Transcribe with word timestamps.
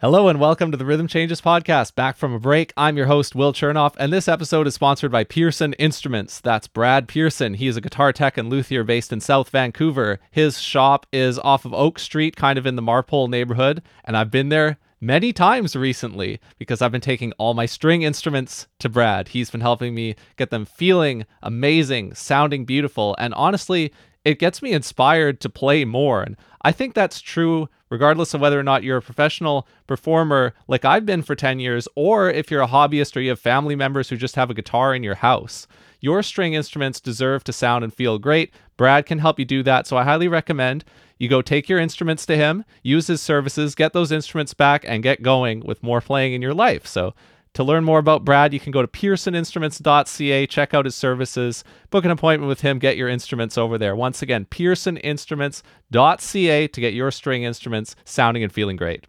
Hello 0.00 0.28
and 0.28 0.38
welcome 0.38 0.70
to 0.70 0.76
the 0.76 0.84
Rhythm 0.84 1.08
Changes 1.08 1.40
podcast. 1.40 1.96
Back 1.96 2.16
from 2.16 2.32
a 2.32 2.38
break, 2.38 2.72
I'm 2.76 2.96
your 2.96 3.06
host, 3.06 3.34
Will 3.34 3.52
Chernoff, 3.52 3.96
and 3.98 4.12
this 4.12 4.28
episode 4.28 4.68
is 4.68 4.74
sponsored 4.74 5.10
by 5.10 5.24
Pearson 5.24 5.72
Instruments. 5.72 6.38
That's 6.40 6.68
Brad 6.68 7.08
Pearson. 7.08 7.54
He 7.54 7.66
is 7.66 7.76
a 7.76 7.80
guitar 7.80 8.12
tech 8.12 8.38
and 8.38 8.48
luthier 8.48 8.84
based 8.84 9.12
in 9.12 9.20
South 9.20 9.50
Vancouver. 9.50 10.20
His 10.30 10.60
shop 10.60 11.04
is 11.12 11.40
off 11.40 11.64
of 11.64 11.74
Oak 11.74 11.98
Street, 11.98 12.36
kind 12.36 12.60
of 12.60 12.64
in 12.64 12.76
the 12.76 12.80
Marpole 12.80 13.26
neighborhood, 13.26 13.82
and 14.04 14.16
I've 14.16 14.30
been 14.30 14.50
there 14.50 14.78
many 15.00 15.32
times 15.32 15.74
recently 15.74 16.38
because 16.58 16.80
I've 16.80 16.92
been 16.92 17.00
taking 17.00 17.32
all 17.32 17.54
my 17.54 17.66
string 17.66 18.02
instruments 18.02 18.68
to 18.78 18.88
Brad. 18.88 19.26
He's 19.26 19.50
been 19.50 19.62
helping 19.62 19.96
me 19.96 20.14
get 20.36 20.50
them 20.50 20.64
feeling 20.64 21.26
amazing, 21.42 22.14
sounding 22.14 22.64
beautiful, 22.64 23.16
and 23.18 23.34
honestly, 23.34 23.92
it 24.28 24.38
gets 24.38 24.60
me 24.60 24.72
inspired 24.72 25.40
to 25.40 25.48
play 25.48 25.86
more. 25.86 26.22
And 26.22 26.36
I 26.60 26.70
think 26.70 26.92
that's 26.92 27.22
true 27.22 27.68
regardless 27.88 28.34
of 28.34 28.42
whether 28.42 28.60
or 28.60 28.62
not 28.62 28.82
you're 28.82 28.98
a 28.98 29.02
professional 29.02 29.66
performer 29.86 30.52
like 30.66 30.84
I've 30.84 31.06
been 31.06 31.22
for 31.22 31.34
10 31.34 31.58
years, 31.60 31.88
or 31.94 32.30
if 32.30 32.50
you're 32.50 32.60
a 32.60 32.68
hobbyist 32.68 33.16
or 33.16 33.20
you 33.20 33.30
have 33.30 33.40
family 33.40 33.74
members 33.74 34.10
who 34.10 34.18
just 34.18 34.36
have 34.36 34.50
a 34.50 34.54
guitar 34.54 34.94
in 34.94 35.02
your 35.02 35.14
house. 35.14 35.66
Your 36.00 36.22
string 36.22 36.52
instruments 36.52 37.00
deserve 37.00 37.42
to 37.44 37.54
sound 37.54 37.84
and 37.84 37.92
feel 37.92 38.18
great. 38.18 38.52
Brad 38.76 39.06
can 39.06 39.18
help 39.18 39.38
you 39.38 39.46
do 39.46 39.62
that. 39.62 39.86
So 39.86 39.96
I 39.96 40.04
highly 40.04 40.28
recommend 40.28 40.84
you 41.16 41.28
go 41.28 41.40
take 41.40 41.66
your 41.66 41.80
instruments 41.80 42.26
to 42.26 42.36
him, 42.36 42.64
use 42.82 43.06
his 43.06 43.22
services, 43.22 43.74
get 43.74 43.94
those 43.94 44.12
instruments 44.12 44.52
back, 44.52 44.84
and 44.86 45.02
get 45.02 45.22
going 45.22 45.60
with 45.60 45.82
more 45.82 46.02
playing 46.02 46.34
in 46.34 46.42
your 46.42 46.54
life. 46.54 46.86
So 46.86 47.14
to 47.54 47.64
learn 47.64 47.84
more 47.84 47.98
about 47.98 48.24
Brad, 48.24 48.52
you 48.52 48.60
can 48.60 48.72
go 48.72 48.82
to 48.82 48.88
pearsoninstruments.ca, 48.88 50.46
check 50.46 50.74
out 50.74 50.84
his 50.84 50.94
services, 50.94 51.64
book 51.90 52.04
an 52.04 52.10
appointment 52.10 52.48
with 52.48 52.60
him, 52.60 52.78
get 52.78 52.96
your 52.96 53.08
instruments 53.08 53.58
over 53.58 53.78
there. 53.78 53.96
Once 53.96 54.22
again, 54.22 54.44
pearsoninstruments.ca 54.46 56.68
to 56.68 56.80
get 56.80 56.94
your 56.94 57.10
string 57.10 57.42
instruments 57.42 57.96
sounding 58.04 58.42
and 58.42 58.52
feeling 58.52 58.76
great. 58.76 59.06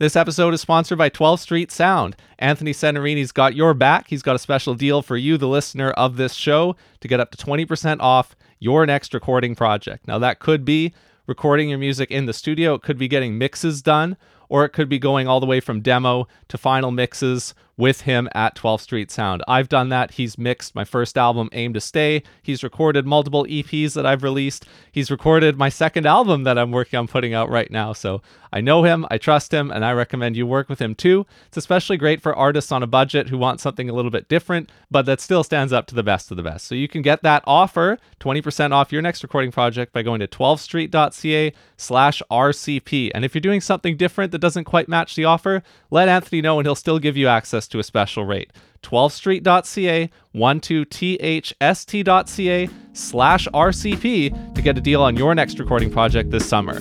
This 0.00 0.16
episode 0.16 0.54
is 0.54 0.62
sponsored 0.62 0.96
by 0.96 1.10
12th 1.10 1.40
Street 1.40 1.70
Sound. 1.70 2.16
Anthony 2.38 2.72
Senerini's 2.72 3.32
got 3.32 3.54
your 3.54 3.74
back. 3.74 4.08
He's 4.08 4.22
got 4.22 4.34
a 4.34 4.38
special 4.38 4.74
deal 4.74 5.02
for 5.02 5.18
you, 5.18 5.36
the 5.36 5.46
listener 5.46 5.90
of 5.90 6.16
this 6.16 6.32
show, 6.32 6.74
to 7.00 7.08
get 7.08 7.20
up 7.20 7.30
to 7.32 7.36
20% 7.36 8.00
off 8.00 8.34
your 8.58 8.86
next 8.86 9.12
recording 9.12 9.54
project. 9.54 10.08
Now, 10.08 10.18
that 10.18 10.38
could 10.38 10.64
be 10.64 10.94
recording 11.26 11.68
your 11.68 11.78
music 11.78 12.10
in 12.10 12.24
the 12.24 12.32
studio, 12.32 12.74
it 12.74 12.82
could 12.82 12.96
be 12.96 13.08
getting 13.08 13.36
mixes 13.36 13.82
done, 13.82 14.16
or 14.50 14.66
it 14.66 14.70
could 14.74 14.90
be 14.90 14.98
going 14.98 15.26
all 15.26 15.40
the 15.40 15.46
way 15.46 15.60
from 15.60 15.80
demo 15.80 16.28
to 16.48 16.58
final 16.58 16.90
mixes 16.90 17.54
with 17.80 18.02
him 18.02 18.28
at 18.34 18.54
12th 18.54 18.82
Street 18.82 19.10
Sound. 19.10 19.42
I've 19.48 19.68
done 19.68 19.88
that. 19.88 20.12
He's 20.12 20.38
mixed 20.38 20.74
my 20.74 20.84
first 20.84 21.16
album, 21.16 21.48
Aim 21.52 21.72
to 21.72 21.80
Stay. 21.80 22.22
He's 22.42 22.62
recorded 22.62 23.06
multiple 23.06 23.46
EPs 23.46 23.94
that 23.94 24.04
I've 24.06 24.22
released. 24.22 24.66
He's 24.92 25.10
recorded 25.10 25.56
my 25.56 25.70
second 25.70 26.06
album 26.06 26.44
that 26.44 26.58
I'm 26.58 26.70
working 26.70 26.98
on 26.98 27.08
putting 27.08 27.34
out 27.34 27.48
right 27.48 27.70
now. 27.70 27.94
So 27.94 28.20
I 28.52 28.60
know 28.60 28.82
him, 28.82 29.06
I 29.10 29.18
trust 29.18 29.52
him, 29.54 29.70
and 29.70 29.84
I 29.84 29.92
recommend 29.92 30.36
you 30.36 30.46
work 30.46 30.68
with 30.68 30.80
him 30.80 30.94
too. 30.94 31.26
It's 31.46 31.56
especially 31.56 31.96
great 31.96 32.20
for 32.20 32.34
artists 32.34 32.72
on 32.72 32.82
a 32.82 32.86
budget 32.86 33.28
who 33.28 33.38
want 33.38 33.60
something 33.60 33.88
a 33.88 33.94
little 33.94 34.10
bit 34.10 34.28
different, 34.28 34.70
but 34.90 35.06
that 35.06 35.20
still 35.20 35.44
stands 35.44 35.72
up 35.72 35.86
to 35.86 35.94
the 35.94 36.02
best 36.02 36.30
of 36.30 36.36
the 36.36 36.42
best. 36.42 36.66
So 36.66 36.74
you 36.74 36.88
can 36.88 37.02
get 37.02 37.22
that 37.22 37.42
offer, 37.46 37.98
20% 38.18 38.72
off 38.72 38.92
your 38.92 39.02
next 39.02 39.22
recording 39.22 39.52
project 39.52 39.92
by 39.92 40.02
going 40.02 40.20
to 40.20 40.28
12thstreet.ca 40.28 41.52
slash 41.76 42.22
RCP. 42.30 43.10
And 43.14 43.24
if 43.24 43.34
you're 43.34 43.40
doing 43.40 43.60
something 43.60 43.96
different 43.96 44.32
that 44.32 44.38
doesn't 44.38 44.64
quite 44.64 44.88
match 44.88 45.14
the 45.14 45.24
offer, 45.24 45.62
let 45.90 46.08
Anthony 46.08 46.42
know 46.42 46.58
and 46.58 46.66
he'll 46.66 46.74
still 46.74 46.98
give 46.98 47.16
you 47.16 47.28
access 47.28 47.68
to 47.70 47.78
a 47.78 47.82
special 47.82 48.24
rate. 48.24 48.52
12thstreet.ca, 48.82 50.10
12thst.ca 50.34 52.68
slash 52.92 53.48
RCP 53.48 54.54
to 54.54 54.62
get 54.62 54.78
a 54.78 54.80
deal 54.80 55.02
on 55.02 55.16
your 55.16 55.34
next 55.34 55.58
recording 55.58 55.90
project 55.90 56.30
this 56.30 56.48
summer. 56.48 56.80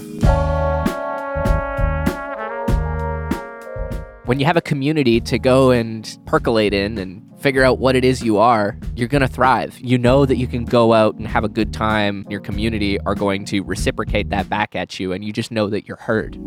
When 4.25 4.39
you 4.39 4.45
have 4.45 4.57
a 4.57 4.61
community 4.61 5.19
to 5.21 5.39
go 5.39 5.71
and 5.71 6.19
percolate 6.27 6.73
in 6.73 6.99
and 6.99 7.25
figure 7.39 7.63
out 7.63 7.79
what 7.79 7.95
it 7.95 8.05
is 8.05 8.21
you 8.21 8.37
are, 8.37 8.77
you're 8.95 9.07
going 9.07 9.21
to 9.21 9.27
thrive. 9.27 9.79
You 9.79 9.97
know 9.97 10.25
that 10.25 10.37
you 10.37 10.45
can 10.45 10.65
go 10.65 10.93
out 10.93 11.15
and 11.15 11.27
have 11.27 11.43
a 11.43 11.49
good 11.49 11.73
time. 11.73 12.27
Your 12.30 12.39
community 12.39 12.99
are 13.02 13.15
going 13.15 13.45
to 13.45 13.61
reciprocate 13.61 14.30
that 14.30 14.47
back 14.47 14.75
at 14.75 14.99
you, 14.99 15.14
and 15.14 15.23
you 15.23 15.33
just 15.33 15.52
know 15.52 15.67
that 15.69 15.87
you're 15.87 15.97
heard. 15.97 16.37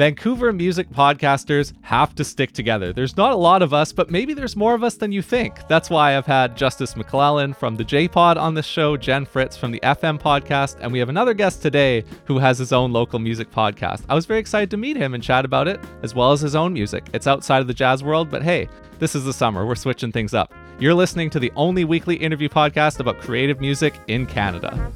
Vancouver 0.00 0.50
music 0.50 0.88
podcasters 0.88 1.74
have 1.82 2.14
to 2.14 2.24
stick 2.24 2.52
together. 2.52 2.90
There's 2.90 3.18
not 3.18 3.32
a 3.32 3.36
lot 3.36 3.60
of 3.60 3.74
us, 3.74 3.92
but 3.92 4.10
maybe 4.10 4.32
there's 4.32 4.56
more 4.56 4.72
of 4.72 4.82
us 4.82 4.94
than 4.94 5.12
you 5.12 5.20
think. 5.20 5.68
That's 5.68 5.90
why 5.90 6.16
I've 6.16 6.24
had 6.24 6.56
Justice 6.56 6.96
McClellan 6.96 7.52
from 7.52 7.76
the 7.76 7.84
J 7.84 8.08
Pod 8.08 8.38
on 8.38 8.54
the 8.54 8.62
show, 8.62 8.96
Jen 8.96 9.26
Fritz 9.26 9.58
from 9.58 9.72
the 9.72 9.80
FM 9.80 10.18
podcast, 10.18 10.78
and 10.80 10.90
we 10.90 10.98
have 11.00 11.10
another 11.10 11.34
guest 11.34 11.60
today 11.60 12.02
who 12.24 12.38
has 12.38 12.56
his 12.56 12.72
own 12.72 12.94
local 12.94 13.18
music 13.18 13.50
podcast. 13.50 14.04
I 14.08 14.14
was 14.14 14.24
very 14.24 14.40
excited 14.40 14.70
to 14.70 14.78
meet 14.78 14.96
him 14.96 15.12
and 15.12 15.22
chat 15.22 15.44
about 15.44 15.68
it, 15.68 15.78
as 16.02 16.14
well 16.14 16.32
as 16.32 16.40
his 16.40 16.56
own 16.56 16.72
music. 16.72 17.04
It's 17.12 17.26
outside 17.26 17.60
of 17.60 17.66
the 17.66 17.74
jazz 17.74 18.02
world, 18.02 18.30
but 18.30 18.42
hey, 18.42 18.70
this 19.00 19.14
is 19.14 19.24
the 19.24 19.34
summer. 19.34 19.66
We're 19.66 19.74
switching 19.74 20.12
things 20.12 20.32
up. 20.32 20.54
You're 20.78 20.94
listening 20.94 21.28
to 21.28 21.38
the 21.38 21.52
only 21.56 21.84
weekly 21.84 22.16
interview 22.16 22.48
podcast 22.48 23.00
about 23.00 23.20
creative 23.20 23.60
music 23.60 24.00
in 24.08 24.24
Canada. 24.24 24.90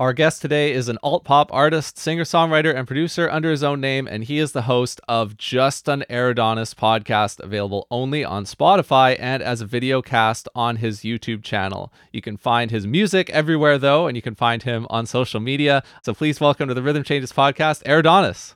Our 0.00 0.12
guest 0.12 0.42
today 0.42 0.70
is 0.74 0.88
an 0.88 0.96
alt 1.02 1.24
pop 1.24 1.52
artist, 1.52 1.98
singer 1.98 2.22
songwriter, 2.22 2.72
and 2.72 2.86
producer 2.86 3.28
under 3.28 3.50
his 3.50 3.64
own 3.64 3.80
name, 3.80 4.06
and 4.06 4.22
he 4.22 4.38
is 4.38 4.52
the 4.52 4.62
host 4.62 5.00
of 5.08 5.36
Just 5.36 5.88
an 5.88 6.04
Eridonis 6.08 6.72
podcast, 6.72 7.40
available 7.40 7.88
only 7.90 8.24
on 8.24 8.44
Spotify 8.44 9.16
and 9.18 9.42
as 9.42 9.60
a 9.60 9.66
video 9.66 10.00
cast 10.00 10.48
on 10.54 10.76
his 10.76 11.00
YouTube 11.00 11.42
channel. 11.42 11.92
You 12.12 12.22
can 12.22 12.36
find 12.36 12.70
his 12.70 12.86
music 12.86 13.28
everywhere, 13.30 13.76
though, 13.76 14.06
and 14.06 14.16
you 14.16 14.22
can 14.22 14.36
find 14.36 14.62
him 14.62 14.86
on 14.88 15.04
social 15.04 15.40
media. 15.40 15.82
So 16.04 16.14
please 16.14 16.38
welcome 16.38 16.68
to 16.68 16.74
the 16.74 16.82
Rhythm 16.82 17.02
Changes 17.02 17.32
podcast, 17.32 17.82
Eridonis. 17.82 18.54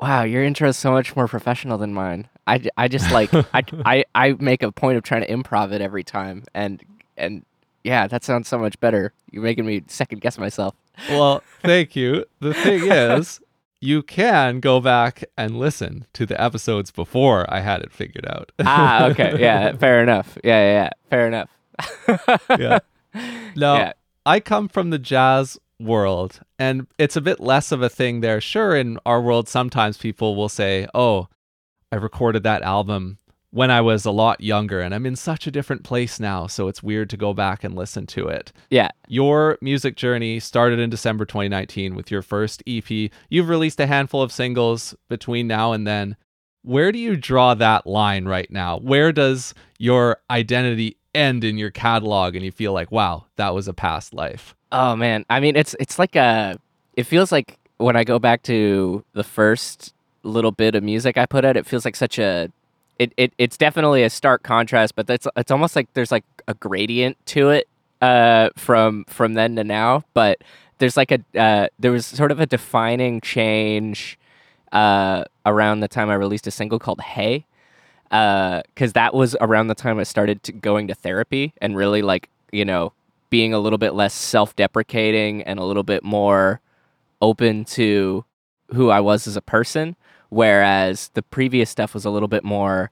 Wow, 0.00 0.24
your 0.24 0.42
intro 0.42 0.70
is 0.70 0.76
so 0.76 0.90
much 0.90 1.14
more 1.14 1.28
professional 1.28 1.78
than 1.78 1.94
mine. 1.94 2.28
I, 2.48 2.60
I 2.76 2.88
just 2.88 3.12
like 3.12 3.32
I, 3.32 3.44
I 3.84 4.04
I 4.12 4.32
make 4.40 4.64
a 4.64 4.72
point 4.72 4.96
of 4.96 5.04
trying 5.04 5.24
to 5.24 5.28
improv 5.28 5.70
it 5.70 5.80
every 5.80 6.02
time, 6.02 6.42
and 6.52 6.82
and 7.16 7.44
yeah, 7.84 8.06
that 8.06 8.24
sounds 8.24 8.48
so 8.48 8.58
much 8.58 8.80
better. 8.80 9.12
You're 9.30 9.42
making 9.42 9.66
me 9.66 9.84
second 9.86 10.20
guess 10.20 10.38
myself. 10.38 10.74
Well, 11.10 11.42
thank 11.62 11.94
you. 11.94 12.24
The 12.40 12.54
thing 12.54 12.90
is, 12.90 13.40
you 13.80 14.02
can 14.02 14.60
go 14.60 14.80
back 14.80 15.24
and 15.36 15.58
listen 15.58 16.06
to 16.14 16.24
the 16.24 16.40
episodes 16.42 16.90
before 16.90 17.46
I 17.52 17.60
had 17.60 17.82
it 17.82 17.92
figured 17.92 18.26
out. 18.26 18.50
ah, 18.64 19.06
okay. 19.08 19.36
Yeah, 19.38 19.76
fair 19.76 20.02
enough. 20.02 20.38
Yeah, 20.42 20.60
yeah, 20.60 20.72
yeah. 20.72 20.90
Fair 21.10 21.26
enough. 21.28 21.50
yeah. 22.58 22.78
Now, 23.54 23.76
yeah. 23.76 23.92
I 24.24 24.40
come 24.40 24.68
from 24.68 24.88
the 24.88 24.98
jazz 24.98 25.58
world, 25.78 26.40
and 26.58 26.86
it's 26.98 27.16
a 27.16 27.20
bit 27.20 27.38
less 27.38 27.70
of 27.70 27.82
a 27.82 27.90
thing 27.90 28.20
there. 28.20 28.40
Sure, 28.40 28.74
in 28.74 28.98
our 29.04 29.20
world, 29.20 29.48
sometimes 29.48 29.98
people 29.98 30.34
will 30.34 30.48
say, 30.48 30.86
Oh, 30.94 31.28
I 31.92 31.96
recorded 31.96 32.42
that 32.44 32.62
album 32.62 33.18
when 33.54 33.70
I 33.70 33.80
was 33.80 34.04
a 34.04 34.10
lot 34.10 34.40
younger 34.40 34.80
and 34.80 34.92
I'm 34.92 35.06
in 35.06 35.14
such 35.14 35.46
a 35.46 35.50
different 35.52 35.84
place 35.84 36.18
now, 36.18 36.48
so 36.48 36.66
it's 36.66 36.82
weird 36.82 37.08
to 37.10 37.16
go 37.16 37.32
back 37.32 37.62
and 37.62 37.76
listen 37.76 38.04
to 38.08 38.26
it. 38.26 38.52
Yeah. 38.68 38.88
Your 39.06 39.58
music 39.60 39.94
journey 39.94 40.40
started 40.40 40.80
in 40.80 40.90
December 40.90 41.24
2019 41.24 41.94
with 41.94 42.10
your 42.10 42.20
first 42.20 42.64
EP. 42.66 42.90
You've 43.28 43.48
released 43.48 43.78
a 43.78 43.86
handful 43.86 44.22
of 44.22 44.32
singles 44.32 44.96
between 45.08 45.46
now 45.46 45.70
and 45.70 45.86
then. 45.86 46.16
Where 46.62 46.90
do 46.90 46.98
you 46.98 47.16
draw 47.16 47.54
that 47.54 47.86
line 47.86 48.24
right 48.24 48.50
now? 48.50 48.78
Where 48.78 49.12
does 49.12 49.54
your 49.78 50.16
identity 50.28 50.96
end 51.14 51.44
in 51.44 51.56
your 51.56 51.70
catalog 51.70 52.34
and 52.34 52.44
you 52.44 52.50
feel 52.50 52.72
like, 52.72 52.90
wow, 52.90 53.26
that 53.36 53.54
was 53.54 53.68
a 53.68 53.72
past 53.72 54.12
life? 54.12 54.56
Oh 54.72 54.96
man. 54.96 55.24
I 55.30 55.38
mean, 55.38 55.54
it's 55.54 55.76
it's 55.78 55.96
like 55.96 56.16
a 56.16 56.58
it 56.94 57.04
feels 57.04 57.30
like 57.30 57.56
when 57.76 57.94
I 57.94 58.02
go 58.02 58.18
back 58.18 58.42
to 58.44 59.04
the 59.12 59.22
first 59.22 59.94
little 60.24 60.50
bit 60.50 60.74
of 60.74 60.82
music 60.82 61.16
I 61.16 61.26
put 61.26 61.44
out, 61.44 61.56
it 61.56 61.66
feels 61.66 61.84
like 61.84 61.94
such 61.94 62.18
a 62.18 62.50
it, 62.98 63.12
it 63.16 63.32
it's 63.38 63.56
definitely 63.56 64.02
a 64.02 64.10
stark 64.10 64.42
contrast, 64.42 64.94
but 64.94 65.06
that's 65.06 65.26
it's 65.36 65.50
almost 65.50 65.76
like 65.76 65.92
there's 65.94 66.12
like 66.12 66.24
a 66.46 66.54
gradient 66.54 67.16
to 67.26 67.50
it 67.50 67.68
uh, 68.00 68.50
from 68.56 69.04
from 69.08 69.34
then 69.34 69.56
to 69.56 69.64
now. 69.64 70.04
But 70.14 70.38
there's 70.78 70.96
like 70.96 71.10
a 71.12 71.20
uh, 71.38 71.68
there 71.78 71.92
was 71.92 72.06
sort 72.06 72.30
of 72.30 72.40
a 72.40 72.46
defining 72.46 73.20
change 73.20 74.18
uh, 74.72 75.24
around 75.46 75.80
the 75.80 75.88
time 75.88 76.10
I 76.10 76.14
released 76.14 76.46
a 76.46 76.50
single 76.50 76.78
called 76.78 77.00
"Hey," 77.00 77.46
because 78.04 78.90
uh, 78.90 78.92
that 78.94 79.14
was 79.14 79.36
around 79.40 79.68
the 79.68 79.74
time 79.74 79.98
I 79.98 80.04
started 80.04 80.42
to 80.44 80.52
going 80.52 80.88
to 80.88 80.94
therapy 80.94 81.52
and 81.60 81.76
really 81.76 82.02
like 82.02 82.28
you 82.52 82.64
know 82.64 82.92
being 83.30 83.52
a 83.52 83.58
little 83.58 83.78
bit 83.78 83.94
less 83.94 84.14
self-deprecating 84.14 85.42
and 85.42 85.58
a 85.58 85.64
little 85.64 85.82
bit 85.82 86.04
more 86.04 86.60
open 87.20 87.64
to 87.64 88.24
who 88.72 88.90
I 88.90 89.00
was 89.00 89.26
as 89.26 89.34
a 89.36 89.40
person 89.40 89.96
whereas 90.34 91.10
the 91.14 91.22
previous 91.22 91.70
stuff 91.70 91.94
was 91.94 92.04
a 92.04 92.10
little 92.10 92.28
bit 92.28 92.44
more 92.44 92.90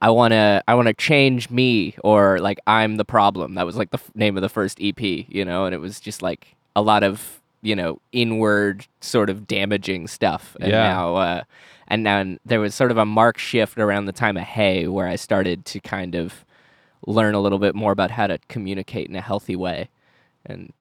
I 0.00 0.10
want 0.10 0.32
to 0.32 0.62
I 0.68 0.74
want 0.74 0.88
to 0.88 0.94
change 0.94 1.50
me 1.50 1.96
or 2.04 2.38
like 2.38 2.58
I'm 2.66 2.96
the 2.96 3.04
problem. 3.04 3.54
That 3.54 3.64
was 3.64 3.76
like 3.76 3.90
the 3.90 3.98
f- 3.98 4.14
name 4.14 4.36
of 4.36 4.42
the 4.42 4.48
first 4.48 4.78
EP, 4.80 5.00
you 5.00 5.44
know, 5.44 5.64
and 5.64 5.74
it 5.74 5.78
was 5.78 6.00
just 6.00 6.20
like 6.22 6.54
a 6.74 6.82
lot 6.82 7.02
of, 7.02 7.40
you 7.62 7.74
know, 7.74 8.00
inward 8.12 8.86
sort 9.00 9.30
of 9.30 9.46
damaging 9.46 10.06
stuff. 10.06 10.54
And 10.60 10.70
yeah. 10.70 10.82
now 10.82 11.16
uh 11.16 11.42
and 11.88 12.04
then 12.04 12.38
there 12.44 12.60
was 12.60 12.74
sort 12.74 12.90
of 12.90 12.98
a 12.98 13.06
mark 13.06 13.38
shift 13.38 13.78
around 13.78 14.04
the 14.04 14.12
time 14.12 14.36
of 14.36 14.42
Hey, 14.42 14.86
where 14.86 15.06
I 15.06 15.16
started 15.16 15.64
to 15.66 15.80
kind 15.80 16.14
of 16.14 16.44
learn 17.06 17.34
a 17.34 17.40
little 17.40 17.58
bit 17.58 17.74
more 17.74 17.92
about 17.92 18.10
how 18.10 18.26
to 18.26 18.38
communicate 18.48 19.08
in 19.08 19.16
a 19.16 19.20
healthy 19.20 19.56
way, 19.56 19.88
and 20.44 20.72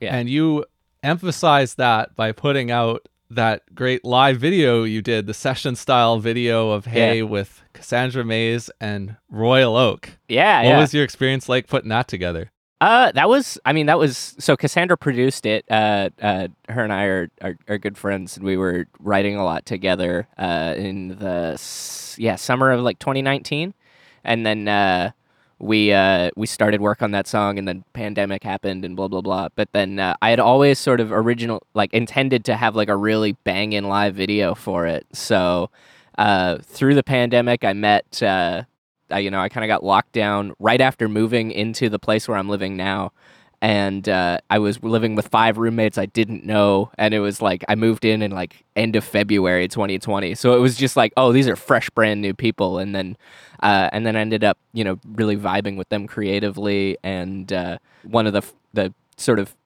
yeah. 0.00 0.14
And 0.14 0.30
you 0.30 0.64
emphasize 1.02 1.74
that 1.74 2.14
by 2.14 2.32
putting 2.32 2.70
out 2.70 3.08
that 3.30 3.62
great 3.74 4.04
live 4.04 4.38
video 4.38 4.84
you 4.84 5.02
did, 5.02 5.26
the 5.26 5.34
session 5.34 5.76
style 5.76 6.18
video 6.18 6.70
of 6.70 6.86
Hey 6.86 7.18
Yeah. 7.18 7.22
with 7.24 7.62
Cassandra 7.72 8.24
Mays 8.24 8.70
and 8.80 9.16
Royal 9.30 9.76
Oak. 9.76 10.10
yeah, 10.28 10.58
What 10.62 10.68
yeah. 10.68 10.78
was 10.80 10.94
your 10.94 11.04
experience 11.04 11.48
like 11.48 11.66
putting 11.66 11.90
that 11.90 12.08
together? 12.08 12.50
Uh, 12.80 13.10
that 13.12 13.28
was. 13.28 13.58
I 13.64 13.72
mean, 13.72 13.86
that 13.86 13.98
was. 13.98 14.36
So 14.38 14.56
Cassandra 14.56 14.96
produced 14.96 15.44
it. 15.46 15.64
Uh, 15.68 16.10
uh, 16.22 16.46
her 16.68 16.84
and 16.84 16.92
I 16.92 17.04
are, 17.06 17.28
are 17.42 17.56
are 17.66 17.76
good 17.78 17.98
friends, 17.98 18.36
and 18.36 18.46
we 18.46 18.56
were 18.56 18.86
writing 19.00 19.34
a 19.34 19.44
lot 19.44 19.66
together. 19.66 20.28
Uh, 20.38 20.74
in 20.76 21.08
the 21.18 21.50
s- 21.54 22.14
yeah 22.20 22.36
summer 22.36 22.70
of 22.70 22.80
like 22.82 23.00
2019, 23.00 23.74
and 24.22 24.46
then 24.46 24.68
uh, 24.68 25.10
we 25.58 25.92
uh 25.92 26.30
we 26.36 26.46
started 26.46 26.80
work 26.80 27.02
on 27.02 27.10
that 27.12 27.26
song, 27.26 27.58
and 27.58 27.66
then 27.66 27.84
pandemic 27.92 28.44
happened, 28.44 28.84
and 28.84 28.96
blah 28.96 29.08
blah 29.08 29.20
blah. 29.20 29.48
But 29.54 29.72
then 29.72 29.98
uh, 29.98 30.14
I 30.22 30.30
had 30.30 30.40
always 30.40 30.78
sort 30.78 31.00
of 31.00 31.12
original 31.12 31.62
like 31.74 31.92
intended 31.92 32.44
to 32.46 32.56
have 32.56 32.76
like 32.76 32.88
a 32.88 32.96
really 32.96 33.32
banging 33.44 33.84
live 33.84 34.14
video 34.14 34.54
for 34.54 34.86
it. 34.86 35.06
So 35.12 35.70
uh, 36.16 36.58
through 36.58 36.94
the 36.94 37.02
pandemic, 37.02 37.64
I 37.64 37.72
met. 37.72 38.22
Uh, 38.22 38.64
I, 39.10 39.20
you 39.20 39.30
know, 39.30 39.40
I 39.40 39.48
kind 39.48 39.64
of 39.64 39.68
got 39.68 39.82
locked 39.82 40.12
down 40.12 40.52
right 40.58 40.80
after 40.82 41.08
moving 41.08 41.50
into 41.50 41.88
the 41.88 41.98
place 41.98 42.28
where 42.28 42.36
I'm 42.36 42.48
living 42.48 42.76
now. 42.76 43.12
And 43.60 44.08
uh, 44.08 44.38
I 44.50 44.58
was 44.60 44.82
living 44.82 45.16
with 45.16 45.28
five 45.28 45.58
roommates 45.58 45.98
I 45.98 46.06
didn't 46.06 46.44
know. 46.44 46.90
And 46.96 47.12
it 47.12 47.20
was 47.20 47.42
like, 47.42 47.64
I 47.68 47.74
moved 47.74 48.04
in 48.04 48.22
in 48.22 48.30
like 48.30 48.64
end 48.76 48.94
of 48.94 49.04
February 49.04 49.66
2020. 49.66 50.34
So 50.36 50.54
it 50.54 50.60
was 50.60 50.76
just 50.76 50.96
like, 50.96 51.12
oh, 51.16 51.32
these 51.32 51.48
are 51.48 51.56
fresh, 51.56 51.90
brand 51.90 52.20
new 52.20 52.34
people. 52.34 52.78
And 52.78 52.94
then, 52.94 53.16
uh, 53.62 53.90
and 53.92 54.06
then 54.06 54.14
I 54.14 54.20
ended 54.20 54.44
up, 54.44 54.58
you 54.72 54.84
know, 54.84 54.98
really 55.04 55.36
vibing 55.36 55.76
with 55.76 55.88
them 55.88 56.06
creatively. 56.06 56.98
And 57.02 57.52
uh, 57.52 57.78
one 58.04 58.26
of 58.26 58.32
the, 58.32 58.42
the 58.74 58.94
sort 59.16 59.40
of 59.40 59.56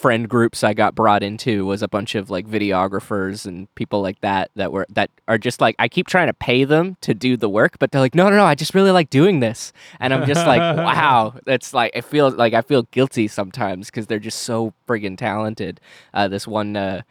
friend 0.00 0.30
groups 0.30 0.64
I 0.64 0.72
got 0.72 0.94
brought 0.94 1.22
into 1.22 1.66
was 1.66 1.82
a 1.82 1.88
bunch 1.88 2.14
of 2.14 2.30
like 2.30 2.46
videographers 2.46 3.44
and 3.44 3.72
people 3.74 4.00
like 4.00 4.18
that 4.22 4.50
that 4.56 4.72
were 4.72 4.86
that 4.88 5.10
are 5.28 5.36
just 5.36 5.60
like 5.60 5.76
I 5.78 5.88
keep 5.88 6.06
trying 6.06 6.28
to 6.28 6.32
pay 6.32 6.64
them 6.64 6.96
to 7.02 7.12
do 7.12 7.36
the 7.36 7.50
work, 7.50 7.78
but 7.78 7.92
they're 7.92 8.00
like, 8.00 8.14
no, 8.14 8.30
no, 8.30 8.36
no, 8.36 8.46
I 8.46 8.54
just 8.54 8.74
really 8.74 8.92
like 8.92 9.10
doing 9.10 9.40
this, 9.40 9.74
and 10.00 10.14
I'm 10.14 10.26
just 10.26 10.46
like, 10.46 10.58
wow, 10.76 11.34
that's 11.44 11.74
like 11.74 11.94
I 11.94 12.00
feel 12.00 12.30
like 12.30 12.54
I 12.54 12.62
feel 12.62 12.84
guilty 12.84 13.28
sometimes 13.28 13.88
because 13.88 14.06
they're 14.06 14.18
just 14.18 14.40
so 14.40 14.72
friggin' 14.88 15.18
talented. 15.18 15.80
Uh, 16.14 16.28
this 16.28 16.46
one 16.46 16.76
uh, 16.76 17.02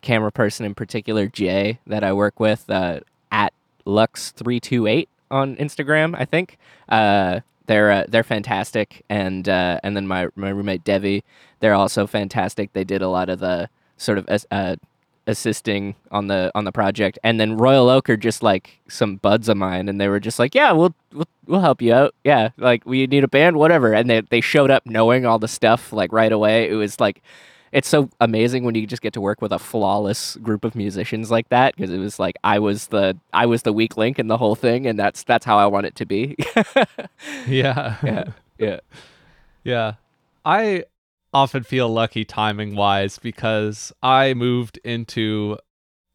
camera 0.00 0.30
person 0.30 0.64
in 0.64 0.74
particular, 0.76 1.26
Jay, 1.26 1.80
that 1.84 2.04
I 2.04 2.12
work 2.12 2.38
with 2.38 2.70
uh, 2.70 3.00
at 3.32 3.54
Lux 3.84 4.30
three 4.30 4.60
two 4.60 4.86
eight 4.86 5.08
on 5.32 5.56
Instagram, 5.56 6.14
I 6.16 6.24
think. 6.24 6.58
Uh, 6.88 7.40
they're 7.66 7.90
uh, 7.90 8.04
they're 8.08 8.22
fantastic, 8.24 9.04
and 9.08 9.48
uh, 9.48 9.80
and 9.82 9.96
then 9.96 10.06
my 10.06 10.28
my 10.36 10.50
roommate 10.50 10.84
Devi, 10.84 11.24
they're 11.60 11.74
also 11.74 12.06
fantastic. 12.06 12.72
They 12.72 12.84
did 12.84 13.02
a 13.02 13.08
lot 13.08 13.28
of 13.28 13.40
the 13.40 13.68
sort 13.96 14.18
of 14.18 14.44
uh, 14.50 14.76
assisting 15.26 15.94
on 16.10 16.28
the 16.28 16.50
on 16.54 16.64
the 16.64 16.72
project, 16.72 17.18
and 17.24 17.40
then 17.40 17.56
Royal 17.56 17.88
Oak 17.88 18.08
are 18.08 18.16
just 18.16 18.42
like 18.42 18.78
some 18.88 19.16
buds 19.16 19.48
of 19.48 19.56
mine, 19.56 19.88
and 19.88 20.00
they 20.00 20.08
were 20.08 20.20
just 20.20 20.38
like, 20.38 20.54
yeah, 20.54 20.72
we'll 20.72 20.94
we'll, 21.12 21.28
we'll 21.46 21.60
help 21.60 21.82
you 21.82 21.92
out. 21.92 22.14
Yeah, 22.24 22.50
like 22.56 22.84
we 22.86 23.06
need 23.06 23.24
a 23.24 23.28
band, 23.28 23.56
whatever. 23.56 23.92
And 23.92 24.08
they 24.08 24.20
they 24.20 24.40
showed 24.40 24.70
up 24.70 24.86
knowing 24.86 25.26
all 25.26 25.38
the 25.38 25.48
stuff 25.48 25.92
like 25.92 26.12
right 26.12 26.32
away. 26.32 26.68
It 26.70 26.74
was 26.74 27.00
like. 27.00 27.22
It's 27.72 27.88
so 27.88 28.08
amazing 28.20 28.64
when 28.64 28.74
you 28.74 28.86
just 28.86 29.02
get 29.02 29.12
to 29.14 29.20
work 29.20 29.42
with 29.42 29.52
a 29.52 29.58
flawless 29.58 30.36
group 30.36 30.64
of 30.64 30.74
musicians 30.74 31.30
like 31.30 31.48
that 31.50 31.76
because 31.76 31.90
it 31.90 31.98
was 31.98 32.18
like 32.18 32.36
I 32.42 32.58
was 32.58 32.86
the 32.86 33.18
I 33.34 33.44
was 33.44 33.64
the 33.64 33.72
weak 33.72 33.98
link 33.98 34.18
in 34.18 34.28
the 34.28 34.38
whole 34.38 34.54
thing 34.54 34.86
and 34.86 34.98
that's 34.98 35.24
that's 35.24 35.44
how 35.44 35.58
I 35.58 35.66
want 35.66 35.84
it 35.84 35.94
to 35.96 36.06
be. 36.06 36.36
Yeah. 37.46 37.96
yeah. 38.02 38.24
Yeah. 38.56 38.80
Yeah. 39.64 39.94
I 40.44 40.84
often 41.36 41.62
feel 41.62 41.88
lucky 41.90 42.24
timing 42.24 42.74
wise 42.74 43.18
because 43.18 43.92
I 44.02 44.32
moved 44.32 44.78
into 44.84 45.58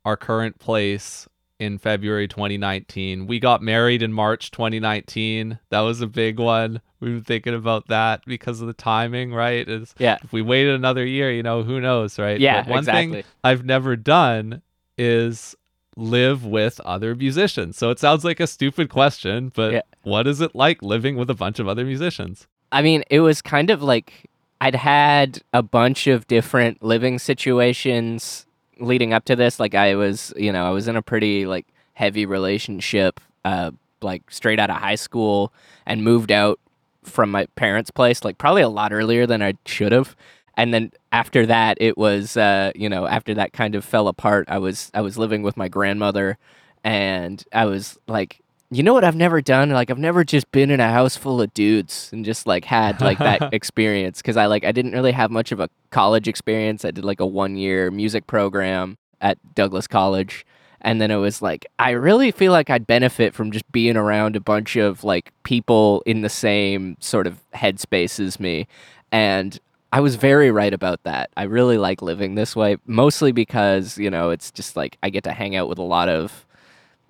our 0.03 0.18
current 0.18 0.57
place 0.59 1.27
in 1.59 1.77
February 1.77 2.27
2019. 2.27 3.27
We 3.27 3.39
got 3.39 3.62
married 3.62 4.01
in 4.01 4.12
March 4.13 4.50
2019. 4.50 5.59
That 5.69 5.81
was 5.81 6.01
a 6.01 6.07
big 6.07 6.39
one. 6.39 6.81
We've 7.00 7.13
been 7.18 7.23
thinking 7.23 7.53
about 7.53 7.88
that 7.89 8.23
because 8.25 8.62
of 8.62 8.68
the 8.68 8.73
timing, 8.73 9.31
right? 9.31 9.68
Is 9.69 9.94
Yeah. 10.00 10.18
if 10.23 10.33
we 10.33 10.41
waited 10.41 10.73
another 10.73 11.06
year, 11.06 11.31
you 11.31 11.44
know, 11.44 11.62
who 11.62 11.79
knows, 11.79 12.17
right? 12.17 12.39
Yeah, 12.39 12.62
But 12.63 12.69
one 12.71 12.79
exactly. 12.79 13.21
thing 13.21 13.31
I've 13.44 13.63
never 13.63 13.95
done 13.95 14.63
is 14.97 15.56
live 15.95 16.44
with 16.44 16.79
other 16.79 17.13
musicians. 17.13 17.77
So 17.77 17.91
it 17.91 18.00
sounds 18.00 18.25
like 18.25 18.39
a 18.39 18.47
stupid 18.47 18.89
question, 18.89 19.51
but 19.53 19.71
Yeah. 19.74 19.81
what 20.01 20.25
is 20.25 20.41
it 20.41 20.56
like 20.56 20.81
living 20.81 21.15
with 21.15 21.29
a 21.29 21.35
bunch 21.35 21.59
of 21.59 21.67
other 21.67 21.85
musicians? 21.85 22.47
I 22.71 22.81
mean, 22.81 23.03
it 23.12 23.19
was 23.19 23.41
kind 23.44 23.69
of 23.69 23.83
like 23.83 24.31
I'd 24.62 24.75
had 24.75 25.42
a 25.54 25.63
bunch 25.63 26.06
of 26.06 26.28
different 26.28 26.84
living 26.84 27.18
situations 27.18 28.46
leading 28.80 29.12
up 29.12 29.25
to 29.25 29.36
this. 29.36 29.60
Like 29.60 29.74
I 29.74 29.96
was, 29.96 30.31
you 30.38 30.52
know, 30.52 30.68
I 30.68 30.69
was 30.69 30.88
in 30.88 30.96
a 30.96 31.02
pretty 31.02 31.48
like 31.48 31.66
heavy 31.94 32.28
relationship, 32.28 33.19
uh, 33.44 33.72
like 34.04 34.30
straight 34.30 34.60
out 34.60 34.69
of 34.69 34.75
high 34.75 34.96
school, 34.96 35.52
and 35.88 36.04
moved 36.04 36.31
out 36.31 36.60
from 37.04 37.31
my 37.31 37.48
parents' 37.56 37.90
place 37.90 38.24
like 38.24 38.38
probably 38.38 38.62
a 38.62 38.69
lot 38.69 38.94
earlier 38.94 39.25
than 39.25 39.42
I 39.42 39.56
should 39.66 39.92
have. 39.92 40.16
And 40.56 40.72
then 40.72 40.92
after 41.12 41.48
that, 41.48 41.80
it 41.81 41.98
was, 41.98 42.38
uh, 42.38 42.72
you 42.75 42.88
know, 42.88 43.08
after 43.08 43.34
that 43.34 43.54
kind 43.54 43.74
of 43.74 43.84
fell 43.84 44.08
apart, 44.08 44.46
I 44.48 44.60
was 44.60 44.92
I 44.94 45.02
was 45.02 45.18
living 45.18 45.42
with 45.42 45.58
my 45.58 45.69
grandmother, 45.69 46.38
and 46.84 47.44
I 47.52 47.66
was 47.66 47.98
like 48.08 48.40
you 48.71 48.83
know 48.83 48.94
what 48.94 49.03
I've 49.03 49.18
never 49.18 49.41
done? 49.41 49.69
Like 49.69 49.91
I've 49.91 50.00
never 50.00 50.23
just 50.23 50.50
been 50.53 50.71
in 50.71 50.79
a 50.79 50.89
house 50.89 51.18
full 51.18 51.41
of 51.41 51.53
dudes 51.53 52.09
and 52.13 52.23
just 52.23 52.47
like 52.47 52.63
had 52.63 53.01
like 53.01 53.19
that 53.19 53.50
experience 53.53 54.21
because 54.21 54.38
I 54.38 54.45
like 54.45 54.63
I 54.63 54.71
didn't 54.71 54.94
really 54.94 55.12
have 55.12 55.29
much 55.29 55.51
of 55.51 55.59
a 55.59 55.69
college 55.89 56.27
experience. 56.29 56.85
I 56.85 56.91
did 56.91 57.03
like 57.03 57.19
a 57.19 57.25
one 57.25 57.57
year 57.57 57.91
music 57.91 58.27
program 58.27 58.97
at 59.19 59.38
Douglas 59.56 59.88
College. 59.88 60.45
And 60.83 61.00
then 61.00 61.12
it 61.12 61.18
was 61.18 61.41
like 61.41 61.68
I 61.79 61.91
really 61.91 62.31
feel 62.31 62.53
like 62.53 62.69
I'd 62.69 62.88
benefit 62.88 63.35
from 63.35 63.51
just 63.51 63.69
being 63.73 63.97
around 63.97 64.38
a 64.38 64.39
bunch 64.39 64.77
of 64.77 65.03
like 65.03 65.33
people 65.44 66.01
in 66.06 66.21
the 66.21 66.29
same 66.29 66.95
sort 67.01 67.27
of 67.27 67.41
headspace 67.53 68.25
as 68.25 68.39
me. 68.39 68.67
And 69.12 69.59
I 69.91 70.00
was 70.00 70.15
very 70.15 70.50
right 70.50 70.74
about 70.74 71.03
that. 71.03 71.29
I 71.35 71.44
really 71.44 71.77
like 71.77 72.01
living 72.01 72.35
this 72.35 72.56
way, 72.56 72.77
mostly 72.85 73.33
because, 73.33 73.97
you 73.97 74.09
know, 74.09 74.29
it's 74.29 74.50
just 74.50 74.77
like 74.77 74.97
I 75.03 75.09
get 75.09 75.25
to 75.25 75.33
hang 75.33 75.57
out 75.57 75.67
with 75.67 75.77
a 75.77 75.83
lot 75.83 76.07
of 76.07 76.45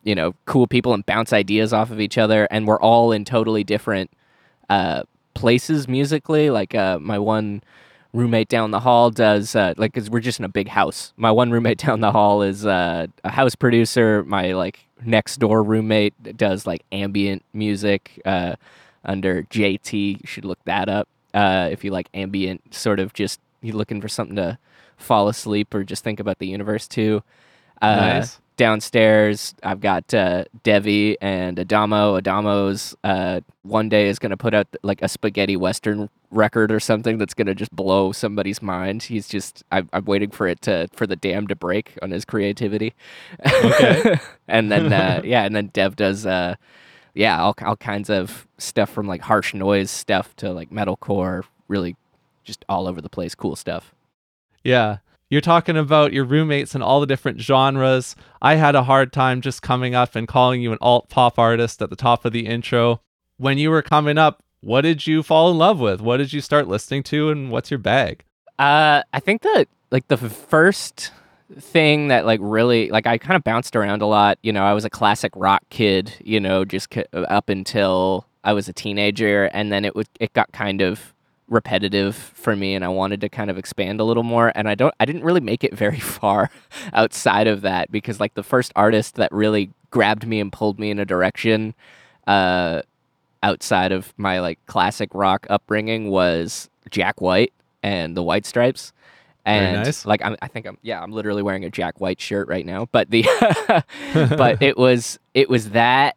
you 0.04 0.16
know, 0.16 0.34
cool 0.46 0.68
people 0.68 0.94
and 0.94 1.06
bounce 1.06 1.34
ideas 1.34 1.74
off 1.74 1.92
of 1.92 2.00
each 2.00 2.18
other. 2.18 2.48
And 2.52 2.68
we're 2.68 2.80
all 2.80 3.12
in 3.12 3.26
totally 3.26 3.64
different 3.64 4.12
uh, 4.70 5.04
places 5.34 5.88
musically. 5.88 6.50
Like 6.50 6.76
uh, 6.76 7.00
my 7.00 7.20
one 7.20 7.64
roommate 8.14 8.50
down 8.50 8.72
the 8.72 8.80
hall 8.80 9.10
does, 9.10 9.56
uh, 9.56 9.74
like, 9.78 9.94
cause 9.94 10.10
we're 10.10 10.20
just 10.20 10.40
in 10.40 10.46
a 10.46 10.50
big 10.50 10.68
house. 10.68 11.14
My 11.18 11.32
one 11.32 11.52
roommate 11.52 11.78
down 11.86 12.02
the 12.02 12.12
hall 12.12 12.42
is 12.42 12.66
uh, 12.66 13.08
a 13.24 13.30
house 13.30 13.56
producer. 13.56 14.24
My 14.24 14.54
like 14.54 14.86
next 15.06 15.38
door 15.38 15.64
roommate 15.64 16.38
does 16.38 16.66
like 16.68 16.84
ambient 16.92 17.44
music 17.54 18.22
uh, 18.26 18.56
under 19.06 19.44
JT. 19.44 20.22
You 20.22 20.28
should 20.28 20.46
look 20.46 20.60
that 20.66 20.90
up 20.90 21.08
uh, 21.34 21.70
if 21.72 21.84
you 21.84 21.92
like 21.92 22.10
ambient, 22.14 22.74
sort 22.74 23.00
of 23.00 23.14
just 23.14 23.40
you're 23.62 23.76
looking 23.76 24.02
for 24.02 24.08
something 24.08 24.36
to 24.36 24.58
fall 24.98 25.28
asleep 25.28 25.74
or 25.74 25.84
just 25.84 26.04
think 26.04 26.20
about 26.20 26.40
the 26.40 26.48
universe 26.48 26.88
too. 26.88 27.24
Uh, 27.82 27.96
Nice. 27.96 28.40
Downstairs, 28.62 29.56
I've 29.64 29.80
got 29.80 30.14
uh, 30.14 30.44
Devi 30.62 31.20
and 31.20 31.60
Adamo. 31.60 32.14
Adamo's 32.14 32.96
uh, 33.04 33.42
one 33.64 33.90
day 33.90 34.08
is 34.08 34.20
going 34.20 34.30
to 34.30 34.38
put 34.38 34.54
out 34.54 34.68
like 34.84 35.02
a 35.02 35.08
spaghetti 35.08 35.58
western 35.58 36.12
record 36.30 36.72
or 36.72 36.80
something 36.80 37.18
that's 37.18 37.34
going 37.34 37.48
to 37.48 37.56
just 37.56 37.76
blow 37.76 38.12
somebody's 38.12 38.62
mind. 38.62 39.02
He's 39.02 39.28
just, 39.28 39.64
I'm, 39.72 39.90
I'm 39.94 40.06
waiting 40.06 40.30
for 40.30 40.46
it 40.46 40.62
to, 40.62 40.88
for 40.94 41.08
the 41.08 41.16
dam 41.16 41.48
to 41.48 41.56
break 41.56 41.98
on 42.04 42.12
his 42.12 42.24
creativity. 42.24 42.94
Okay. 43.44 44.20
and 44.48 44.72
then, 44.72 44.94
uh, 44.94 45.22
yeah, 45.26 45.42
and 45.44 45.56
then 45.56 45.72
Dev 45.74 45.96
does, 45.96 46.28
uh, 46.28 46.54
yeah, 47.16 47.42
all, 47.42 47.56
all 47.66 47.78
kinds 47.78 48.12
of 48.12 48.48
stuff 48.60 48.92
from 48.92 49.08
like 49.08 49.22
harsh 49.22 49.56
noise 49.56 49.90
stuff 49.90 50.36
to 50.36 50.54
like 50.54 50.70
metalcore, 50.70 51.46
really 51.68 51.96
just 52.44 52.64
all 52.70 52.88
over 52.88 53.02
the 53.02 53.10
place, 53.10 53.34
cool 53.34 53.56
stuff. 53.56 53.96
Yeah. 54.64 54.98
You're 55.32 55.40
talking 55.40 55.78
about 55.78 56.12
your 56.12 56.26
roommates 56.26 56.76
and 56.76 56.84
all 56.84 57.00
the 57.00 57.08
different 57.08 57.40
genres. 57.40 58.18
I 58.42 58.56
had 58.56 58.76
a 58.76 58.84
hard 58.84 59.14
time 59.14 59.40
just 59.40 59.62
coming 59.62 59.96
up 59.96 60.14
and 60.14 60.28
calling 60.28 60.62
you 60.62 60.74
an 60.74 60.78
alt 60.82 61.08
pop 61.08 61.40
artist 61.40 61.82
at 61.82 61.90
the 61.90 61.96
top 61.96 62.26
of 62.26 62.34
the 62.34 62.46
intro. 62.46 63.00
When 63.38 63.58
you 63.58 63.70
were 63.70 63.82
coming 63.82 64.18
up, 64.18 64.44
what 64.60 64.82
did 64.82 65.08
you 65.08 65.24
fall 65.24 65.50
in 65.50 65.58
love 65.58 65.80
with? 65.80 66.02
What 66.02 66.18
did 66.18 66.34
you 66.34 66.42
start 66.42 66.68
listening 66.68 67.04
to 67.04 67.30
and 67.30 67.50
what's 67.50 67.72
your 67.72 67.78
bag? 67.78 68.26
Uh, 68.60 69.04
I 69.14 69.22
think 69.22 69.44
that 69.44 69.70
like 69.90 70.10
the 70.10 70.18
first 70.18 71.14
thing 71.58 72.10
that 72.10 72.26
like 72.26 72.42
really 72.44 72.90
like 72.90 73.08
I 73.08 73.18
kind 73.18 73.38
of 73.38 73.44
bounced 73.46 73.78
around 73.78 74.02
a 74.02 74.08
lot. 74.08 74.38
You 74.44 74.52
know, 74.52 74.66
I 74.66 74.74
was 74.74 74.84
a 74.84 74.90
classic 74.90 75.32
rock 75.38 75.62
kid. 75.70 76.14
You 76.20 76.42
know, 76.42 76.66
just 76.66 76.94
c- 76.94 77.06
up 77.14 77.48
until 77.48 78.28
I 78.44 78.52
was 78.52 78.68
a 78.68 78.74
teenager, 78.74 79.46
and 79.54 79.72
then 79.72 79.86
it 79.86 79.96
would 79.96 80.10
it 80.20 80.34
got 80.34 80.52
kind 80.52 80.82
of 80.82 81.14
repetitive 81.52 82.16
for 82.16 82.56
me 82.56 82.74
and 82.74 82.84
I 82.84 82.88
wanted 82.88 83.22
to 83.22 83.30
kind 83.30 83.52
of 83.52 83.58
expand 83.58 84.00
a 84.00 84.06
little 84.06 84.24
more 84.24 84.52
and 84.56 84.70
I 84.70 84.74
don't 84.74 84.94
I 85.00 85.06
didn't 85.06 85.24
really 85.24 85.42
make 85.42 85.64
it 85.64 85.76
very 85.86 86.00
far 86.00 86.50
outside 86.94 87.48
of 87.48 87.62
that 87.62 87.92
because 87.92 88.20
like 88.20 88.34
the 88.34 88.44
first 88.44 88.72
artist 88.76 89.16
that 89.16 89.32
really 89.32 89.70
grabbed 89.92 90.26
me 90.26 90.40
and 90.40 90.52
pulled 90.52 90.80
me 90.80 90.90
in 90.90 90.98
a 91.00 91.06
direction 91.06 91.76
uh 92.26 92.82
outside 93.44 93.92
of 93.92 94.14
my 94.18 94.40
like 94.40 94.60
classic 94.66 95.10
rock 95.14 95.46
upbringing 95.50 96.10
was 96.10 96.70
Jack 96.90 97.22
White 97.22 97.54
and 97.84 98.16
the 98.16 98.24
White 98.24 98.46
Stripes. 98.46 98.94
And 99.44 99.84
nice. 99.84 100.06
like 100.06 100.24
I'm, 100.24 100.36
I 100.42 100.48
think 100.48 100.68
I'm 100.68 100.78
yeah 100.84 101.02
I'm 101.02 101.12
literally 101.12 101.42
wearing 101.42 101.66
a 101.66 101.72
Jack 101.72 102.00
White 102.00 102.22
shirt 102.22 102.48
right 102.48 102.66
now, 102.66 102.88
but 102.92 103.10
the 103.10 103.26
but 104.38 104.62
it 104.62 104.78
was 104.78 105.18
it 105.34 105.50
was 105.50 105.72
that 105.72 106.16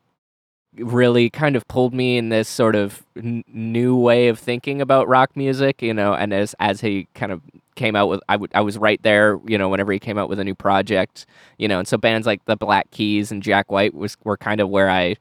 really 0.78 1.30
kind 1.30 1.56
of 1.56 1.66
pulled 1.68 1.94
me 1.94 2.16
in 2.18 2.28
this 2.28 2.48
sort 2.48 2.74
of 2.76 3.04
n- 3.16 3.44
new 3.48 3.96
way 3.96 4.28
of 4.28 4.38
thinking 4.38 4.80
about 4.80 5.08
rock 5.08 5.36
music, 5.36 5.82
you 5.82 5.94
know. 5.94 6.14
And 6.14 6.32
as 6.32 6.54
as 6.60 6.80
he 6.80 7.06
kind 7.14 7.32
of 7.32 7.40
came 7.76 7.96
out 7.96 8.08
with, 8.08 8.20
I 8.28 8.36
would 8.36 8.50
I 8.54 8.60
was 8.60 8.78
right 8.78 9.02
there, 9.02 9.38
you 9.46 9.58
know, 9.58 9.68
whenever 9.68 9.92
he 9.92 9.98
came 9.98 10.18
out 10.18 10.28
with 10.28 10.38
a 10.38 10.44
new 10.44 10.54
project, 10.54 11.26
you 11.58 11.68
know. 11.68 11.78
And 11.78 11.88
so 11.88 11.96
bands 11.96 12.26
like 12.26 12.44
the 12.46 12.56
Black 12.56 12.90
Keys 12.90 13.30
and 13.30 13.42
Jack 13.42 13.70
White 13.70 13.94
was 13.94 14.16
were 14.24 14.36
kind 14.36 14.60
of 14.60 14.68
where 14.68 14.90
I 14.90 15.16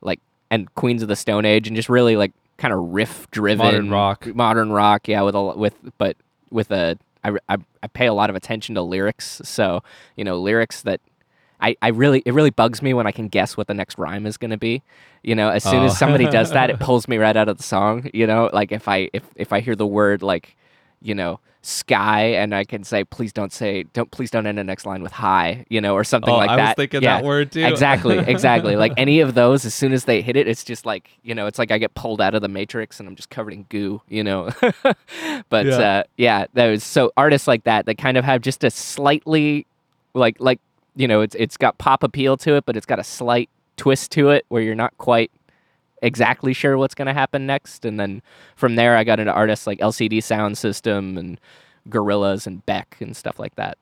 like 0.00 0.20
and 0.50 0.72
Queens 0.74 1.02
of 1.02 1.08
the 1.08 1.16
Stone 1.16 1.44
Age 1.44 1.66
and 1.66 1.76
just 1.76 1.88
really 1.88 2.16
like 2.16 2.32
kind 2.56 2.72
of 2.72 2.80
riff 2.92 3.30
driven 3.30 3.66
Modern 3.66 3.90
rock. 3.90 4.26
modern 4.34 4.72
rock, 4.72 5.08
yeah, 5.08 5.22
with 5.22 5.34
a 5.34 5.42
with 5.42 5.74
but 5.98 6.16
with 6.50 6.70
a 6.70 6.98
I, 7.24 7.36
I, 7.48 7.56
I 7.82 7.86
pay 7.88 8.06
a 8.06 8.14
lot 8.14 8.30
of 8.30 8.36
attention 8.36 8.76
to 8.76 8.82
lyrics, 8.82 9.40
so 9.44 9.82
you 10.16 10.24
know 10.24 10.38
lyrics 10.38 10.82
that 10.82 11.00
I, 11.60 11.76
I 11.82 11.88
really 11.88 12.22
it 12.26 12.32
really 12.34 12.50
bugs 12.50 12.82
me 12.82 12.92
when 12.94 13.06
I 13.06 13.12
can 13.12 13.28
guess 13.28 13.56
what 13.56 13.66
the 13.66 13.74
next 13.74 13.98
rhyme 13.98 14.26
is 14.26 14.36
going 14.36 14.50
to 14.50 14.56
be. 14.58 14.82
You 15.22 15.34
know, 15.34 15.48
as 15.48 15.64
soon 15.64 15.82
Oh. 15.82 15.86
as 15.86 15.98
somebody 15.98 16.26
does 16.26 16.50
that, 16.52 16.70
it 16.70 16.78
pulls 16.86 17.08
me 17.08 17.16
right 17.16 17.36
out 17.36 17.48
of 17.48 17.56
the 17.56 17.62
song. 17.62 18.10
You 18.12 18.26
know, 18.26 18.50
like 18.52 18.72
if 18.72 18.88
I 18.88 19.08
if 19.12 19.22
if 19.36 19.52
I 19.52 19.60
hear 19.60 19.74
the 19.74 19.86
word 19.86 20.22
like, 20.22 20.56
you 21.00 21.14
know, 21.14 21.40
sky, 21.62 22.26
and 22.34 22.54
I 22.54 22.62
can 22.64 22.84
say, 22.84 23.02
please 23.02 23.32
don't 23.32 23.52
say 23.52 23.84
don't 23.92 24.10
please 24.12 24.30
don't 24.30 24.46
end 24.46 24.56
the 24.58 24.62
next 24.64 24.86
line 24.86 25.02
with 25.02 25.10
high, 25.12 25.64
you 25.68 25.80
know, 25.80 25.94
or 25.94 26.04
something 26.04 26.32
oh, 26.32 26.36
like 26.36 26.50
I 26.50 26.56
that. 26.56 26.68
was 26.68 26.74
thinking 26.76 27.02
yeah. 27.02 27.16
that 27.16 27.24
word 27.24 27.50
too. 27.52 27.64
Exactly, 27.64 28.18
exactly. 28.26 28.76
like 28.76 28.92
any 28.96 29.18
of 29.20 29.34
those, 29.34 29.64
as 29.64 29.74
soon 29.74 29.92
as 29.92 30.04
they 30.04 30.22
hit 30.22 30.36
it, 30.36 30.46
it's 30.46 30.62
just 30.62 30.86
like 30.86 31.10
you 31.24 31.34
know, 31.34 31.46
it's 31.46 31.58
like 31.58 31.70
I 31.72 31.78
get 31.78 31.94
pulled 31.94 32.20
out 32.20 32.34
of 32.34 32.42
the 32.42 32.48
matrix 32.48 33.00
and 33.00 33.08
I'm 33.08 33.16
just 33.16 33.30
covered 33.30 33.54
in 33.54 33.64
goo, 33.64 34.00
you 34.08 34.22
know. 34.22 34.50
but 35.48 35.66
Yeah. 35.66 35.76
uh, 35.78 36.02
yeah, 36.16 36.46
was 36.54 36.84
so 36.84 37.12
artists 37.16 37.48
like 37.48 37.64
that 37.64 37.86
that 37.86 37.98
kind 37.98 38.16
of 38.16 38.24
have 38.24 38.42
just 38.42 38.62
a 38.62 38.70
slightly 38.70 39.66
like 40.14 40.36
like 40.38 40.60
you 40.96 41.06
know, 41.06 41.20
it's 41.20 41.34
it's 41.36 41.56
got 41.56 41.78
pop 41.78 42.02
appeal 42.02 42.36
to 42.38 42.54
it, 42.56 42.64
but 42.66 42.76
it's 42.76 42.86
got 42.86 42.98
a 42.98 43.04
slight 43.04 43.48
twist 43.76 44.10
to 44.12 44.30
it 44.30 44.44
where 44.48 44.62
you're 44.62 44.74
not 44.74 44.96
quite 44.98 45.30
exactly 46.02 46.52
sure 46.52 46.76
what's 46.78 46.94
going 46.94 47.06
to 47.06 47.14
happen 47.14 47.46
next. 47.46 47.84
And 47.84 47.98
then 48.00 48.22
from 48.56 48.76
there, 48.76 48.96
I 48.96 49.04
got 49.04 49.20
into 49.20 49.32
artists 49.32 49.66
like 49.66 49.78
LCD 49.78 50.22
Sound 50.22 50.58
System 50.58 51.16
and 51.18 51.40
Gorillaz 51.88 52.46
and 52.46 52.64
Beck 52.66 52.96
and 53.00 53.16
stuff 53.16 53.38
like 53.38 53.54
that. 53.56 53.78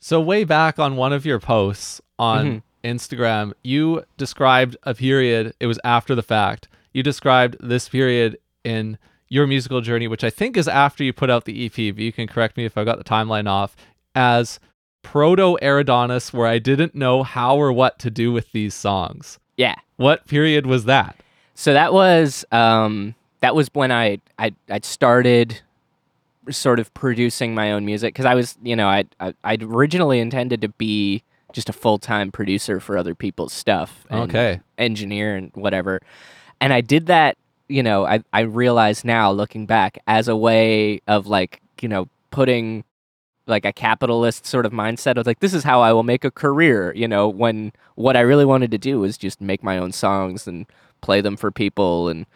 So 0.00 0.20
way 0.20 0.44
back 0.44 0.78
on 0.78 0.96
one 0.96 1.12
of 1.12 1.26
your 1.26 1.40
posts 1.40 2.00
on 2.18 2.46
Mhm. 2.46 2.62
Instagram, 2.84 3.52
you 3.64 4.04
described 4.16 4.76
a 4.84 4.94
period. 4.94 5.54
It 5.58 5.66
was 5.66 5.80
after 5.82 6.14
the 6.14 6.22
fact. 6.22 6.68
You 6.92 7.02
described 7.02 7.56
this 7.60 7.88
period 7.88 8.38
in 8.64 8.98
your 9.28 9.46
musical 9.46 9.80
journey, 9.80 10.06
which 10.08 10.24
I 10.24 10.30
think 10.30 10.56
is 10.56 10.68
after 10.68 11.02
you 11.04 11.12
put 11.12 11.30
out 11.30 11.44
the 11.44 11.64
EP. 11.64 11.90
But 11.90 12.02
you 12.02 12.12
can 12.12 12.26
correct 12.28 12.56
me 12.56 12.64
if 12.64 12.78
I 12.78 12.84
got 12.84 12.98
the 12.98 13.04
timeline 13.04 13.48
off. 13.48 13.76
As 14.14 14.58
proto 15.10 15.56
Eridonis, 15.62 16.32
where 16.32 16.46
I 16.46 16.58
didn't 16.58 16.94
know 16.94 17.22
how 17.22 17.56
or 17.56 17.72
what 17.72 17.98
to 18.00 18.10
do 18.10 18.32
with 18.32 18.52
these 18.52 18.74
songs. 18.74 19.38
Yeah. 19.56 19.74
What 19.96 20.26
period 20.26 20.66
was 20.66 20.84
that? 20.84 21.16
So 21.54 21.72
that 21.72 21.92
was 21.92 22.44
um, 22.52 23.14
that 23.40 23.54
was 23.54 23.68
when 23.72 23.90
I 23.90 24.18
I 24.38 24.52
I 24.70 24.80
started 24.82 25.60
sort 26.50 26.78
of 26.80 26.92
producing 26.94 27.54
my 27.54 27.72
own 27.72 27.84
music 27.84 28.14
because 28.14 28.24
I 28.26 28.34
was 28.34 28.56
you 28.62 28.76
know 28.76 28.88
I 28.88 29.04
I 29.20 29.34
I'd 29.44 29.62
originally 29.62 30.18
intended 30.20 30.60
to 30.62 30.68
be 30.68 31.22
just 31.52 31.68
a 31.68 31.72
full 31.72 31.98
time 31.98 32.30
producer 32.30 32.78
for 32.78 32.96
other 32.98 33.14
people's 33.14 33.52
stuff. 33.52 34.06
and 34.10 34.20
Okay. 34.30 34.60
engineer 34.76 35.34
and 35.36 35.50
whatever, 35.54 36.00
and 36.60 36.72
I 36.72 36.80
did 36.80 37.06
that. 37.06 37.36
You 37.68 37.82
know, 37.82 38.04
I 38.06 38.22
I 38.32 38.40
realize 38.40 39.04
now 39.04 39.30
looking 39.32 39.66
back 39.66 39.98
as 40.06 40.28
a 40.28 40.36
way 40.36 41.00
of 41.08 41.26
like 41.26 41.60
you 41.80 41.88
know 41.88 42.08
putting 42.30 42.84
like 43.48 43.64
a 43.64 43.72
capitalist 43.72 44.46
sort 44.46 44.66
of 44.66 44.72
mindset 44.72 45.16
of 45.16 45.26
like 45.26 45.40
this 45.40 45.54
is 45.54 45.64
how 45.64 45.80
I 45.80 45.92
will 45.92 46.02
make 46.02 46.24
a 46.24 46.30
career, 46.30 46.92
you 46.94 47.08
know, 47.08 47.28
when 47.28 47.72
what 47.94 48.16
I 48.16 48.20
really 48.20 48.44
wanted 48.44 48.70
to 48.72 48.78
do 48.78 49.00
was 49.00 49.18
just 49.18 49.40
make 49.40 49.62
my 49.62 49.78
own 49.78 49.92
songs 49.92 50.46
and 50.46 50.66
play 51.00 51.20
them 51.20 51.36
for 51.36 51.50
people 51.50 52.08
and 52.08 52.26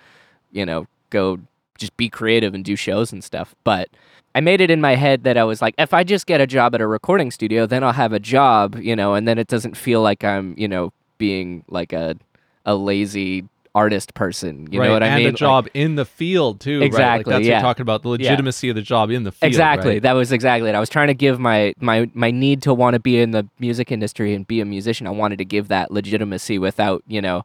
you 0.52 0.66
know, 0.66 0.86
go 1.10 1.38
just 1.78 1.96
be 1.96 2.08
creative 2.08 2.54
and 2.54 2.64
do 2.64 2.76
shows 2.76 3.12
and 3.12 3.24
stuff. 3.24 3.54
But 3.64 3.88
I 4.34 4.40
made 4.40 4.60
it 4.60 4.70
in 4.70 4.80
my 4.80 4.94
head 4.94 5.24
that 5.24 5.36
I 5.36 5.44
was 5.44 5.60
like 5.62 5.74
if 5.78 5.92
I 5.94 6.04
just 6.04 6.26
get 6.26 6.40
a 6.40 6.46
job 6.46 6.74
at 6.74 6.80
a 6.80 6.86
recording 6.86 7.30
studio, 7.30 7.66
then 7.66 7.84
I'll 7.84 7.92
have 7.92 8.12
a 8.12 8.20
job, 8.20 8.76
you 8.80 8.96
know, 8.96 9.14
and 9.14 9.28
then 9.28 9.38
it 9.38 9.48
doesn't 9.48 9.76
feel 9.76 10.02
like 10.02 10.24
I'm, 10.24 10.54
you 10.56 10.68
know, 10.68 10.92
being 11.18 11.64
like 11.68 11.92
a 11.92 12.16
a 12.64 12.74
lazy 12.74 13.44
artist 13.74 14.12
person, 14.14 14.68
you 14.70 14.78
right. 14.80 14.86
know 14.88 14.92
what 14.92 15.02
I 15.02 15.06
and 15.06 15.16
mean? 15.16 15.26
a 15.26 15.30
Like- 15.30 15.36
job 15.38 15.68
in 15.72 15.94
the 15.94 16.04
field 16.04 16.60
too. 16.60 16.80
right? 16.80 16.86
Exactly, 16.86 17.18
Like 17.18 17.24
that's 17.26 17.34
what 17.34 17.44
yeah. 17.44 17.52
you're 17.54 17.62
talking 17.62 17.82
about 17.82 18.02
the 18.02 18.08
legitimacy 18.10 18.68
of 18.68 18.74
the 18.76 18.82
job 18.82 19.10
in 19.10 19.22
the 19.24 19.32
field. 19.32 19.48
exactly 19.48 19.92
right? 19.94 20.02
that 20.02 20.12
was 20.12 20.30
exactly 20.30 20.68
it 20.68 20.74
i 20.74 20.80
was 20.80 20.90
trying 20.90 21.06
to 21.08 21.14
give 21.14 21.40
my 21.40 21.72
my 21.80 22.10
my 22.12 22.30
need 22.30 22.60
to 22.62 22.74
want 22.74 22.92
to 22.94 23.00
be 23.00 23.18
in 23.18 23.30
the 23.30 23.48
music 23.58 23.90
industry 23.90 24.34
and 24.34 24.46
be 24.46 24.60
a 24.60 24.64
musician 24.66 25.06
i 25.06 25.10
wanted 25.10 25.38
to 25.38 25.44
give 25.46 25.68
that 25.68 25.90
legitimacy 25.90 26.58
without 26.58 27.02
you 27.06 27.20
know 27.22 27.44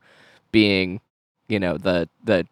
being 0.51 0.99
you 1.47 1.59
know 1.59 1.77
the 1.77 2.09
the 2.25 2.45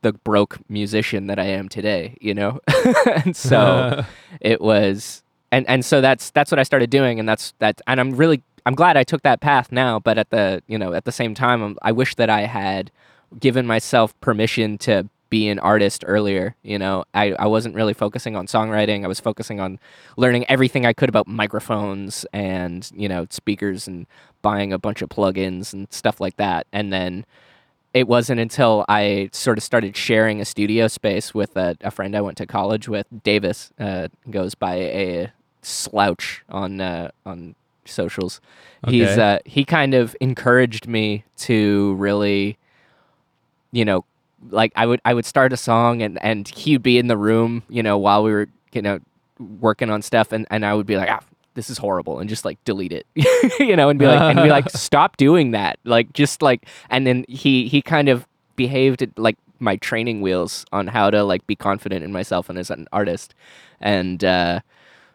the 0.00 0.12
broke 0.12 0.58
musician 0.70 1.26
that 1.26 1.38
i 1.38 1.44
am 1.44 1.68
today 1.68 2.16
you 2.22 2.32
know 2.32 2.60
and 3.24 3.36
so 3.36 4.02
it 4.40 4.60
was 4.62 5.22
and 5.52 5.68
and 5.68 5.84
so 5.84 6.00
that's 6.00 6.30
that's 6.30 6.50
what 6.50 6.58
i 6.58 6.62
started 6.62 6.88
doing 6.88 7.18
and 7.20 7.28
that's 7.28 7.52
that 7.58 7.80
and 7.86 8.00
i'm 8.00 8.12
really 8.16 8.42
i'm 8.64 8.74
glad 8.74 8.96
i 8.96 9.02
took 9.04 9.20
that 9.22 9.40
path 9.40 9.70
now 9.70 9.98
but 9.98 10.16
at 10.16 10.30
the 10.30 10.62
you 10.66 10.78
know 10.78 10.94
at 10.94 11.04
the 11.04 11.12
same 11.12 11.34
time 11.34 11.62
I'm, 11.62 11.76
i 11.82 11.92
wish 11.92 12.14
that 12.14 12.30
i 12.30 12.42
had 12.42 12.90
given 13.38 13.66
myself 13.66 14.18
permission 14.20 14.78
to 14.78 15.08
be 15.30 15.48
an 15.48 15.58
artist 15.58 16.04
earlier 16.06 16.56
you 16.62 16.78
know 16.78 17.04
I, 17.12 17.32
I 17.32 17.46
wasn't 17.46 17.74
really 17.74 17.92
focusing 17.92 18.34
on 18.34 18.46
songwriting 18.46 19.04
i 19.04 19.08
was 19.08 19.20
focusing 19.20 19.60
on 19.60 19.78
learning 20.16 20.46
everything 20.48 20.86
i 20.86 20.94
could 20.94 21.10
about 21.10 21.26
microphones 21.26 22.24
and 22.32 22.90
you 22.94 23.10
know 23.10 23.26
speakers 23.28 23.86
and 23.86 24.06
buying 24.40 24.72
a 24.72 24.78
bunch 24.78 25.02
of 25.02 25.10
plugins 25.10 25.74
and 25.74 25.86
stuff 25.92 26.18
like 26.18 26.38
that 26.38 26.66
and 26.72 26.90
then 26.90 27.26
it 27.94 28.06
wasn't 28.06 28.38
until 28.38 28.84
I 28.88 29.30
sort 29.32 29.58
of 29.58 29.64
started 29.64 29.96
sharing 29.96 30.40
a 30.40 30.44
studio 30.44 30.88
space 30.88 31.34
with 31.34 31.56
a, 31.56 31.76
a 31.80 31.90
friend 31.90 32.14
I 32.14 32.20
went 32.20 32.36
to 32.38 32.46
college 32.46 32.88
with. 32.88 33.06
Davis 33.22 33.72
uh, 33.80 34.08
goes 34.30 34.54
by 34.54 34.74
a 34.74 35.32
slouch 35.62 36.44
on 36.48 36.80
uh, 36.80 37.10
on 37.24 37.54
socials. 37.84 38.40
He's 38.86 39.08
uh, 39.18 39.38
he 39.44 39.64
kind 39.64 39.94
of 39.94 40.14
encouraged 40.20 40.86
me 40.86 41.24
to 41.38 41.94
really, 41.94 42.58
you 43.72 43.84
know, 43.84 44.04
like 44.50 44.72
I 44.76 44.86
would 44.86 45.00
I 45.04 45.14
would 45.14 45.26
start 45.26 45.52
a 45.52 45.56
song 45.56 46.02
and 46.02 46.22
and 46.22 46.48
he'd 46.48 46.82
be 46.82 46.98
in 46.98 47.08
the 47.08 47.16
room, 47.16 47.62
you 47.68 47.82
know, 47.82 47.98
while 47.98 48.22
we 48.22 48.32
were 48.32 48.48
you 48.72 48.82
know 48.82 49.00
working 49.60 49.90
on 49.90 50.02
stuff, 50.02 50.32
and 50.32 50.46
and 50.50 50.64
I 50.64 50.74
would 50.74 50.86
be 50.86 50.96
like, 50.96 51.10
ah, 51.10 51.20
this 51.54 51.70
is 51.70 51.78
horrible, 51.78 52.20
and 52.20 52.28
just 52.28 52.44
like 52.44 52.62
delete 52.64 52.92
it, 52.92 53.06
you 53.60 53.76
know, 53.76 53.88
and 53.88 53.98
be 53.98 54.06
like 54.06 54.20
and 54.20 54.42
be 54.42 54.50
like, 54.50 54.70
stop 54.88 55.16
doing 55.16 55.52
that, 55.52 55.78
like 55.84 56.12
just 56.12 56.42
like, 56.42 56.66
and 56.90 57.06
then 57.06 57.24
he 57.28 57.68
he 57.68 57.82
kind 57.82 58.08
of 58.08 58.26
behaved 58.56 59.06
like 59.16 59.36
my 59.60 59.76
training 59.76 60.20
wheels 60.20 60.64
on 60.72 60.86
how 60.86 61.10
to 61.10 61.24
like 61.24 61.46
be 61.46 61.56
confident 61.56 62.04
in 62.04 62.12
myself 62.12 62.48
and 62.48 62.58
as 62.58 62.70
an 62.70 62.86
artist, 62.92 63.34
and 63.80 64.24
uh, 64.24 64.60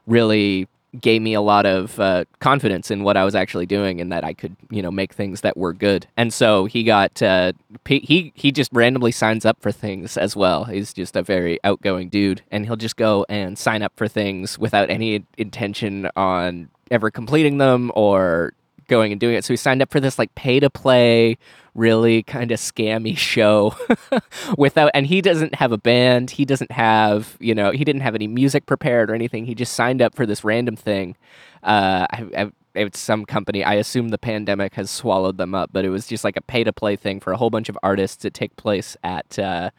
really 0.05 0.67
gave 0.99 1.21
me 1.21 1.33
a 1.33 1.41
lot 1.41 1.65
of 1.65 1.99
uh, 1.99 2.25
confidence 2.39 2.91
in 2.91 3.03
what 3.03 3.17
I 3.17 3.23
was 3.23 3.35
actually 3.35 3.65
doing 3.65 3.99
and 3.99 4.11
that 4.11 4.23
I 4.23 4.33
could, 4.33 4.55
you 4.69 4.81
know, 4.81 4.91
make 4.91 5.13
things 5.13 5.41
that 5.41 5.57
were 5.57 5.73
good. 5.73 6.07
And 6.17 6.33
so 6.33 6.65
he 6.65 6.83
got 6.83 7.21
uh, 7.21 7.53
he 7.85 8.31
he 8.35 8.51
just 8.51 8.69
randomly 8.73 9.11
signs 9.11 9.45
up 9.45 9.57
for 9.61 9.71
things 9.71 10.17
as 10.17 10.35
well. 10.35 10.65
He's 10.65 10.93
just 10.93 11.15
a 11.15 11.23
very 11.23 11.59
outgoing 11.63 12.09
dude, 12.09 12.41
and 12.51 12.65
he'll 12.65 12.75
just 12.75 12.95
go 12.97 13.25
and 13.29 13.57
sign 13.57 13.81
up 13.81 13.93
for 13.95 14.07
things 14.07 14.59
without 14.59 14.89
any 14.89 15.25
intention 15.37 16.09
on 16.15 16.69
ever 16.91 17.09
completing 17.09 17.57
them 17.57 17.91
or 17.95 18.53
going 18.87 19.11
and 19.11 19.19
doing 19.19 19.35
it. 19.35 19.43
So 19.43 19.53
he 19.53 19.57
signed 19.57 19.81
up 19.81 19.91
for 19.91 19.99
this 19.99 20.17
like 20.17 20.33
pay 20.35 20.59
to 20.59 20.69
play, 20.69 21.37
really 21.75 22.23
kind 22.23 22.51
of 22.51 22.59
scammy 22.59 23.17
show 23.17 23.75
without, 24.57 24.91
and 24.93 25.07
he 25.07 25.21
doesn't 25.21 25.55
have 25.55 25.71
a 25.71 25.77
band. 25.77 26.31
He 26.31 26.45
doesn't 26.45 26.71
have, 26.71 27.37
you 27.39 27.55
know, 27.55 27.71
he 27.71 27.83
didn't 27.83 28.01
have 28.01 28.15
any 28.15 28.27
music 28.27 28.65
prepared 28.65 29.09
or 29.09 29.15
anything. 29.15 29.45
He 29.45 29.55
just 29.55 29.73
signed 29.73 30.01
up 30.01 30.15
for 30.15 30.25
this 30.25 30.43
random 30.43 30.75
thing. 30.75 31.15
Uh, 31.63 32.07
I, 32.11 32.25
I, 32.37 32.51
it's 32.75 32.99
some 32.99 33.25
company. 33.25 33.63
I 33.63 33.75
assume 33.75 34.09
the 34.09 34.17
pandemic 34.17 34.73
has 34.75 34.89
swallowed 34.89 35.37
them 35.37 35.53
up, 35.53 35.69
but 35.71 35.85
it 35.85 35.89
was 35.89 36.07
just 36.07 36.23
like 36.23 36.37
a 36.37 36.41
pay 36.41 36.63
to 36.63 36.73
play 36.73 36.95
thing 36.95 37.19
for 37.19 37.31
a 37.31 37.37
whole 37.37 37.49
bunch 37.49 37.69
of 37.69 37.77
artists 37.83 38.17
to 38.17 38.29
take 38.29 38.55
place 38.55 38.97
at 39.03 39.37
uh, 39.37 39.69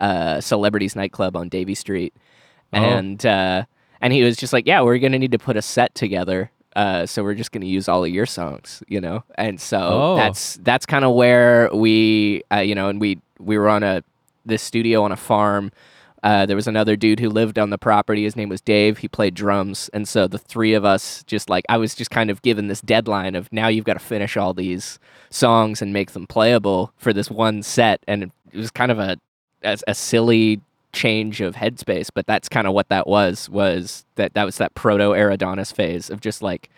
uh, 0.00 0.40
Celebrities 0.40 0.96
Nightclub 0.96 1.36
on 1.36 1.48
Davie 1.48 1.74
Street. 1.74 2.14
Oh. 2.72 2.78
And, 2.78 3.24
uh, 3.24 3.64
and 4.00 4.12
he 4.12 4.22
was 4.22 4.36
just 4.36 4.52
like, 4.52 4.66
yeah, 4.66 4.82
we're 4.82 4.98
going 4.98 5.12
to 5.12 5.18
need 5.18 5.32
to 5.32 5.38
put 5.38 5.56
a 5.56 5.62
set 5.62 5.94
together. 5.94 6.50
Uh, 6.76 7.06
so 7.06 7.22
we're 7.22 7.34
just 7.34 7.52
going 7.52 7.60
to 7.62 7.66
use 7.68 7.88
all 7.88 8.04
of 8.04 8.10
your 8.10 8.26
songs, 8.26 8.82
you 8.88 9.00
know? 9.00 9.22
And 9.36 9.60
so 9.60 9.78
Oh. 9.78 10.16
that's, 10.16 10.56
that's 10.62 10.86
kind 10.86 11.04
of 11.04 11.14
where 11.14 11.70
we, 11.72 12.42
uh, 12.52 12.58
you 12.60 12.74
know, 12.74 12.88
and 12.88 13.00
we, 13.00 13.20
we 13.38 13.56
were 13.58 13.68
on 13.68 13.82
a, 13.82 14.02
this 14.44 14.62
studio 14.62 15.02
on 15.04 15.12
a 15.12 15.16
farm, 15.16 15.70
Uh, 16.24 16.46
there 16.46 16.56
was 16.56 16.66
another 16.66 16.96
dude 16.96 17.20
who 17.20 17.28
lived 17.28 17.58
on 17.58 17.68
the 17.68 17.76
property. 17.76 18.24
His 18.24 18.34
name 18.34 18.48
was 18.48 18.62
Dave. 18.62 18.98
He 18.98 19.08
played 19.08 19.34
drums, 19.34 19.90
and 19.92 20.08
so 20.08 20.26
the 20.26 20.38
three 20.38 20.72
of 20.72 20.82
us 20.82 21.22
just 21.26 21.50
like 21.50 21.64
I 21.68 21.76
was 21.76 21.94
just 21.94 22.10
kind 22.10 22.30
of 22.30 22.40
given 22.40 22.66
this 22.68 22.80
deadline 22.80 23.34
of 23.34 23.52
now 23.52 23.68
you've 23.68 23.84
got 23.84 23.98
to 24.00 24.04
finish 24.14 24.34
all 24.34 24.54
these 24.54 24.98
songs 25.28 25.82
and 25.82 25.92
make 25.92 26.12
them 26.12 26.26
playable 26.26 26.92
for 26.96 27.12
this 27.12 27.30
one 27.30 27.62
set, 27.62 28.00
and 28.08 28.22
it 28.22 28.56
was 28.56 28.70
kind 28.70 28.90
of 28.90 28.98
a 28.98 29.18
a, 29.62 29.76
a 29.86 29.94
silly 29.94 30.62
change 30.94 31.40
of 31.40 31.56
headspace, 31.56 32.08
but 32.14 32.26
that's 32.26 32.48
kind 32.48 32.66
of 32.66 32.72
what 32.72 32.88
that 32.88 33.06
was. 33.06 33.48
Was 33.50 34.04
that 34.14 34.34
that 34.34 34.44
was 34.44 34.56
that 34.58 34.74
proto 34.74 35.10
Eridonis 35.10 35.72
phase 35.72 36.10
of 36.10 36.20
just 36.20 36.42
like 36.42 36.70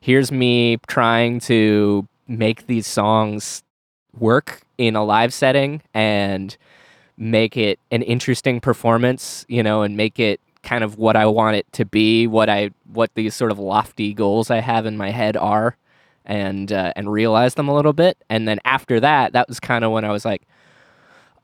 here's 0.00 0.30
me 0.32 0.78
trying 0.86 1.40
to 1.40 2.06
make 2.28 2.66
these 2.66 2.86
songs 2.86 3.62
work 4.18 4.62
in 4.78 4.96
a 4.96 5.04
live 5.04 5.32
setting 5.32 5.82
and 5.94 6.56
make 7.16 7.56
it 7.56 7.78
an 7.90 8.02
interesting 8.02 8.60
performance, 8.60 9.44
you 9.48 9.62
know, 9.62 9.82
and 9.82 9.96
make 9.96 10.18
it 10.18 10.40
kind 10.62 10.84
of 10.84 10.98
what 10.98 11.16
I 11.16 11.26
want 11.26 11.56
it 11.56 11.70
to 11.72 11.84
be, 11.84 12.26
what 12.26 12.48
I 12.48 12.70
what 12.92 13.10
these 13.14 13.34
sort 13.34 13.50
of 13.50 13.58
lofty 13.58 14.14
goals 14.14 14.50
I 14.50 14.60
have 14.60 14.86
in 14.86 14.96
my 14.96 15.10
head 15.10 15.36
are, 15.36 15.76
and 16.24 16.72
uh, 16.72 16.92
and 16.96 17.10
realize 17.10 17.54
them 17.54 17.68
a 17.68 17.74
little 17.74 17.92
bit. 17.92 18.18
And 18.28 18.46
then 18.46 18.58
after 18.64 19.00
that, 19.00 19.32
that 19.32 19.48
was 19.48 19.60
kind 19.60 19.84
of 19.84 19.92
when 19.92 20.04
I 20.04 20.10
was 20.10 20.24
like, 20.24 20.42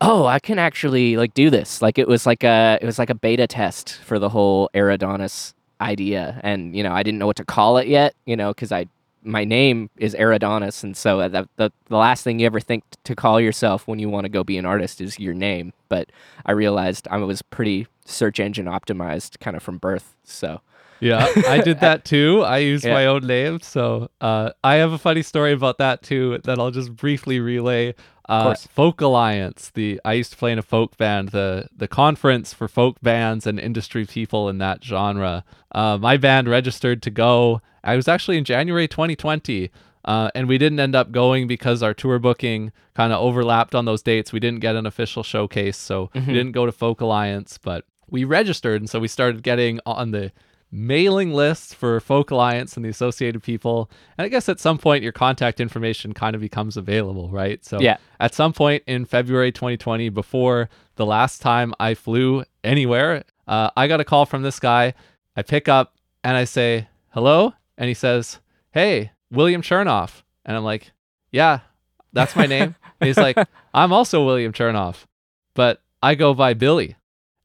oh, 0.01 0.25
I 0.25 0.39
can 0.39 0.59
actually 0.59 1.17
like 1.17 1.33
do 1.33 1.49
this. 1.49 1.81
Like 1.81 1.97
it 1.97 2.07
was 2.07 2.25
like 2.25 2.43
a 2.43 2.77
it 2.81 2.85
was 2.85 2.99
like 2.99 3.09
a 3.09 3.15
beta 3.15 3.47
test 3.47 3.95
for 4.05 4.19
the 4.19 4.29
whole 4.29 4.69
Eridonis 4.73 5.53
idea, 5.81 6.39
and 6.43 6.75
you 6.75 6.83
know 6.83 6.91
I 6.93 7.03
didn't 7.03 7.19
know 7.19 7.27
what 7.27 7.37
to 7.37 7.45
call 7.45 7.77
it 7.77 7.87
yet, 7.87 8.15
you 8.25 8.35
know, 8.35 8.49
because 8.51 8.71
I 8.71 8.85
my 9.21 9.43
name 9.43 9.89
is 9.97 10.15
Eridonis, 10.15 10.83
and 10.83 10.95
so 10.95 11.27
the, 11.27 11.47
the 11.57 11.71
the 11.87 11.97
last 11.97 12.23
thing 12.23 12.39
you 12.39 12.45
ever 12.45 12.59
think 12.59 12.83
to 13.03 13.15
call 13.15 13.39
yourself 13.41 13.87
when 13.87 13.99
you 13.99 14.09
want 14.09 14.25
to 14.25 14.29
go 14.29 14.43
be 14.43 14.57
an 14.57 14.65
artist 14.65 15.01
is 15.01 15.19
your 15.19 15.33
name. 15.33 15.73
But 15.89 16.09
I 16.45 16.53
realized 16.53 17.07
I 17.11 17.17
was 17.17 17.41
pretty 17.41 17.87
search 18.05 18.39
engine 18.39 18.65
optimized, 18.65 19.39
kind 19.39 19.55
of 19.57 19.63
from 19.63 19.77
birth. 19.77 20.15
So 20.23 20.61
yeah, 21.01 21.27
I 21.47 21.59
did 21.61 21.79
that 21.81 22.05
too. 22.05 22.43
I 22.43 22.59
used 22.59 22.85
Yeah. 22.85 22.93
my 22.93 23.05
own 23.07 23.27
name, 23.27 23.59
so 23.61 24.09
uh, 24.21 24.51
I 24.63 24.75
have 24.75 24.93
a 24.93 24.97
funny 24.97 25.21
story 25.21 25.51
about 25.51 25.77
that 25.79 26.01
too 26.01 26.39
that 26.45 26.57
I'll 26.59 26.71
just 26.71 26.95
briefly 26.95 27.39
relay. 27.41 27.95
Uh, 28.29 28.43
course. 28.43 28.67
folk 28.67 29.01
Alliance. 29.01 29.71
The 29.73 29.99
I 30.05 30.13
used 30.13 30.31
to 30.31 30.37
play 30.37 30.51
in 30.51 30.59
a 30.59 30.63
folk 30.63 30.95
band. 30.97 31.29
The 31.29 31.67
the 31.75 31.87
conference 31.87 32.53
for 32.53 32.67
folk 32.67 33.01
bands 33.01 33.47
and 33.47 33.59
industry 33.59 34.05
people 34.05 34.47
in 34.49 34.59
that 34.59 34.83
genre. 34.83 35.43
Uh, 35.71 35.97
my 35.97 36.15
band 36.15 36.47
registered 36.47 37.01
to 37.03 37.09
go. 37.09 37.61
I 37.83 37.95
was 37.95 38.07
actually 38.07 38.37
in 38.37 38.45
January 38.45 38.87
2020. 38.87 39.71
Uh, 40.05 40.31
and 40.33 40.47
we 40.47 40.57
didn't 40.57 40.79
end 40.79 40.95
up 40.95 41.11
going 41.11 41.45
because 41.45 41.83
our 41.83 41.93
tour 41.93 42.19
booking 42.19 42.71
kind 42.93 43.11
of 43.11 43.19
overlapped 43.19 43.75
on 43.75 43.83
those 43.83 44.01
dates. 44.01 44.31
We 44.31 44.39
didn't 44.39 44.61
get 44.61 44.75
an 44.77 44.85
official 44.85 45.23
showcase, 45.23 45.77
so 45.77 46.09
we 46.15 46.21
didn't 46.33 46.53
go 46.53 46.65
to 46.65 46.71
Folk 46.71 47.01
Alliance, 47.01 47.59
but 47.61 47.83
we 48.09 48.23
registered, 48.23 48.81
and 48.81 48.89
so 48.89 48.99
we 48.99 49.09
started 49.09 49.43
getting 49.43 49.81
on 49.85 50.11
the 50.11 50.31
mailing 50.71 51.33
lists 51.33 51.73
for 51.73 51.99
Folk 51.99 52.31
Alliance 52.31 52.75
and 52.75 52.85
the 52.85 52.89
associated 52.89 53.41
people. 53.41 53.89
And 54.17 54.25
I 54.25 54.29
guess 54.29 54.47
at 54.49 54.59
some 54.59 54.77
point 54.77 55.03
your 55.03 55.11
contact 55.11 55.59
information 55.59 56.13
kind 56.13 56.35
of 56.35 56.41
becomes 56.41 56.77
available, 56.77 57.29
right? 57.31 57.63
So 57.65 57.79
Yeah. 57.81 57.97
at 58.19 58.35
some 58.35 58.53
point 58.53 58.83
in 58.85 59.05
February 59.05 59.51
2020, 59.51 60.09
before 60.09 60.69
the 60.95 61.05
last 61.05 61.41
time 61.41 61.73
I 61.79 61.93
flew 61.95 62.43
anywhere, 62.63 63.23
uh, 63.47 63.71
I 63.75 63.87
got 63.87 63.99
a 63.99 64.03
call 64.05 64.25
from 64.25 64.43
this 64.43 64.59
guy. 64.59 64.93
I 65.35 65.41
pick 65.41 65.67
up 65.67 65.95
and 66.23 66.37
I 66.37 66.43
say, 66.43 66.87
hello. 67.09 67.53
And 67.77 67.87
he 67.87 67.93
says, 67.95 68.39
hey, 68.71 69.11
William 69.31 69.61
Chernoff. 69.63 70.21
And 70.45 70.55
I'm 70.55 70.63
like, 70.63 70.91
yeah, 71.31 71.59
that's 72.13 72.35
my 72.35 72.45
name. 72.45 72.75
he's 72.99 73.17
like, 73.17 73.37
I'm 73.73 73.91
also 73.93 74.23
William 74.25 74.53
Chernoff, 74.53 75.05
but 75.55 75.81
I 76.03 76.15
go 76.15 76.33
by 76.33 76.53
Billy. 76.53 76.95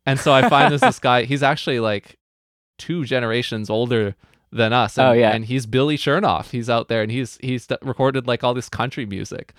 And 0.06 0.18
so 0.20 0.32
I 0.32 0.48
find 0.50 0.72
this 0.72 0.80
this 0.82 0.98
guy. 0.98 1.24
He's 1.24 1.42
actually 1.42 1.80
like 1.80 2.18
two 2.78 3.04
generations 3.04 3.70
older 3.70 4.14
than 4.52 4.72
us. 4.72 4.98
Oh, 4.98 5.02
and, 5.02 5.10
Oh, 5.10 5.12
yeah. 5.14 5.30
and 5.32 5.44
he's 5.46 5.66
Billy 5.66 5.96
Chernoff. 5.96 6.50
He's 6.50 6.70
out 6.70 6.88
there 6.88 7.02
and 7.02 7.10
he's 7.10 7.38
he's 7.40 7.66
recorded 7.82 8.26
like 8.26 8.44
all 8.44 8.54
this 8.54 8.68
country 8.68 9.04
music. 9.06 9.52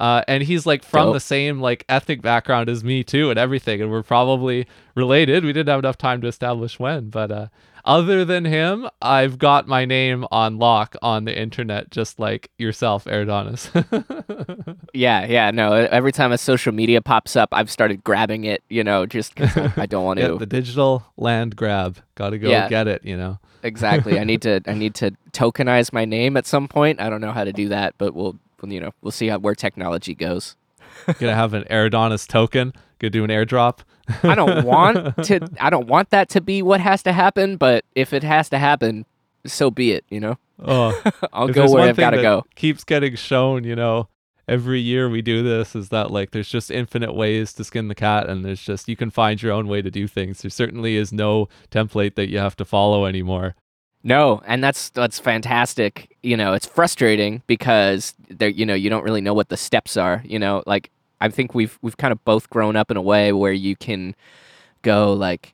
Uh, 0.00 0.22
and 0.26 0.42
he's 0.42 0.64
like 0.66 0.82
from 0.82 1.06
Dope. 1.08 1.12
the 1.14 1.20
same 1.20 1.60
like 1.60 1.84
ethnic 1.88 2.22
background 2.22 2.68
as 2.70 2.82
me 2.82 3.04
too, 3.04 3.28
and 3.30 3.38
everything. 3.38 3.80
And 3.82 3.90
we're 3.90 4.02
probably 4.02 4.66
related. 4.96 5.44
We 5.44 5.52
didn't 5.52 5.68
have 5.68 5.78
enough 5.78 5.98
time 5.98 6.20
to 6.22 6.26
establish 6.26 6.78
when, 6.80 7.10
but 7.10 7.30
uh, 7.30 7.46
other 7.84 8.24
than 8.24 8.46
him, 8.46 8.88
I've 9.02 9.38
got 9.38 9.68
my 9.68 9.84
name 9.84 10.26
on 10.30 10.58
lock 10.58 10.96
on 11.02 11.24
the 11.26 11.38
internet, 11.38 11.90
just 11.90 12.18
like 12.18 12.50
yourself, 12.58 13.04
Eridonis. 13.04 13.68
yeah, 14.94 15.26
yeah, 15.26 15.50
no. 15.50 15.72
Every 15.72 16.12
time 16.12 16.32
a 16.32 16.38
social 16.38 16.72
media 16.72 17.00
pops 17.02 17.36
up, 17.36 17.50
I've 17.52 17.70
started 17.70 18.02
grabbing 18.04 18.44
it, 18.44 18.62
you 18.68 18.82
know, 18.84 19.06
just 19.06 19.36
'cause 19.36 19.56
I 19.76 19.86
don't 19.86 20.04
want 20.04 20.18
to. 20.20 20.26
yeah, 20.32 20.36
the 20.38 20.46
digital 20.46 21.04
land 21.16 21.56
grab. 21.56 21.98
Got 22.14 22.30
to 22.30 22.38
go 22.38 22.48
Yeah. 22.50 22.68
get 22.68 22.88
it. 22.88 23.04
You 23.04 23.16
know. 23.16 23.38
exactly. 23.62 24.18
I 24.18 24.24
need 24.24 24.42
to 24.42 24.60
I 24.66 24.74
need 24.74 24.94
to 24.96 25.10
tokenize 25.32 25.92
my 25.92 26.04
name 26.04 26.36
at 26.36 26.46
some 26.46 26.68
point. 26.68 27.00
I 27.00 27.10
don't 27.10 27.20
know 27.20 27.32
how 27.32 27.44
to 27.44 27.52
do 27.52 27.68
that, 27.68 27.94
but 27.98 28.14
we'll, 28.14 28.36
you 28.66 28.80
know 28.80 28.90
we'll 29.02 29.12
see 29.12 29.28
how 29.28 29.38
where 29.38 29.54
technology 29.54 30.14
goes. 30.14 30.56
Gonna 31.18 31.34
have 31.34 31.54
an 31.54 31.64
Eridonis 31.70 32.26
token. 32.26 32.72
Gonna 32.98 33.10
do 33.10 33.24
an 33.24 33.30
airdrop. 33.30 33.78
I 34.22 34.34
don't 34.34 34.64
want 34.64 35.16
to 35.24 35.48
I 35.60 35.70
don't 35.70 35.86
want 35.86 36.10
that 36.10 36.28
to 36.30 36.40
be 36.40 36.62
what 36.62 36.80
has 36.80 37.02
to 37.04 37.12
happen, 37.12 37.56
but 37.56 37.84
if 37.94 38.12
it 38.12 38.22
has 38.22 38.48
to 38.50 38.58
happen, 38.58 39.06
so 39.46 39.70
be 39.70 39.92
it. 39.92 40.04
You 40.10 40.20
know, 40.20 40.38
Oh, 40.64 41.00
I'll 41.32 41.48
go 41.48 41.70
where 41.70 41.88
I've 41.88 41.96
got 41.96 42.10
to 42.10 42.22
go. 42.22 42.44
Keeps 42.54 42.84
getting 42.84 43.16
shown, 43.16 43.64
you 43.64 43.76
know, 43.76 44.08
every 44.48 44.80
year 44.80 45.08
we 45.08 45.22
do 45.22 45.42
this 45.42 45.74
is 45.74 45.88
that 45.90 46.10
like 46.10 46.32
there's 46.32 46.48
just 46.48 46.70
infinite 46.70 47.14
ways 47.14 47.52
to 47.54 47.64
skin 47.64 47.88
the 47.88 47.94
cat, 47.94 48.28
and 48.28 48.44
there's 48.44 48.62
just 48.62 48.88
you 48.88 48.96
can 48.96 49.10
find 49.10 49.42
your 49.42 49.52
own 49.52 49.68
way 49.68 49.82
to 49.82 49.90
do 49.90 50.06
things. 50.06 50.42
There 50.42 50.50
certainly 50.50 50.96
is 50.96 51.12
no 51.12 51.48
template 51.70 52.14
that 52.16 52.28
you 52.28 52.38
have 52.38 52.56
to 52.56 52.64
follow 52.64 53.06
anymore. 53.06 53.54
No, 54.02 54.40
and 54.46 54.64
that's 54.64 54.90
that's 54.90 55.18
fantastic. 55.18 56.16
You 56.22 56.36
know, 56.36 56.54
it's 56.54 56.66
frustrating 56.66 57.42
because 57.46 58.14
there, 58.28 58.48
you 58.48 58.64
know, 58.64 58.74
you 58.74 58.88
don't 58.88 59.04
really 59.04 59.20
know 59.20 59.34
what 59.34 59.48
the 59.50 59.56
steps 59.56 59.96
are. 59.96 60.22
You 60.24 60.38
know, 60.38 60.62
like 60.66 60.90
I 61.20 61.28
think 61.28 61.54
we've 61.54 61.78
we've 61.82 61.96
kind 61.96 62.12
of 62.12 62.24
both 62.24 62.48
grown 62.48 62.76
up 62.76 62.90
in 62.90 62.96
a 62.96 63.02
way 63.02 63.32
where 63.32 63.52
you 63.52 63.76
can 63.76 64.14
go 64.82 65.12
like, 65.12 65.52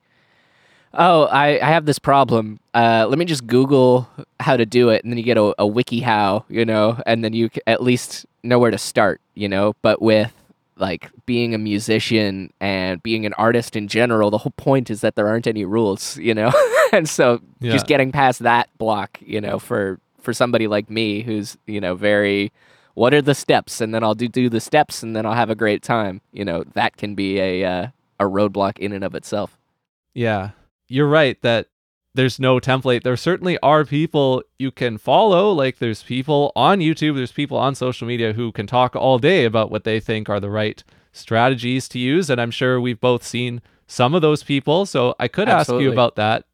oh, 0.94 1.24
I, 1.24 1.61
I 1.61 1.70
have 1.70 1.87
this 1.87 1.98
problem. 1.98 2.61
Uh, 2.74 3.06
let 3.09 3.18
me 3.18 3.24
just 3.24 3.46
Google 3.46 4.09
how 4.40 4.56
to 4.56 4.66
do 4.66 4.90
it, 4.90 5.02
and 5.04 5.12
then 5.12 5.18
you 5.18 5.24
get 5.24 5.38
a, 5.38 5.54
a 5.59 5.66
wiki 5.66 6.00
how, 6.00 6.44
you 6.48 6.64
know, 6.64 7.00
and 7.06 7.24
then 7.24 7.32
you 7.32 7.50
at 7.66 7.82
least 7.82 8.26
know 8.44 8.59
where 8.61 8.70
to 8.70 8.78
start. 8.78 9.20
You 9.35 9.48
know, 9.48 9.74
but 9.82 10.00
with 10.00 10.32
like 10.76 11.10
being 11.24 11.54
a 11.54 11.58
musician 11.58 12.52
and 12.60 13.02
being 13.02 13.24
an 13.26 13.32
artist 13.34 13.76
in 13.76 13.88
general, 13.88 14.30
the 14.30 14.38
whole 14.38 14.52
point 14.56 14.90
is 14.90 15.00
that 15.00 15.16
there 15.16 15.26
aren't 15.28 15.46
any 15.46 15.64
rules, 15.64 16.16
you 16.18 16.34
know? 16.34 16.52
and 16.92 17.08
so 17.08 17.40
Yeah. 17.60 17.72
just 17.72 17.86
getting 17.86 18.12
past 18.12 18.40
that 18.40 18.68
block, 18.78 19.18
you 19.20 19.40
know, 19.40 19.58
for 19.58 19.98
for 20.20 20.32
somebody 20.32 20.66
like 20.66 20.90
me 20.90 21.22
who's, 21.22 21.56
you 21.66 21.80
know, 21.80 21.94
very 21.94 22.52
what 22.94 23.14
are 23.14 23.22
the 23.22 23.34
steps 23.34 23.80
and 23.80 23.94
then 23.94 24.02
I'll 24.02 24.14
do 24.14 24.28
do 24.28 24.48
the 24.48 24.60
steps 24.60 25.02
and 25.02 25.14
then 25.14 25.24
I'll 25.26 25.34
have 25.34 25.50
a 25.50 25.54
great 25.54 25.82
time. 25.82 26.20
You 26.32 26.44
know, 26.44 26.64
that 26.74 26.96
can 26.96 27.14
be 27.14 27.38
a 27.40 27.64
uh, 27.64 27.86
a 28.20 28.24
roadblock 28.24 28.78
in 28.78 28.92
and 28.92 29.04
of 29.04 29.14
itself. 29.14 29.56
Yeah, 30.14 30.50
you're 30.88 31.08
right 31.08 31.40
that 31.42 31.68
there's 32.16 32.40
no 32.40 32.59
template. 32.59 33.02
There 33.02 33.16
certainly 33.16 33.59
are 33.62 33.85
people 33.85 34.42
you 34.59 34.70
can 34.70 34.98
follow. 34.98 35.52
Like 35.52 35.79
there's 35.79 36.02
people 36.02 36.52
on 36.57 36.81
YouTube, 36.81 37.16
there's 37.16 37.33
people 37.33 37.57
on 37.59 37.74
social 37.74 38.07
media 38.09 38.33
who 38.33 38.50
can 38.52 38.66
talk 38.66 38.96
all 38.96 39.18
day 39.18 39.44
about 39.44 39.70
what 39.70 39.85
they 39.85 40.00
think 40.00 40.29
are 40.29 40.40
the 40.40 40.50
right 40.50 40.83
strategies 41.12 41.88
to 41.90 41.98
use. 41.98 42.29
And 42.31 42.40
I'm 42.40 42.50
sure 42.50 42.81
we've 42.81 43.00
both 43.00 43.22
seen 43.24 43.62
some 43.87 44.14
of 44.14 44.22
those 44.22 44.42
people. 44.42 44.87
So 44.87 45.14
I 45.18 45.29
could 45.29 45.48
ask 45.48 45.70
you 45.70 45.92
about 45.92 46.16
that. 46.16 46.44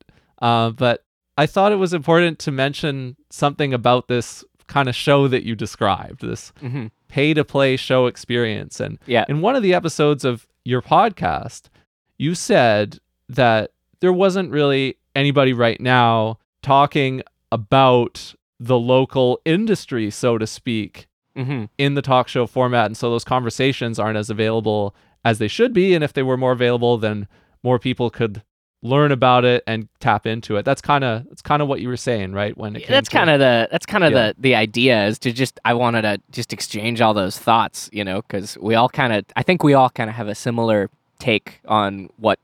Uh, 0.40 0.70
but 0.70 1.04
I 1.38 1.46
thought 1.46 1.72
it 1.72 1.76
was 1.76 1.94
important 1.94 2.38
to 2.40 2.52
mention 2.52 3.16
something 3.30 3.72
about 3.72 4.08
this 4.08 4.44
kind 4.66 4.88
of 4.88 4.94
show 4.94 5.28
that 5.28 5.44
you 5.44 5.54
described, 5.54 6.20
this 6.22 6.52
hmm 6.60 6.86
pay 7.08 7.34
to 7.34 7.44
play 7.44 7.76
show 7.76 8.06
experience. 8.06 8.80
And 8.80 8.98
Yeah. 9.06 9.26
in 9.28 9.42
one 9.42 9.54
of 9.54 9.62
the 9.62 9.74
episodes 9.74 10.24
of 10.24 10.46
your 10.64 10.80
podcast, 10.80 11.68
you 12.16 12.34
said 12.34 13.00
that 13.28 13.72
there 14.00 14.14
wasn't 14.14 14.50
really 14.50 14.96
anybody 15.14 15.52
right 15.52 15.80
now 15.80 16.38
talking 16.62 17.22
about 17.50 18.34
the 18.60 18.78
local 18.78 19.40
industry, 19.44 20.10
so 20.10 20.38
to 20.38 20.46
speak, 20.46 21.06
hmm 21.36 21.64
in 21.78 21.94
the 21.94 22.02
talk 22.02 22.28
show 22.28 22.46
format. 22.46 22.86
And 22.86 22.96
so 22.96 23.10
those 23.10 23.24
conversations 23.24 23.98
aren't 23.98 24.18
as 24.18 24.30
available 24.30 24.94
as 25.24 25.38
they 25.38 25.48
should 25.48 25.72
be. 25.72 25.94
And 25.94 26.02
if 26.04 26.12
they 26.12 26.22
were 26.22 26.36
more 26.36 26.52
available, 26.52 26.98
then 26.98 27.26
more 27.62 27.78
people 27.78 28.10
could 28.10 28.42
learn 28.84 29.12
about 29.12 29.44
it 29.44 29.62
and 29.66 29.88
tap 30.00 30.26
into 30.26 30.56
it. 30.56 30.64
That's 30.64 30.80
kind 30.82 31.04
of 31.04 31.24
that's 31.28 31.40
kind 31.42 31.62
of 31.62 31.68
what 31.68 31.80
you 31.80 31.88
were 31.88 31.96
saying, 31.96 32.32
right? 32.32 32.56
When 32.56 32.74
it 32.76 32.80
came 32.80 32.88
that's 32.90 33.08
kind 33.08 33.30
of 33.30 33.38
the 33.38 33.68
that's 33.70 33.86
kind 33.86 34.04
of 34.04 34.12
Yeah. 34.12 34.28
the 34.28 34.34
the 34.38 34.54
idea 34.56 35.06
is 35.06 35.18
to 35.20 35.32
just 35.32 35.58
I 35.64 35.74
wanted 35.74 36.02
to 36.02 36.20
just 36.30 36.52
exchange 36.52 37.00
all 37.00 37.14
those 37.14 37.38
thoughts, 37.38 37.88
you 37.92 38.04
know, 38.04 38.22
because 38.22 38.58
we 38.60 38.74
all 38.74 38.88
kind 38.88 39.12
of 39.12 39.24
I 39.36 39.42
think 39.42 39.62
we 39.62 39.74
all 39.74 39.88
kind 39.90 40.10
of 40.10 40.16
have 40.16 40.28
a 40.28 40.34
similar 40.34 40.90
take 41.18 41.60
on 41.66 42.10
what 42.18 42.38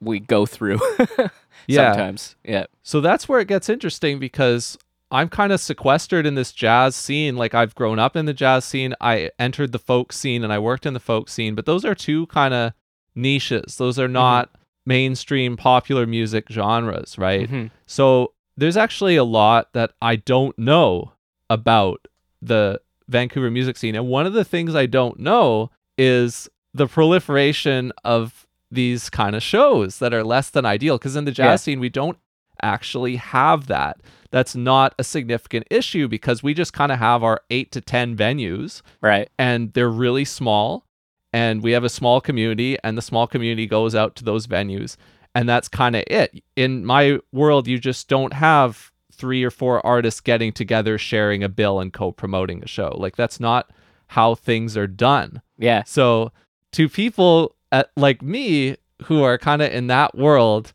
we 0.00 0.18
go 0.18 0.46
through 0.46 0.80
Yeah. 1.66 1.92
sometimes. 1.92 2.36
Yeah. 2.44 2.66
So 2.82 3.00
that's 3.00 3.28
where 3.28 3.40
it 3.40 3.48
gets 3.48 3.68
interesting 3.68 4.18
because 4.18 4.78
I'm 5.10 5.28
kind 5.28 5.52
of 5.52 5.60
sequestered 5.60 6.24
in 6.26 6.34
this 6.34 6.52
jazz 6.52 6.96
scene. 6.96 7.36
Like 7.36 7.54
I've 7.54 7.74
grown 7.74 7.98
up 7.98 8.16
in 8.16 8.24
the 8.26 8.32
jazz 8.32 8.64
scene. 8.64 8.94
I 9.00 9.30
entered 9.38 9.72
the 9.72 9.78
folk 9.78 10.12
scene 10.12 10.42
and 10.44 10.52
I 10.52 10.58
worked 10.58 10.86
in 10.86 10.94
the 10.94 11.00
folk 11.00 11.28
scene, 11.28 11.54
but 11.54 11.66
those 11.66 11.84
are 11.84 11.94
two 11.94 12.26
kind 12.28 12.54
of 12.54 12.72
niches. 13.14 13.76
Those 13.76 13.98
are 13.98 14.08
not 14.08 14.50
mainstream 14.86 15.56
popular 15.56 16.06
music 16.06 16.46
genres, 16.50 17.16
right? 17.18 17.48
Mhm. 17.48 17.70
So 17.86 18.32
there's 18.56 18.76
actually 18.76 19.16
a 19.16 19.24
lot 19.24 19.72
that 19.74 19.92
I 20.00 20.16
don't 20.16 20.58
know 20.58 21.12
about 21.50 22.08
the 22.40 22.80
Vancouver 23.08 23.50
music 23.50 23.76
scene. 23.76 23.94
And 23.94 24.08
one 24.08 24.26
of 24.26 24.32
the 24.32 24.44
things 24.44 24.74
I 24.74 24.86
don't 24.86 25.18
know 25.20 25.70
is 25.98 26.48
the 26.74 26.86
proliferation 26.86 27.92
of 28.04 28.46
these 28.72 29.10
kind 29.10 29.36
of 29.36 29.42
shows 29.42 29.98
that 29.98 30.14
are 30.14 30.24
less 30.24 30.50
than 30.50 30.64
ideal. 30.66 30.98
Because 30.98 31.16
in 31.16 31.24
the 31.24 31.30
jazz 31.32 31.44
Yeah. 31.46 31.56
scene, 31.56 31.80
we 31.80 31.88
don't 31.88 32.18
actually 32.62 33.16
have 33.16 33.66
that. 33.66 34.00
That's 34.30 34.54
not 34.56 34.94
a 34.98 35.04
significant 35.04 35.66
issue 35.70 36.08
because 36.08 36.42
we 36.42 36.54
just 36.54 36.72
kind 36.72 36.90
of 36.92 36.98
have 36.98 37.22
our 37.22 37.42
eight 37.50 37.70
to 37.72 37.80
10 37.80 38.16
venues 38.16 38.82
Right. 39.00 39.28
and 39.38 39.72
they're 39.74 39.90
really 39.90 40.24
small 40.24 40.86
and 41.32 41.62
we 41.62 41.72
have 41.72 41.84
a 41.84 41.88
small 41.88 42.20
community 42.20 42.76
and 42.84 42.96
the 42.96 43.02
small 43.02 43.26
community 43.26 43.66
goes 43.66 43.94
out 43.94 44.14
to 44.16 44.24
those 44.24 44.46
venues 44.46 44.96
and 45.34 45.48
that's 45.48 45.68
kind 45.68 45.96
of 45.96 46.04
it 46.08 46.42
in 46.56 46.84
my 46.84 47.18
world 47.32 47.66
you 47.66 47.78
just 47.78 48.06
don't 48.08 48.34
have 48.34 48.90
three 49.12 49.42
or 49.42 49.50
four 49.50 49.84
artists 49.84 50.20
getting 50.20 50.52
together 50.52 50.98
sharing 50.98 51.42
a 51.42 51.48
bill 51.48 51.80
and 51.80 51.92
co-promoting 51.94 52.62
a 52.62 52.66
show 52.68 52.94
like 52.98 53.16
that's 53.16 53.40
not 53.40 53.70
how 54.08 54.34
things 54.34 54.76
are 54.76 54.86
done 54.86 55.40
Yeah. 55.58 55.82
so 55.84 56.32
to 56.72 56.88
people 56.88 57.54
at, 57.72 57.90
like 57.96 58.22
me 58.22 58.76
who 59.04 59.22
are 59.24 59.38
kind 59.38 59.62
of 59.62 59.72
in 59.72 59.88
that 59.88 60.16
world 60.16 60.72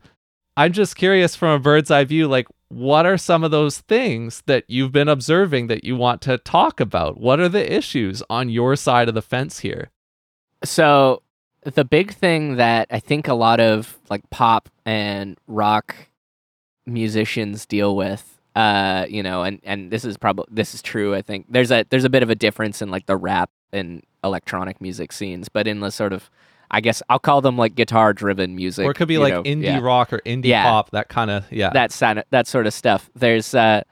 i'm 0.57 0.73
just 0.73 0.95
curious 0.97 1.35
from 1.35 1.51
a 1.51 1.59
bird's 1.59 1.91
eye 1.91 2.03
view 2.05 2.27
like 2.27 2.47
what 2.69 3.05
are 3.05 3.17
some 3.17 3.43
of 3.45 3.51
those 3.51 3.79
things 3.79 4.43
that 4.47 4.65
you've 4.67 4.91
been 4.91 5.07
observing 5.07 5.67
that 5.67 5.85
you 5.85 5.95
want 5.95 6.21
to 6.21 6.37
talk 6.39 6.81
about 6.81 7.19
what 7.19 7.39
are 7.39 7.49
the 7.49 7.73
issues 7.73 8.23
on 8.29 8.49
your 8.49 8.75
side 8.75 9.07
of 9.07 9.15
the 9.15 9.21
fence 9.21 9.59
here 9.59 9.89
So 10.63 11.23
the 11.63 11.85
big 11.85 12.13
thing 12.13 12.57
that 12.57 12.87
I 12.91 12.99
think 12.99 13.27
a 13.27 13.33
lot 13.33 13.59
of 13.59 13.97
like 14.09 14.29
pop 14.29 14.69
and 14.85 15.37
rock 15.47 15.95
musicians 16.85 17.65
deal 17.65 17.95
with, 17.95 18.39
uh, 18.55 19.05
you 19.09 19.21
know, 19.23 19.43
and 19.43 19.59
and 19.63 19.91
this 19.91 20.05
is 20.05 20.17
probably 20.17 20.45
this 20.51 20.73
is 20.73 20.81
true. 20.81 21.15
I 21.15 21.21
think 21.21 21.47
there's 21.49 21.71
a 21.71 21.85
there's 21.89 22.05
a 22.05 22.09
bit 22.09 22.23
of 22.23 22.29
a 22.29 22.35
difference 22.35 22.81
in 22.81 22.89
like 22.89 23.05
the 23.05 23.17
rap 23.17 23.49
and 23.73 24.03
electronic 24.23 24.81
music 24.81 25.11
scenes, 25.11 25.49
but 25.49 25.67
in 25.67 25.79
the 25.81 25.91
sort 25.91 26.13
of 26.13 26.29
I 26.69 26.81
guess 26.81 27.01
I'll 27.09 27.19
call 27.19 27.41
them 27.41 27.57
like 27.57 27.75
guitar 27.75 28.13
driven 28.13 28.55
music. 28.55 28.85
or 28.85 28.91
it 28.91 28.95
could 28.95 29.07
be 29.07 29.17
like 29.17 29.33
know, 29.33 29.43
indie 29.43 29.63
yeah. 29.63 29.79
rock 29.79 30.11
or 30.11 30.19
indie 30.25 30.45
Yeah. 30.45 30.63
pop 30.63 30.91
that 30.91 31.07
kind 31.09 31.31
of 31.31 31.49
yeah 31.51 31.69
that 31.71 31.91
side, 31.91 32.23
that 32.31 32.47
sort 32.47 32.67
of 32.67 32.73
stuff. 32.73 33.09
There's 33.15 33.53
uh, 33.55 33.83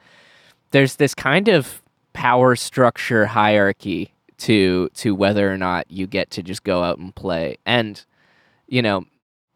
there's 0.71 0.95
this 0.97 1.15
kind 1.15 1.47
of 1.47 1.81
power 2.13 2.55
structure 2.55 3.25
hierarchy 3.25 4.13
to 4.39 4.89
to 4.95 5.15
whether 5.15 5.51
or 5.51 5.57
not 5.57 5.89
you 5.89 6.07
get 6.07 6.29
to 6.31 6.43
just 6.43 6.63
go 6.63 6.83
out 6.83 6.97
and 6.97 7.15
play, 7.15 7.57
and 7.65 8.03
you 8.67 8.81
know, 8.81 9.05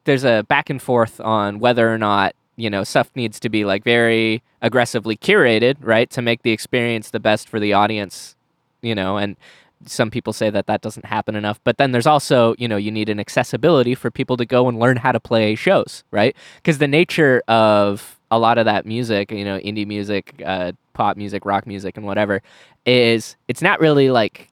there's 0.06 0.24
a 0.24 0.44
back 0.48 0.70
and 0.70 0.82
forth 0.82 1.20
on 1.20 1.60
whether 1.60 1.94
or 1.94 1.98
not 1.98 2.36
you 2.56 2.70
know 2.70 2.84
stuff 2.84 3.10
needs 3.16 3.40
to 3.42 3.50
be 3.50 3.66
like 3.66 3.84
very 3.84 4.42
aggressively 4.62 5.18
curated, 5.18 5.76
right, 5.82 6.10
to 6.12 6.22
make 6.22 6.44
the 6.44 6.52
experience 6.52 7.10
the 7.12 7.20
best 7.20 7.50
for 7.50 7.60
the 7.60 7.74
audience, 7.74 8.36
you 8.82 8.96
know, 8.96 9.18
and 9.18 9.36
some 9.86 10.12
people 10.12 10.34
say 10.34 10.50
that 10.50 10.68
that 10.68 10.82
doesn't 10.82 11.06
happen 11.06 11.36
enough 11.36 11.60
but 11.64 11.78
then 11.78 11.92
there's 11.92 12.08
also 12.08 12.54
you 12.58 12.68
know 12.68 12.78
you 12.78 12.92
need 12.92 13.10
an 13.10 13.20
accessibility 13.20 13.96
for 13.96 14.12
people 14.12 14.36
to 14.38 14.46
go 14.46 14.68
and 14.68 14.80
learn 14.80 14.98
how 14.98 15.12
to 15.12 15.20
play 15.20 15.56
shows 15.56 16.04
right? 16.12 16.36
Because 16.58 16.78
the 16.78 16.88
nature 16.88 17.42
of 17.48 18.20
a 18.32 18.38
lot 18.38 18.58
of 18.58 18.66
that 18.66 18.86
music 18.86 19.32
you 19.32 19.46
know 19.46 19.58
indie 19.60 19.88
music 19.88 20.42
uh, 20.46 20.72
pop 20.94 21.18
music 21.18 21.46
rock 21.46 21.66
music 21.66 21.98
and 21.98 22.06
whatever 22.06 22.42
is 22.86 23.36
it's 23.48 23.62
not 23.62 23.80
really 23.80 24.10
like 24.10 24.50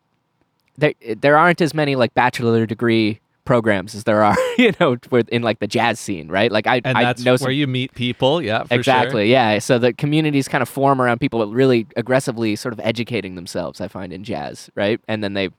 there 0.78 0.94
there 1.18 1.38
aren't 1.38 1.62
as 1.62 1.74
many 1.74 1.96
like 1.96 2.13
bachelor 2.13 2.66
degree 2.66 3.20
programs 3.48 3.96
as 3.96 4.04
there 4.04 4.22
are 4.24 4.36
you 4.58 4.72
know 4.80 4.98
with- 5.10 5.30
in 5.30 5.42
like 5.42 5.60
the 5.60 5.68
jazz 5.68 6.00
scene 6.00 6.28
right? 6.28 6.52
Like 6.52 6.68
i 6.68 6.82
and 6.84 6.98
I 6.98 7.04
that's 7.04 7.24
know 7.24 7.38
where 7.38 7.52
you 7.52 7.66
meet 7.66 7.94
people. 7.96 8.42
Yeah 8.42 8.64
for 8.64 8.70
sure. 8.70 8.80
exactly 8.80 9.32
yeah. 9.32 9.58
So 9.60 9.80
the 9.80 9.94
communities 9.94 10.48
kind 10.48 10.62
of 10.62 10.70
form 10.70 11.02
around 11.02 11.20
people 11.20 11.46
really 11.52 11.88
aggressively 11.96 12.56
sort 12.56 12.74
of 12.74 12.80
educating 12.82 13.36
themselves 13.36 13.82
i 13.82 13.88
find 13.88 14.14
in 14.14 14.24
jazz 14.24 14.70
right? 14.76 15.00
And 15.08 15.24
then 15.24 15.34
they 15.34 15.50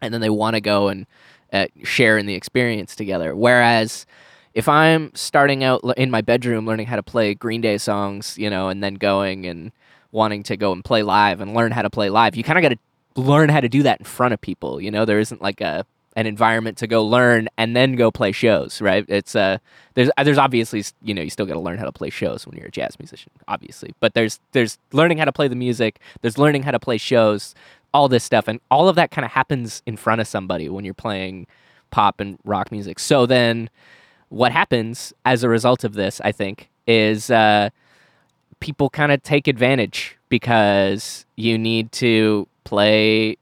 and 0.00 0.12
then 0.12 0.20
they 0.20 0.30
want 0.30 0.54
to 0.54 0.60
go 0.60 0.88
and 0.88 1.06
uh, 1.52 1.66
share 1.84 2.18
in 2.18 2.26
the 2.26 2.34
experience 2.34 2.96
together. 2.96 3.36
Whereas 3.36 4.06
if 4.54 4.66
i'm 4.68 5.10
starting 5.14 5.62
out 5.62 5.80
in 5.96 6.10
my 6.10 6.22
bedroom 6.22 6.66
learning 6.66 6.86
how 6.86 6.96
to 6.96 7.02
play 7.02 7.34
green 7.34 7.60
day 7.60 7.76
songs 7.78 8.36
you 8.38 8.48
know 8.48 8.68
and 8.70 8.82
then 8.82 8.94
going 8.94 9.46
and 9.46 9.70
wanting 10.10 10.42
to 10.42 10.56
go 10.56 10.72
and 10.72 10.82
play 10.82 11.02
live 11.02 11.42
and 11.42 11.54
learn 11.54 11.70
how 11.70 11.82
to 11.82 11.90
play 11.90 12.08
live 12.08 12.34
you 12.34 12.42
kind 12.42 12.58
of 12.58 12.62
got 12.62 12.70
to 12.70 12.78
learn 13.20 13.50
how 13.50 13.60
to 13.60 13.68
do 13.68 13.82
that 13.82 13.98
in 14.00 14.04
front 14.04 14.32
of 14.32 14.40
people 14.40 14.80
you 14.80 14.90
know? 14.90 15.04
There 15.04 15.20
isn't 15.20 15.42
like 15.42 15.60
a 15.60 15.84
an 16.18 16.26
environment 16.26 16.76
to 16.78 16.86
go 16.86 17.04
learn 17.04 17.48
and 17.56 17.76
then 17.76 17.94
go 17.94 18.10
play 18.10 18.32
shows 18.32 18.80
right? 18.80 19.04
It's 19.08 19.34
uh 19.34 19.58
there's 19.94 20.10
uh, 20.18 20.24
there's 20.24 20.38
obviously 20.38 20.84
you 21.02 21.14
know 21.14 21.22
you 21.22 21.30
still 21.30 21.46
got 21.46 21.54
to 21.54 21.60
learn 21.60 21.78
how 21.78 21.84
to 21.84 21.92
play 22.00 22.10
shows 22.10 22.46
when 22.46 22.56
you're 22.56 22.68
a 22.68 22.70
jazz 22.70 22.98
musician 22.98 23.32
obviously 23.46 23.94
but 24.00 24.14
there's 24.14 24.40
there's 24.52 24.78
learning 24.92 25.18
how 25.18 25.24
to 25.24 25.32
play 25.32 25.48
the 25.48 25.56
music 25.66 26.00
there's 26.22 26.38
learning 26.38 26.62
how 26.62 26.72
to 26.72 26.80
play 26.80 26.98
shows 26.98 27.54
all 27.94 28.08
this 28.08 28.24
stuff 28.24 28.48
and 28.48 28.60
all 28.70 28.88
of 28.88 28.96
that 28.96 29.10
kind 29.10 29.24
of 29.24 29.30
happens 29.30 29.82
in 29.86 29.96
front 29.96 30.20
of 30.20 30.26
somebody 30.26 30.68
when 30.68 30.84
you're 30.84 30.94
playing 30.94 31.46
pop 31.90 32.20
and 32.20 32.38
rock 32.44 32.70
music. 32.70 32.98
So 32.98 33.24
then 33.24 33.70
what 34.28 34.52
happens 34.52 35.12
as 35.24 35.42
a 35.42 35.48
result 35.48 35.84
of 35.84 35.94
this 35.94 36.20
i 36.22 36.32
think 36.32 36.68
is 36.86 37.30
uh 37.30 37.68
people 38.60 38.90
kind 38.90 39.12
of 39.12 39.22
take 39.22 39.48
advantage 39.48 40.16
because 40.28 41.24
you 41.36 41.56
need 41.56 41.90
to 41.92 42.46
play 42.64 43.36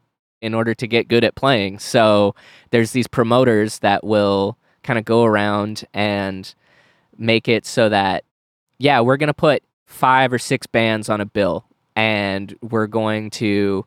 in 0.47 0.55
order 0.55 0.75
to 0.75 0.87
get 0.87 1.09
good 1.09 1.25
at 1.25 1.35
playing. 1.35 1.79
So 1.79 2.35
there's 2.71 2.93
these 2.93 3.07
promoters 3.07 3.81
that 3.81 4.05
will 4.05 4.57
kind 4.83 4.99
of 4.99 5.05
go 5.05 5.25
around 5.25 5.85
and 5.93 6.55
make 7.19 7.49
it 7.49 7.67
so 7.67 7.89
that 7.89 8.25
yeah, 8.79 9.01
we're 9.01 9.17
going 9.17 9.29
to 9.29 9.35
put 9.35 9.63
5 9.87 10.35
or 10.35 10.39
6 10.39 10.67
bands 10.69 11.09
on 11.09 11.21
a 11.21 11.27
bill 11.27 11.65
and 11.95 12.55
we're 12.63 12.87
going 12.87 13.31
to 13.31 13.87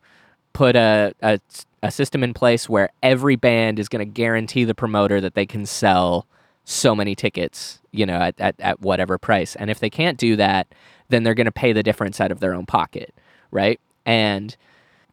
put 0.52 0.74
a, 0.76 1.14
a 1.22 1.38
a 1.82 1.90
system 1.90 2.22
in 2.22 2.34
place 2.34 2.68
where 2.68 2.90
every 3.02 3.36
band 3.36 3.78
is 3.78 3.88
going 3.88 4.06
to 4.06 4.10
guarantee 4.10 4.64
the 4.64 4.74
promoter 4.74 5.20
that 5.20 5.34
they 5.34 5.46
can 5.46 5.64
sell 5.64 6.26
so 6.64 6.94
many 6.94 7.14
tickets, 7.14 7.80
you 7.90 8.04
know, 8.04 8.20
at, 8.20 8.38
at, 8.38 8.54
at 8.60 8.80
whatever 8.80 9.18
price. 9.18 9.56
And 9.56 9.70
if 9.70 9.80
they 9.80 9.90
can't 9.90 10.18
do 10.18 10.36
that, 10.36 10.72
then 11.08 11.22
they're 11.22 11.34
going 11.34 11.46
to 11.46 11.52
pay 11.52 11.72
the 11.72 11.82
difference 11.82 12.20
out 12.20 12.30
of 12.30 12.40
their 12.40 12.54
own 12.54 12.66
pocket, 12.66 13.14
right? 13.50 13.80
And, 14.04 14.56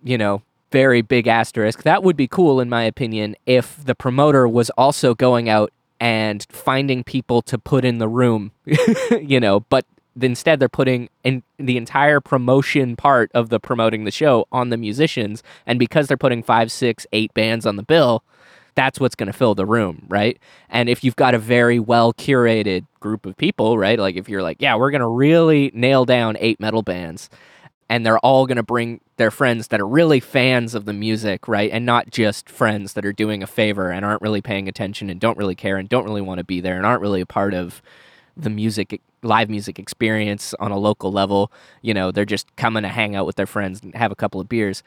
you 0.04 0.18
know, 0.18 0.42
very 0.72 1.02
big 1.02 1.28
asterisk. 1.28 1.84
That 1.84 2.04
would 2.04 2.18
be 2.18 2.28
cool, 2.28 2.60
in 2.60 2.70
my 2.70 2.84
opinion, 2.84 3.36
if 3.46 3.84
the 3.84 3.96
promoter 3.96 4.48
was 4.48 4.70
also 4.72 5.16
going 5.16 5.50
out 5.50 5.72
and 6.00 6.46
finding 6.50 7.04
people 7.04 7.42
to 7.44 7.58
put 7.58 7.86
in 7.86 7.98
the 7.98 8.08
room, 8.08 8.52
you 9.22 9.40
know, 9.40 9.62
but 9.62 9.86
instead 10.20 10.60
they're 10.60 10.70
putting 10.70 11.10
in 11.24 11.44
the 11.58 11.78
entire 11.78 12.20
promotion 12.20 12.96
part 12.96 13.32
of 13.34 13.50
the 13.50 13.60
promoting 13.60 14.04
the 14.04 14.12
show 14.12 14.48
on 14.52 14.70
the 14.70 14.78
musicians. 14.78 15.44
And 15.66 15.80
because 15.80 16.08
they're 16.08 16.18
putting 16.18 16.44
five, 16.44 16.72
six, 16.72 17.06
eight 17.14 17.34
bands 17.34 17.66
on 17.66 17.76
the 17.76 17.84
bill, 17.84 18.24
that's 18.76 19.00
what's 19.00 19.16
going 19.16 19.28
to 19.28 19.34
fill 19.34 19.56
the 19.56 19.66
room, 19.66 20.06
right? 20.08 20.38
And 20.70 20.88
if 20.88 21.04
you've 21.04 21.16
got 21.16 21.34
a 21.34 21.40
very 21.40 21.80
well 21.80 22.14
curated 22.14 22.86
group 23.00 23.26
of 23.26 23.36
people, 23.38 23.78
right? 23.78 23.98
Like 23.98 24.16
if 24.16 24.30
you're 24.30 24.44
like, 24.44 24.58
yeah, 24.60 24.76
we're 24.76 24.92
going 24.92 25.02
to 25.02 25.08
really 25.08 25.72
nail 25.74 26.06
down 26.06 26.38
eight 26.40 26.60
metal 26.60 26.84
bands 26.84 27.30
and 27.90 28.06
they're 28.06 28.20
all 28.20 28.46
going 28.46 28.58
to 28.58 28.64
bring 28.64 29.02
their 29.18 29.32
friends 29.32 29.70
that 29.70 29.80
are 29.80 29.88
really 29.88 30.20
fans 30.20 30.76
of 30.76 30.86
the 30.86 30.94
music, 30.94 31.48
right? 31.48 31.72
And 31.72 31.86
not 31.86 32.12
just 32.12 32.50
friends 32.50 32.94
that 32.94 33.06
are 33.06 33.14
doing 33.14 33.42
a 33.42 33.48
favor 33.48 33.90
and 33.90 34.04
aren't 34.04 34.22
really 34.22 34.42
paying 34.42 34.68
attention 34.68 35.10
and 35.10 35.20
don't 35.20 35.38
really 35.38 35.56
care 35.56 35.78
and 35.78 35.88
don't 35.88 36.04
really 36.04 36.22
want 36.22 36.40
to 36.40 36.44
be 36.44 36.60
there 36.60 36.78
and 36.78 36.86
aren't 36.86 37.02
really 37.02 37.22
a 37.22 37.26
part 37.26 37.54
of 37.54 37.82
the 38.36 38.50
music 38.50 39.02
live 39.24 39.50
music 39.50 39.80
experience 39.80 40.54
on 40.60 40.72
a 40.72 40.78
local 40.78 41.12
level. 41.12 41.52
You 41.82 41.94
know, 41.94 42.12
they're 42.12 42.26
just 42.26 42.56
coming 42.56 42.84
to 42.84 42.90
hang 42.90 43.16
out 43.16 43.26
with 43.26 43.36
their 43.36 43.48
friends 43.48 43.82
and 43.82 43.96
have 43.96 44.12
a 44.12 44.16
couple 44.16 44.40
of 44.40 44.48
beers 44.50 44.84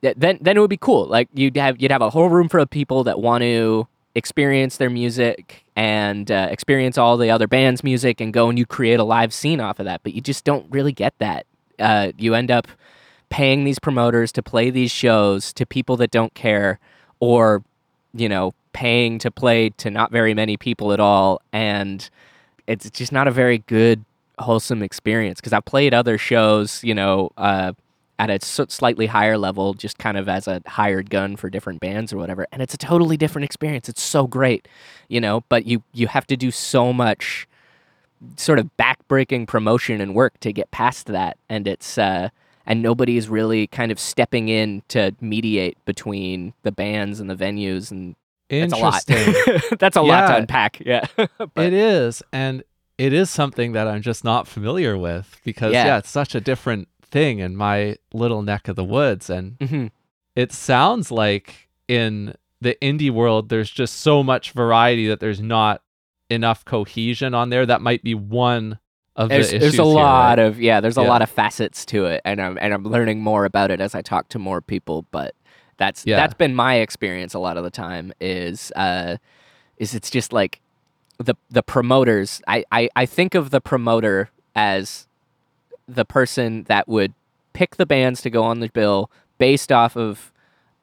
then 0.00 0.38
then 0.40 0.56
it 0.56 0.60
would 0.60 0.70
be 0.70 0.76
cool. 0.76 1.06
Like 1.06 1.28
you'd 1.34 1.56
have 1.56 1.80
you'd 1.80 1.90
have 1.90 2.02
a 2.02 2.10
whole 2.10 2.28
room 2.28 2.48
full 2.48 2.60
of 2.60 2.70
people 2.70 3.04
that 3.04 3.20
want 3.20 3.42
to 3.42 3.86
experience 4.14 4.76
their 4.76 4.90
music 4.90 5.64
and 5.74 6.30
uh, 6.30 6.48
experience 6.50 6.96
all 6.96 7.16
the 7.16 7.30
other 7.30 7.48
bands' 7.48 7.82
music 7.82 8.20
and 8.20 8.32
go 8.32 8.48
and 8.48 8.58
you 8.58 8.64
create 8.64 9.00
a 9.00 9.04
live 9.04 9.34
scene 9.34 9.60
off 9.60 9.78
of 9.78 9.86
that. 9.86 10.02
But 10.02 10.14
you 10.14 10.20
just 10.20 10.44
don't 10.44 10.66
really 10.70 10.92
get 10.92 11.14
that. 11.18 11.46
Uh, 11.78 12.12
you 12.18 12.34
end 12.34 12.50
up 12.50 12.66
paying 13.30 13.64
these 13.64 13.78
promoters 13.78 14.30
to 14.32 14.42
play 14.42 14.70
these 14.70 14.90
shows 14.90 15.52
to 15.54 15.66
people 15.66 15.96
that 15.96 16.10
don't 16.10 16.34
care, 16.34 16.78
or 17.20 17.62
you 18.12 18.28
know, 18.28 18.52
paying 18.72 19.18
to 19.18 19.30
play 19.30 19.70
to 19.70 19.90
not 19.90 20.12
very 20.12 20.34
many 20.34 20.56
people 20.56 20.92
at 20.92 21.00
all, 21.00 21.40
and 21.52 22.10
it's 22.66 22.90
just 22.90 23.12
not 23.12 23.26
a 23.26 23.30
very 23.30 23.58
good 23.58 24.04
wholesome 24.38 24.82
experience 24.82 25.40
because 25.40 25.52
I've 25.52 25.64
played 25.64 25.94
other 25.94 26.18
shows, 26.18 26.82
you 26.82 26.94
know, 26.94 27.30
uh, 27.36 27.72
at 28.18 28.30
a 28.30 28.38
slightly 28.40 29.06
higher 29.06 29.36
level, 29.36 29.74
just 29.74 29.98
kind 29.98 30.16
of 30.16 30.28
as 30.28 30.46
a 30.46 30.62
hired 30.66 31.10
gun 31.10 31.36
for 31.36 31.50
different 31.50 31.80
bands 31.80 32.12
or 32.12 32.16
whatever, 32.16 32.46
and 32.52 32.62
it's 32.62 32.74
a 32.74 32.78
totally 32.78 33.16
different 33.16 33.44
experience. 33.44 33.88
It's 33.88 34.02
so 34.02 34.26
great, 34.26 34.68
you 35.08 35.20
know, 35.20 35.42
but 35.48 35.66
you 35.66 35.82
you 35.92 36.06
have 36.06 36.26
to 36.28 36.36
do 36.36 36.50
so 36.50 36.92
much 36.92 37.48
sort 38.36 38.58
of 38.58 38.70
backbreaking 38.78 39.46
promotion 39.46 40.00
and 40.00 40.14
work 40.14 40.38
to 40.40 40.52
get 40.52 40.70
past 40.70 41.06
that, 41.06 41.36
and 41.48 41.66
it's 41.68 41.98
uh, 41.98 42.28
and 42.66 42.82
nobody 42.82 43.16
is 43.16 43.28
really 43.28 43.66
kind 43.66 43.92
of 43.92 43.98
stepping 43.98 44.48
in 44.48 44.82
to 44.88 45.14
mediate 45.20 45.76
between 45.84 46.52
the 46.62 46.72
bands 46.72 47.20
and 47.20 47.28
the 47.28 47.36
venues 47.36 47.90
and 47.90 48.16
That's 48.48 48.72
a 48.72 48.76
lot. 48.76 49.02
Interesting. 49.08 49.76
That's 49.78 49.96
a 49.96 50.02
lot 50.02 50.28
to 50.28 50.36
unpack. 50.36 50.80
Yeah. 50.80 51.06
It 51.56 51.72
is, 51.72 52.22
and 52.32 52.62
it 52.96 53.12
is 53.12 53.28
something 53.30 53.72
that 53.72 53.86
I'm 53.88 54.02
just 54.02 54.24
not 54.24 54.46
familiar 54.48 54.96
with 54.96 55.40
because 55.44 55.72
Yeah. 55.72 55.86
yeah. 55.86 55.98
it's 55.98 56.10
such 56.10 56.34
a 56.34 56.40
different 56.40 56.88
thing 57.02 57.38
in 57.40 57.56
my 57.56 57.96
little 58.12 58.42
neck 58.42 58.68
of 58.68 58.76
the 58.76 58.84
woods, 58.84 59.28
and 59.30 59.58
Mhm. 59.58 59.90
it 60.34 60.52
sounds 60.52 61.10
like 61.10 61.68
in 61.86 62.34
the 62.60 62.76
indie 62.80 63.10
world 63.10 63.50
there's 63.50 63.70
just 63.70 63.96
so 64.00 64.22
much 64.22 64.52
variety 64.52 65.06
that 65.06 65.20
there's 65.20 65.40
not 65.40 65.82
enough 66.30 66.64
cohesion 66.64 67.34
on 67.34 67.50
there. 67.50 67.66
That 67.66 67.80
might 67.80 68.02
be 68.02 68.14
one 68.14 68.78
of 69.16 69.28
There's, 69.28 69.50
the 69.50 69.58
there's 69.58 69.78
a 69.78 69.84
here, 69.84 69.92
lot 69.94 70.38
right? 70.38 70.46
of 70.46 70.60
yeah. 70.60 70.80
There's 70.80 70.96
a 70.98 71.02
Yeah. 71.02 71.08
lot 71.08 71.22
of 71.22 71.30
facets 71.30 71.84
to 71.86 72.06
it, 72.06 72.20
and 72.24 72.40
I'm 72.40 72.58
and 72.60 72.74
I'm 72.74 72.84
learning 72.84 73.20
more 73.20 73.44
about 73.44 73.70
it 73.70 73.80
as 73.80 73.94
I 73.94 74.02
talk 74.02 74.28
to 74.30 74.38
more 74.38 74.60
people. 74.60 75.06
But 75.10 75.34
that's 75.76 76.04
Yeah. 76.06 76.16
that's 76.16 76.34
been 76.34 76.54
my 76.54 76.76
experience 76.76 77.34
a 77.34 77.38
lot 77.38 77.56
of 77.56 77.64
the 77.64 77.70
time. 77.70 78.12
Is 78.20 78.72
uh, 78.74 79.16
is 79.78 79.94
it's 79.94 80.10
just 80.10 80.32
like 80.32 80.60
the 81.18 81.34
the 81.50 81.62
promoters. 81.62 82.42
I 82.48 82.64
I, 82.72 82.88
I 82.96 83.06
think 83.06 83.34
of 83.34 83.50
the 83.50 83.60
promoter 83.60 84.30
as 84.56 85.06
the 85.86 86.04
person 86.04 86.64
that 86.64 86.88
would 86.88 87.12
pick 87.52 87.76
the 87.76 87.86
bands 87.86 88.20
to 88.22 88.30
go 88.30 88.42
on 88.42 88.58
the 88.60 88.68
bill 88.70 89.10
based 89.38 89.70
off 89.70 89.96
of 89.96 90.32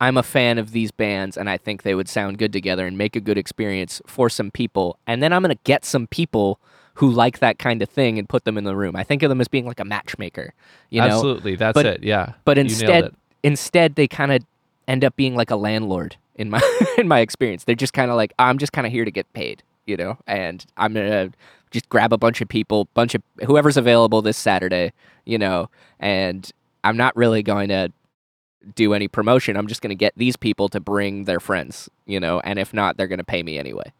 I'm 0.01 0.17
a 0.17 0.23
fan 0.23 0.57
of 0.57 0.71
these 0.71 0.91
bands 0.91 1.37
and 1.37 1.49
I 1.49 1.57
think 1.57 1.83
they 1.83 1.95
would 1.95 2.09
sound 2.09 2.39
good 2.39 2.51
together 2.51 2.85
and 2.87 2.97
make 2.97 3.15
a 3.15 3.19
good 3.21 3.37
experience 3.37 4.01
for 4.07 4.29
some 4.29 4.49
people. 4.51 4.97
And 5.05 5.21
then 5.21 5.31
I'm 5.31 5.43
going 5.43 5.55
to 5.55 5.61
get 5.63 5.85
some 5.85 6.07
people 6.07 6.59
who 6.95 7.09
like 7.09 7.39
that 7.39 7.59
kind 7.59 7.81
of 7.81 7.87
thing 7.87 8.17
and 8.19 8.27
put 8.27 8.43
them 8.43 8.57
in 8.57 8.63
the 8.63 8.75
room. 8.75 8.95
I 8.95 9.03
think 9.03 9.21
of 9.23 9.29
them 9.29 9.39
as 9.39 9.47
being 9.47 9.65
like 9.67 9.79
a 9.79 9.85
matchmaker, 9.85 10.53
you 10.89 10.99
know. 11.01 11.07
Absolutely, 11.07 11.55
that's 11.55 11.75
But- 11.75 11.85
it. 11.85 12.03
Yeah, 12.03 12.33
But 12.43 12.57
instead 12.57 13.15
instead 13.43 13.95
they 13.95 14.07
kind 14.07 14.31
of 14.31 14.43
end 14.87 15.03
up 15.05 15.15
being 15.15 15.35
like 15.35 15.51
a 15.51 15.55
landlord 15.55 16.15
in 16.35 16.49
my 16.49 16.61
in 16.97 17.07
my 17.07 17.19
experience. 17.19 17.63
They're 17.63 17.75
just 17.75 17.93
kind 17.93 18.09
of 18.11 18.17
like 18.17 18.33
I'm 18.39 18.57
just 18.57 18.73
kind 18.73 18.85
of 18.87 18.91
here 18.91 19.05
to 19.05 19.11
get 19.11 19.31
paid, 19.33 19.61
you 19.85 19.95
know, 19.95 20.17
and 20.27 20.65
I'm 20.77 20.93
gonna 20.93 21.29
just 21.69 21.87
grab 21.89 22.11
a 22.11 22.17
bunch 22.17 22.41
of 22.41 22.49
people, 22.49 22.89
bunch 22.95 23.15
of 23.15 23.21
whoever's 23.45 23.77
available 23.77 24.21
this 24.21 24.37
Saturday, 24.37 24.91
you 25.25 25.37
know, 25.37 25.69
and 25.99 26.51
I'm 26.83 26.97
not 26.97 27.15
really 27.15 27.43
going 27.43 27.69
to 27.69 27.91
do 28.75 28.93
any 28.93 29.07
promotion. 29.07 29.55
I'm 29.57 29.67
just 29.67 29.81
going 29.81 29.89
to 29.89 29.95
get 29.95 30.13
these 30.15 30.35
people 30.35 30.69
to 30.69 30.79
bring 30.79 31.23
their 31.25 31.39
friends, 31.39 31.89
you 32.05 32.19
know, 32.19 32.39
and 32.41 32.59
if 32.59 32.73
not, 32.73 32.97
they're 32.97 33.07
going 33.07 33.17
to 33.19 33.23
pay 33.23 33.43
me 33.43 33.57
anyway. 33.57 33.91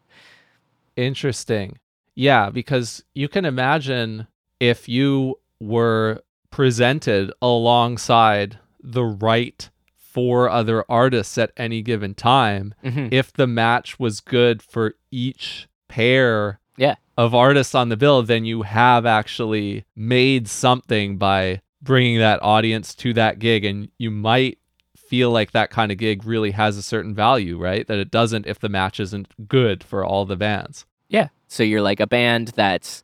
Interesting. 0.95 1.78
Yeah, 2.15 2.50
because 2.50 3.04
you 3.13 3.28
can 3.28 3.45
imagine 3.45 4.28
if 4.60 4.89
you 4.89 5.39
were 5.60 6.21
presented 6.50 7.32
alongside 7.41 8.60
the 8.84 9.04
right 9.06 9.69
four 9.95 10.50
other 10.50 10.84
artists 10.89 11.38
at 11.38 11.52
any 11.56 11.82
given 11.82 12.13
time, 12.13 12.74
Mm-hmm. 12.84 13.08
if 13.12 13.32
the 13.32 13.47
match 13.47 13.97
was 14.00 14.19
good 14.19 14.62
for 14.62 14.95
each 15.12 15.67
pair 15.88 16.60
Yeah. 16.78 16.95
of 17.17 17.34
artists 17.34 17.74
on 17.74 17.89
the 17.89 17.95
bill, 17.97 18.21
then 18.24 18.43
you 18.43 18.63
have 18.63 19.06
actually 19.06 19.86
made 19.95 20.47
something 20.50 21.17
by 21.17 21.62
bringing 21.82 22.20
that 22.20 22.41
audience 22.41 22.96
to 22.96 23.13
that 23.13 23.39
gig. 23.39 23.65
And 23.65 23.89
you 23.98 24.12
might 24.12 24.58
feel 24.96 25.32
like 25.32 25.52
that 25.52 25.70
kind 25.70 25.91
of 25.91 25.98
gig 25.98 26.26
really 26.26 26.52
has 26.52 26.78
a 26.78 26.84
certain 26.84 27.13
value, 27.13 27.58
right? 27.58 27.86
That 27.88 28.00
it 28.00 28.12
doesn't 28.12 28.48
if 28.48 28.60
the 28.60 28.70
match 28.70 29.00
isn't 29.00 29.48
good 29.48 29.84
for 29.84 30.06
all 30.06 30.26
the 30.26 30.38
bands. 30.38 30.86
Yeah. 31.10 31.28
So 31.48 31.63
you're 31.63 31.82
like 31.82 32.00
a 32.00 32.08
band 32.08 32.50
that's 32.50 33.04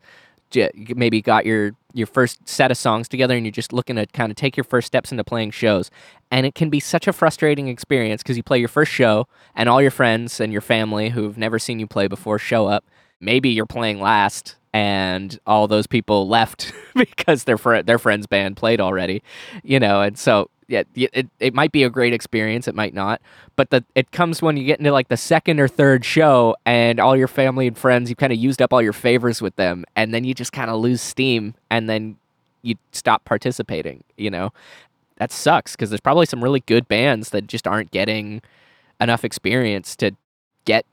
maybe 0.94 1.20
got 1.20 1.44
your 1.44 1.72
your 1.92 2.06
first 2.06 2.48
set 2.48 2.70
of 2.70 2.76
songs 2.76 3.08
together 3.08 3.34
and 3.34 3.44
you're 3.44 3.52
just 3.52 3.72
looking 3.72 3.96
to 3.96 4.06
kind 4.06 4.30
of 4.30 4.36
take 4.36 4.56
your 4.56 4.64
first 4.64 4.86
steps 4.86 5.10
into 5.10 5.24
playing 5.24 5.50
shows. 5.50 5.90
And 6.30 6.46
it 6.46 6.54
can 6.54 6.70
be 6.70 6.80
such 6.80 7.08
a 7.08 7.12
frustrating 7.12 7.68
experience 7.68 8.22
because 8.22 8.36
you 8.36 8.42
play 8.42 8.58
your 8.58 8.68
first 8.68 8.92
show 8.92 9.26
and 9.54 9.68
all 9.68 9.82
your 9.82 9.90
friends 9.90 10.40
and 10.40 10.52
your 10.52 10.60
family 10.60 11.10
who've 11.10 11.36
never 11.36 11.58
seen 11.58 11.78
you 11.78 11.86
play 11.86 12.06
before 12.06 12.38
show 12.38 12.66
up. 12.66 12.84
Maybe 13.20 13.48
you're 13.48 13.66
playing 13.66 14.00
last 14.00 14.56
and 14.72 15.38
all 15.46 15.66
those 15.68 15.86
people 15.86 16.28
left 16.28 16.72
because 16.94 17.44
their 17.44 17.58
fr- 17.58 17.82
their 17.82 17.98
friend's 17.98 18.26
band 18.26 18.56
played 18.56 18.80
already, 18.80 19.22
you 19.62 19.80
know, 19.80 20.02
and 20.02 20.18
so 20.18 20.50
yeah, 20.68 20.82
it, 20.94 21.26
it 21.40 21.54
might 21.54 21.72
be 21.72 21.82
a 21.82 21.88
great 21.88 22.12
experience, 22.12 22.68
it 22.68 22.74
might 22.74 22.92
not, 22.92 23.22
but 23.56 23.70
the 23.70 23.82
it 23.94 24.12
comes 24.12 24.42
when 24.42 24.56
you 24.58 24.64
get 24.64 24.78
into 24.78 24.92
like 24.92 25.08
the 25.08 25.16
second 25.16 25.60
or 25.60 25.66
third 25.66 26.04
show 26.04 26.54
and 26.66 27.00
all 27.00 27.16
your 27.16 27.28
family 27.28 27.66
and 27.66 27.78
friends, 27.78 28.10
you've 28.10 28.18
kind 28.18 28.32
of 28.32 28.38
used 28.38 28.60
up 28.60 28.72
all 28.72 28.82
your 28.82 28.92
favors 28.92 29.40
with 29.40 29.56
them, 29.56 29.84
and 29.96 30.12
then 30.12 30.24
you 30.24 30.34
just 30.34 30.52
kind 30.52 30.70
of 30.70 30.78
lose 30.78 31.00
steam, 31.00 31.54
and 31.70 31.88
then 31.88 32.16
you 32.60 32.74
stop 32.92 33.24
participating. 33.24 34.04
You 34.18 34.30
know, 34.30 34.52
that 35.16 35.32
sucks 35.32 35.74
because 35.74 35.88
there's 35.88 36.00
probably 36.00 36.26
some 36.26 36.44
really 36.44 36.60
good 36.60 36.86
bands 36.86 37.30
that 37.30 37.46
just 37.46 37.66
aren't 37.66 37.90
getting 37.90 38.42
enough 39.00 39.24
experience 39.24 39.96
to 39.96 40.12
get 40.66 40.84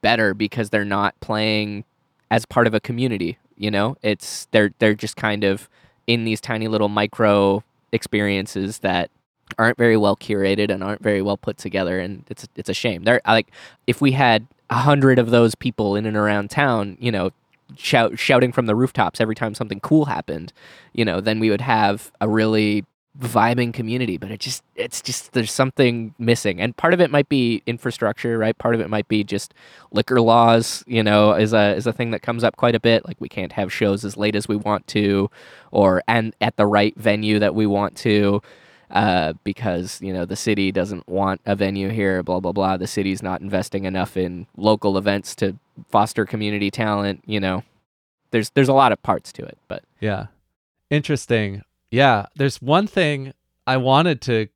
better 0.00 0.32
because 0.32 0.70
they're 0.70 0.84
not 0.86 1.18
playing 1.20 1.84
as 2.30 2.44
part 2.46 2.66
of 2.66 2.74
a 2.74 2.80
community. 2.80 3.38
You 3.56 3.70
know, 3.70 3.96
it's 4.02 4.46
they're 4.50 4.70
they're 4.78 4.94
just 4.94 5.16
kind 5.16 5.44
of 5.44 5.68
in 6.06 6.24
these 6.24 6.40
tiny 6.40 6.68
little 6.68 6.88
micro 6.88 7.62
experiences 7.92 8.78
that 8.80 9.10
aren't 9.58 9.78
very 9.78 9.96
well 9.96 10.16
curated 10.16 10.70
and 10.70 10.84
aren't 10.84 11.02
very 11.02 11.22
well 11.22 11.36
put 11.36 11.56
together 11.56 11.98
and 11.98 12.24
it's 12.28 12.46
it's 12.56 12.68
a 12.68 12.74
shame. 12.74 13.04
There 13.04 13.20
like 13.26 13.50
if 13.86 14.00
we 14.00 14.12
had 14.12 14.46
a 14.70 14.76
hundred 14.76 15.18
of 15.18 15.30
those 15.30 15.54
people 15.54 15.96
in 15.96 16.06
and 16.06 16.16
around 16.16 16.50
town, 16.50 16.96
you 17.00 17.10
know, 17.10 17.30
shout 17.76 18.18
shouting 18.18 18.52
from 18.52 18.66
the 18.66 18.76
rooftops 18.76 19.20
every 19.20 19.34
time 19.34 19.54
something 19.54 19.80
cool 19.80 20.06
happened, 20.06 20.52
you 20.92 21.04
know, 21.04 21.20
then 21.20 21.40
we 21.40 21.50
would 21.50 21.60
have 21.60 22.12
a 22.20 22.28
really 22.28 22.84
vibing 23.20 23.74
community 23.74 24.16
but 24.16 24.30
it 24.30 24.38
just 24.38 24.62
it's 24.76 25.02
just 25.02 25.32
there's 25.32 25.50
something 25.50 26.14
missing. 26.18 26.60
And 26.60 26.76
part 26.76 26.94
of 26.94 27.00
it 27.00 27.10
might 27.10 27.28
be 27.28 27.62
infrastructure 27.66 28.38
right? 28.38 28.56
Part 28.56 28.74
of 28.74 28.80
it 28.80 28.88
might 28.88 29.08
be 29.08 29.24
just 29.24 29.54
liquor 29.90 30.20
laws 30.20 30.84
you 30.86 31.02
know 31.02 31.32
is 31.32 31.52
a 31.52 31.74
is 31.74 31.86
a 31.86 31.92
thing 31.92 32.12
that 32.12 32.22
comes 32.22 32.44
up 32.44 32.56
quite 32.56 32.74
a 32.74 32.80
bit. 32.80 33.06
Like 33.06 33.16
we 33.20 33.28
can't 33.28 33.52
have 33.52 33.72
shows 33.72 34.04
as 34.04 34.16
late 34.16 34.36
as 34.36 34.46
we 34.46 34.56
want 34.56 34.86
to 34.88 35.30
or 35.72 36.02
and 36.06 36.34
at 36.40 36.56
the 36.56 36.66
right 36.66 36.96
venue 36.96 37.38
that 37.40 37.54
we 37.54 37.66
want 37.66 37.96
to 37.98 38.40
uh, 38.90 39.32
because 39.44 40.00
you 40.00 40.12
know 40.12 40.24
the 40.24 40.36
city 40.36 40.70
doesn't 40.72 41.08
want 41.08 41.40
a 41.44 41.56
venue 41.56 41.88
here 41.88 42.22
blah 42.22 42.40
blah 42.40 42.52
blah. 42.52 42.76
The 42.76 42.86
city's 42.86 43.22
not 43.22 43.40
investing 43.40 43.84
enough 43.84 44.16
in 44.16 44.46
local 44.56 44.96
events 44.96 45.34
to 45.36 45.58
foster 45.90 46.24
community 46.24 46.70
talent 46.70 47.22
you 47.26 47.40
know. 47.40 47.64
There's 48.30 48.50
there's 48.50 48.68
a 48.68 48.74
lot 48.74 48.92
of 48.92 49.02
parts 49.02 49.32
to 49.32 49.44
it 49.44 49.58
but 49.66 49.82
Yeah. 50.00 50.26
Interesting. 50.90 51.62
Yeah. 51.90 52.26
There's 52.36 52.60
one 52.60 52.86
thing 52.86 53.32
I 53.66 53.76
wanted 53.78 54.20
to 54.22 54.48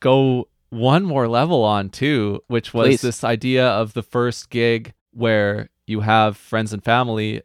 go 0.00 0.48
one 0.70 1.04
more 1.04 1.28
level 1.28 1.62
on 1.64 1.90
too, 1.90 2.42
which 2.48 2.74
was 2.74 2.86
Please. 2.88 3.00
this 3.00 3.24
idea 3.24 3.66
of 3.66 3.94
the 3.94 4.02
first 4.02 4.50
gig 4.50 4.92
where 5.12 5.68
you 5.86 6.00
have 6.00 6.36
friends 6.36 6.72
and 6.72 6.82
family 6.84 7.42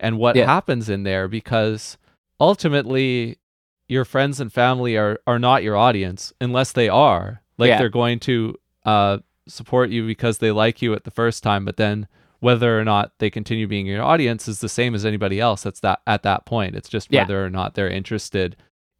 and 0.00 0.18
what 0.18 0.36
Yeah. 0.36 0.46
happens 0.46 0.88
in 0.88 1.04
there 1.04 1.28
because 1.28 1.96
ultimately 2.40 3.38
your 3.88 4.04
friends 4.04 4.40
and 4.40 4.52
family 4.52 4.96
are 4.96 5.18
are 5.26 5.38
not 5.38 5.62
your 5.62 5.76
audience 5.76 6.32
unless 6.40 6.72
they 6.72 6.88
are. 6.88 7.42
Like 7.58 7.68
Yeah. 7.68 7.78
they're 7.78 7.88
going 7.88 8.18
to 8.20 8.54
uh 8.84 9.18
support 9.46 9.90
you 9.90 10.06
because 10.06 10.38
they 10.38 10.50
like 10.50 10.80
you 10.82 10.94
at 10.94 11.04
the 11.04 11.10
first 11.10 11.42
time, 11.42 11.64
but 11.64 11.76
then 11.76 12.08
whether 12.40 12.78
or 12.78 12.84
not 12.84 13.12
they 13.18 13.30
continue 13.30 13.66
being 13.66 13.86
your 13.86 14.02
audience 14.02 14.48
is 14.48 14.60
the 14.60 14.68
same 14.68 14.94
as 14.94 15.04
anybody 15.06 15.38
else 15.40 15.62
that's 15.62 15.80
that 15.80 16.00
at 16.06 16.22
that 16.22 16.44
point. 16.44 16.74
It's 16.74 16.88
just 16.88 17.08
Yeah. 17.10 17.22
whether 17.22 17.44
or 17.44 17.50
not 17.50 17.74
they're 17.74 17.88
interested 17.88 18.56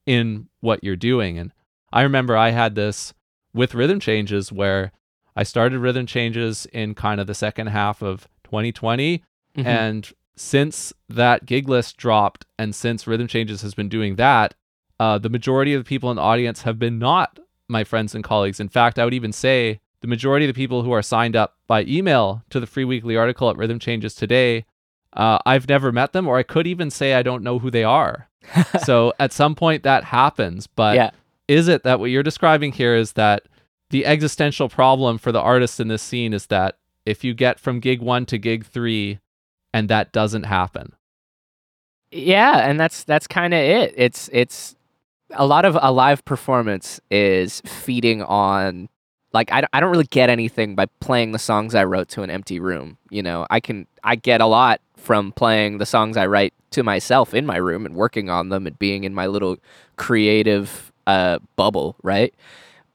in 0.06 0.48
what 0.60 0.82
you're 0.84 0.96
doing. 0.96 1.38
And 1.38 1.52
I 1.92 2.02
remember 2.02 2.36
I 2.36 2.50
had 2.50 2.74
this 2.74 3.14
with 3.52 3.74
rhythm 3.74 4.00
changes 4.00 4.50
where 4.52 4.92
I 5.36 5.42
started 5.42 5.78
rhythm 5.78 6.06
changes 6.06 6.66
in 6.66 6.94
kind 6.94 7.20
of 7.20 7.26
the 7.26 7.34
second 7.34 7.68
half 7.68 8.02
of 8.02 8.28
2020 8.44 9.22
Mhm. 9.56 9.66
and 9.66 10.12
since 10.36 10.92
that 11.08 11.46
gig 11.46 11.68
list 11.68 11.96
dropped 11.96 12.44
and 12.58 12.74
since 12.74 13.06
Rhythm 13.06 13.28
Changes 13.28 13.62
has 13.62 13.72
been 13.74 13.88
doing 13.88 14.16
that, 14.16 14.54
uh, 14.98 15.16
the 15.16 15.28
majority 15.28 15.74
of 15.74 15.84
the 15.84 15.88
people 15.88 16.10
in 16.10 16.16
the 16.16 16.22
audience 16.22 16.62
have 16.62 16.76
been 16.76 16.98
not 16.98 17.38
my 17.68 17.84
friends 17.84 18.16
and 18.16 18.24
colleagues. 18.24 18.58
In 18.58 18.68
fact, 18.68 18.98
I 18.98 19.04
would 19.04 19.14
even 19.14 19.32
say 19.32 19.78
the 20.00 20.08
majority 20.08 20.44
of 20.46 20.52
the 20.52 20.60
people 20.60 20.82
who 20.82 20.90
are 20.90 21.02
signed 21.02 21.36
up 21.36 21.56
by 21.68 21.84
email 21.84 22.42
to 22.50 22.58
the 22.58 22.66
free 22.66 22.84
weekly 22.84 23.16
article 23.16 23.48
at 23.48 23.56
Rhythm 23.56 23.78
Changes 23.78 24.16
today, 24.16 24.64
uh, 25.14 25.38
I've 25.46 25.68
never 25.68 25.92
met 25.92 26.12
them, 26.12 26.26
or 26.26 26.38
I 26.38 26.42
could 26.42 26.66
even 26.66 26.90
say 26.90 27.14
I 27.14 27.22
don't 27.22 27.42
know 27.42 27.58
who 27.58 27.70
they 27.70 27.84
are. 27.84 28.28
so 28.84 29.12
at 29.18 29.32
some 29.32 29.54
point 29.54 29.84
that 29.84 30.04
happens. 30.04 30.66
But 30.66 30.96
yeah 30.96 31.10
is 31.48 31.68
it 31.68 31.82
that 31.82 32.00
what 32.00 32.10
you're 32.10 32.22
describing 32.22 32.72
here 32.72 32.94
is 32.94 33.12
that 33.12 33.42
the 33.90 34.06
existential 34.06 34.68
problem 34.68 35.18
for 35.18 35.32
the 35.32 35.40
artists 35.40 35.78
in 35.78 35.88
this 35.88 36.02
scene 36.02 36.32
is 36.32 36.46
that 36.46 36.78
if 37.04 37.22
you 37.22 37.34
get 37.34 37.60
from 37.60 37.80
gig 37.80 38.00
one 38.00 38.24
to 38.26 38.38
gig 38.38 38.64
three 38.64 39.18
and 39.72 39.88
that 39.88 40.12
doesn't 40.12 40.44
happen 40.44 40.92
Yeah, 42.10 42.58
and 42.68 42.78
that's 42.78 43.04
that's 43.04 43.26
kind 43.26 43.52
of 43.52 43.60
it. 43.60 43.92
It's 43.96 44.30
it's 44.32 44.76
a 45.30 45.46
lot 45.46 45.64
of 45.64 45.76
a 45.80 45.90
live 45.90 46.24
performance 46.24 47.00
is 47.10 47.60
feeding 47.62 48.22
on 48.22 48.88
like 49.34 49.50
I, 49.52 49.64
I 49.72 49.80
don't 49.80 49.90
really 49.90 50.06
get 50.06 50.30
anything 50.30 50.76
by 50.76 50.86
playing 51.00 51.32
the 51.32 51.38
songs 51.38 51.74
I 51.74 51.84
wrote 51.84 52.08
to 52.10 52.22
an 52.22 52.30
empty 52.30 52.60
room. 52.60 52.96
You 53.10 53.22
know, 53.22 53.46
I 53.50 53.60
can 53.60 53.86
I 54.04 54.14
get 54.14 54.40
a 54.40 54.46
lot 54.46 54.80
from 54.96 55.32
playing 55.32 55.78
the 55.78 55.86
songs 55.86 56.16
I 56.16 56.26
write 56.26 56.54
to 56.70 56.82
myself 56.82 57.34
in 57.34 57.44
my 57.44 57.56
room 57.56 57.84
and 57.84 57.94
working 57.94 58.30
on 58.30 58.48
them 58.48 58.66
and 58.66 58.78
being 58.78 59.04
in 59.04 59.12
my 59.12 59.26
little 59.26 59.58
creative 59.96 60.92
uh, 61.06 61.40
bubble, 61.56 61.96
right? 62.02 62.32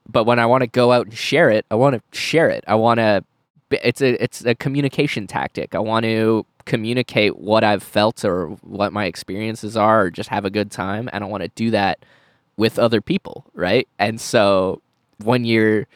But 0.08 0.24
when 0.24 0.38
I 0.38 0.46
want 0.46 0.62
to 0.62 0.66
go 0.66 0.92
out 0.92 1.06
and 1.06 1.16
share 1.16 1.50
it, 1.50 1.66
I 1.70 1.76
want 1.76 1.94
to 1.94 2.18
share 2.18 2.48
it. 2.48 2.64
I 2.66 2.74
want 2.74 2.98
to 2.98 3.22
it's 3.70 4.00
a 4.00 4.22
it's 4.22 4.44
a 4.44 4.54
communication 4.54 5.26
tactic. 5.26 5.74
I 5.74 5.78
want 5.78 6.04
to 6.04 6.46
communicate 6.64 7.36
what 7.38 7.64
I've 7.64 7.82
felt 7.82 8.24
or 8.24 8.48
what 8.62 8.92
my 8.92 9.04
experiences 9.04 9.76
are, 9.76 10.04
or 10.04 10.10
just 10.10 10.30
have 10.30 10.46
a 10.46 10.50
good 10.50 10.70
time, 10.70 11.10
and 11.12 11.22
I 11.22 11.26
want 11.26 11.42
to 11.42 11.48
do 11.50 11.70
that 11.72 12.04
with 12.56 12.78
other 12.78 13.00
people, 13.00 13.44
right? 13.54 13.86
And 13.98 14.20
so 14.20 14.80
when 15.22 15.44
you're 15.44 15.86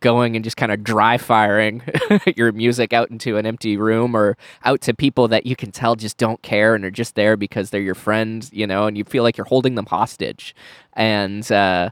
going 0.00 0.36
and 0.36 0.44
just 0.44 0.56
kind 0.56 0.72
of 0.72 0.82
dry 0.82 1.18
firing 1.18 1.82
your 2.36 2.52
music 2.52 2.92
out 2.92 3.10
into 3.10 3.36
an 3.36 3.46
empty 3.46 3.76
room 3.76 4.16
or 4.16 4.36
out 4.64 4.80
to 4.82 4.94
people 4.94 5.28
that 5.28 5.46
you 5.46 5.56
can 5.56 5.70
tell 5.70 5.96
just 5.96 6.16
don't 6.16 6.42
care 6.42 6.74
and 6.74 6.84
are 6.84 6.90
just 6.90 7.14
there 7.14 7.36
because 7.36 7.70
they're 7.70 7.80
your 7.80 7.94
friends, 7.94 8.50
you 8.52 8.66
know, 8.66 8.86
and 8.86 8.96
you 8.96 9.04
feel 9.04 9.22
like 9.22 9.36
you're 9.36 9.46
holding 9.46 9.74
them 9.74 9.86
hostage. 9.86 10.54
And 10.94 11.50
uh, 11.50 11.90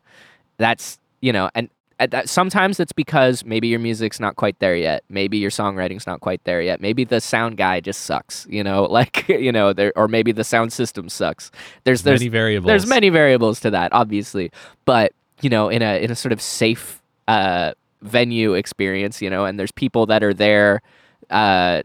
that's, 0.57 0.99
you 1.21 1.33
know, 1.33 1.51
and 1.55 1.69
that, 1.99 2.29
sometimes 2.29 2.81
it's 2.81 2.93
because 2.93 3.45
maybe 3.45 3.69
your 3.69 3.79
music's 3.79 4.19
not 4.19 4.37
quite 4.37 4.59
there 4.59 4.77
yet. 4.77 5.05
Maybe 5.09 5.38
your 5.38 5.51
songwriting's 5.51 6.07
not 6.07 6.21
quite 6.21 6.43
there 6.45 6.61
yet. 6.61 6.81
Maybe 6.81 7.05
the 7.05 7.21
sound 7.21 7.57
guy 7.57 7.81
just 7.81 8.03
sucks, 8.03 8.47
you 8.51 8.64
know, 8.64 8.85
like, 8.90 9.29
you 9.29 9.53
know, 9.53 9.73
there, 9.73 9.93
or 9.97 10.09
maybe 10.09 10.33
the 10.33 10.45
sound 10.45 10.73
system 10.73 11.09
sucks. 11.09 11.51
There's, 11.85 12.03
there's 12.03 12.21
many 12.21 12.29
variables. 12.29 12.69
There's 12.69 12.87
many 12.87 13.09
variables 13.09 13.61
to 13.61 13.71
that, 13.71 13.93
obviously. 13.93 14.51
But, 14.85 15.12
you 15.40 15.51
know, 15.51 15.69
in 15.69 15.83
a, 15.83 16.03
in 16.03 16.11
a 16.11 16.17
sort 16.17 16.33
of 16.33 16.40
safe, 16.40 17.03
uh, 17.29 17.73
venue 18.05 18.55
experience, 18.55 19.21
you 19.21 19.29
know, 19.29 19.45
and 19.45 19.59
there's 19.59 19.73
people 19.73 20.07
that 20.07 20.23
are 20.23 20.35
there 20.35 20.83
uh, 21.31 21.83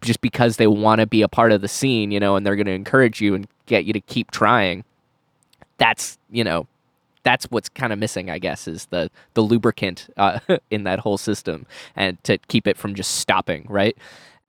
just 0.00 0.20
because 0.20 0.56
they 0.56 0.66
want 0.66 1.00
to 1.00 1.06
be 1.06 1.22
a 1.22 1.28
part 1.28 1.52
of 1.52 1.60
the 1.60 1.68
scene, 1.68 2.10
you 2.10 2.20
know, 2.20 2.36
and 2.36 2.46
they're 2.46 2.56
going 2.56 2.66
to 2.66 2.72
encourage 2.72 3.20
you 3.20 3.34
and 3.34 3.48
get 3.66 3.84
you 3.84 3.92
to 3.92 4.00
keep 4.00 4.30
trying. 4.30 4.84
That's, 5.78 6.18
you 6.30 6.44
know, 6.44 6.66
that's 7.22 7.46
what's 7.46 7.68
kind 7.68 7.92
of 7.92 7.98
missing, 7.98 8.30
I 8.30 8.38
guess, 8.38 8.68
is 8.68 8.86
the 8.86 9.10
the 9.34 9.42
lubricant 9.42 10.08
uh, 10.16 10.38
in 10.70 10.84
that 10.84 11.00
whole 11.00 11.18
system, 11.18 11.66
and 11.96 12.22
to 12.22 12.38
keep 12.38 12.68
it 12.68 12.76
from 12.76 12.94
just 12.94 13.16
stopping. 13.16 13.66
Right 13.68 13.96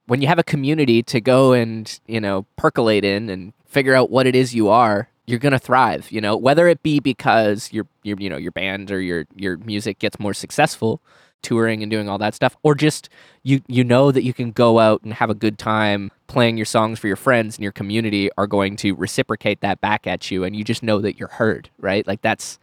when 0.07 0.21
you 0.21 0.27
have 0.27 0.39
a 0.39 0.43
community 0.43 1.03
to 1.03 1.21
go 1.21 1.53
and 1.53 1.99
you 2.07 2.19
know 2.19 2.45
percolate 2.55 3.05
in 3.05 3.29
and 3.29 3.53
figure 3.65 3.93
out 3.93 4.09
what 4.09 4.25
it 4.25 4.35
is 4.35 4.55
you 4.55 4.69
are, 4.69 5.09
you're 5.27 5.39
gonna 5.39 5.59
thrive. 5.59 6.11
You 6.11 6.21
know, 6.21 6.35
whether 6.35 6.67
it 6.67 6.81
be 6.81 6.99
because 6.99 7.71
your 7.71 7.85
your 8.03 8.17
you 8.19 8.29
know 8.29 8.37
your 8.37 8.51
band 8.51 8.89
or 8.89 8.99
your 8.99 9.27
your 9.35 9.57
music 9.57 9.99
gets 9.99 10.19
more 10.19 10.33
successful, 10.33 11.01
touring 11.41 11.83
and 11.83 11.91
doing 11.91 12.09
all 12.09 12.17
that 12.17 12.33
stuff, 12.33 12.55
or 12.63 12.73
just 12.73 13.09
you 13.43 13.61
you 13.67 13.83
know 13.83 14.11
that 14.11 14.23
you 14.23 14.33
can 14.33 14.51
go 14.51 14.79
out 14.79 15.03
and 15.03 15.13
have 15.13 15.29
a 15.29 15.35
good 15.35 15.59
time 15.59 16.11
playing 16.27 16.57
your 16.57 16.65
songs 16.65 16.97
for 16.97 17.07
your 17.07 17.15
friends 17.15 17.57
and 17.57 17.63
your 17.63 17.71
community 17.71 18.29
are 18.37 18.47
going 18.47 18.75
to 18.77 18.95
reciprocate 18.95 19.59
that 19.61 19.81
back 19.81 20.07
at 20.07 20.31
you, 20.31 20.43
and 20.43 20.55
you 20.55 20.63
just 20.63 20.81
know 20.81 20.99
that 20.99 21.19
you're 21.19 21.27
heard. 21.27 21.69
Right, 21.77 22.07
like 22.07 22.21
that's 22.21 22.57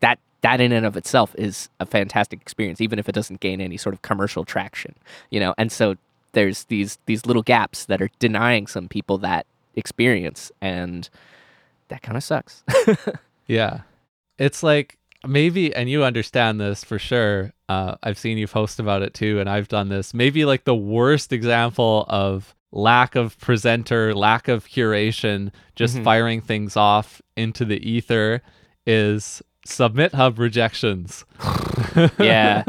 that 0.00 0.18
that 0.40 0.60
in 0.60 0.72
and 0.72 0.86
of 0.86 0.96
itself 0.96 1.34
is 1.36 1.68
a 1.80 1.86
fantastic 1.86 2.40
experience, 2.40 2.80
even 2.80 2.98
if 2.98 3.08
it 3.08 3.14
doesn't 3.14 3.40
gain 3.40 3.60
any 3.60 3.76
sort 3.76 3.94
of 3.94 4.00
commercial 4.00 4.44
traction. 4.46 4.94
You 5.30 5.40
know, 5.40 5.54
and 5.58 5.70
so 5.70 5.96
there's 6.32 6.64
these 6.64 6.98
these 7.04 7.26
little 7.26 7.42
gaps 7.42 7.84
that 7.86 8.00
are 8.00 8.10
denying 8.18 8.66
some 8.66 8.88
people 8.88 9.18
that 9.18 9.46
experience 9.76 10.50
and 10.62 11.10
that 11.88 12.02
kind 12.02 12.16
of 12.16 12.24
sucks. 12.24 12.62
yeah. 13.46 13.80
It's 14.38 14.62
like 14.62 14.98
maybe, 15.26 15.74
and 15.74 15.88
you 15.88 16.04
understand 16.04 16.60
this 16.60 16.82
for 16.84 16.98
sure. 16.98 17.52
Uh, 17.68 17.94
I've 18.02 18.18
seen 18.18 18.36
you 18.38 18.46
post 18.46 18.78
about 18.80 19.02
it 19.02 19.14
too, 19.14 19.40
and 19.40 19.48
I've 19.48 19.68
done 19.68 19.88
this. 19.88 20.12
Maybe 20.14 20.44
like 20.44 20.64
the 20.64 20.74
worst 20.74 21.32
example 21.32 22.04
of 22.08 22.54
lack 22.72 23.14
of 23.14 23.38
presenter, 23.38 24.14
lack 24.14 24.48
of 24.48 24.66
curation, 24.66 25.50
just 25.76 25.96
Mhm. 25.96 26.04
firing 26.04 26.40
things 26.40 26.76
off 26.76 27.22
into 27.36 27.64
the 27.64 27.78
ether 27.88 28.42
is 28.86 29.42
Submit 29.64 30.12
Hub 30.14 30.38
rejections. 30.38 31.24
Yeah. 32.18 32.64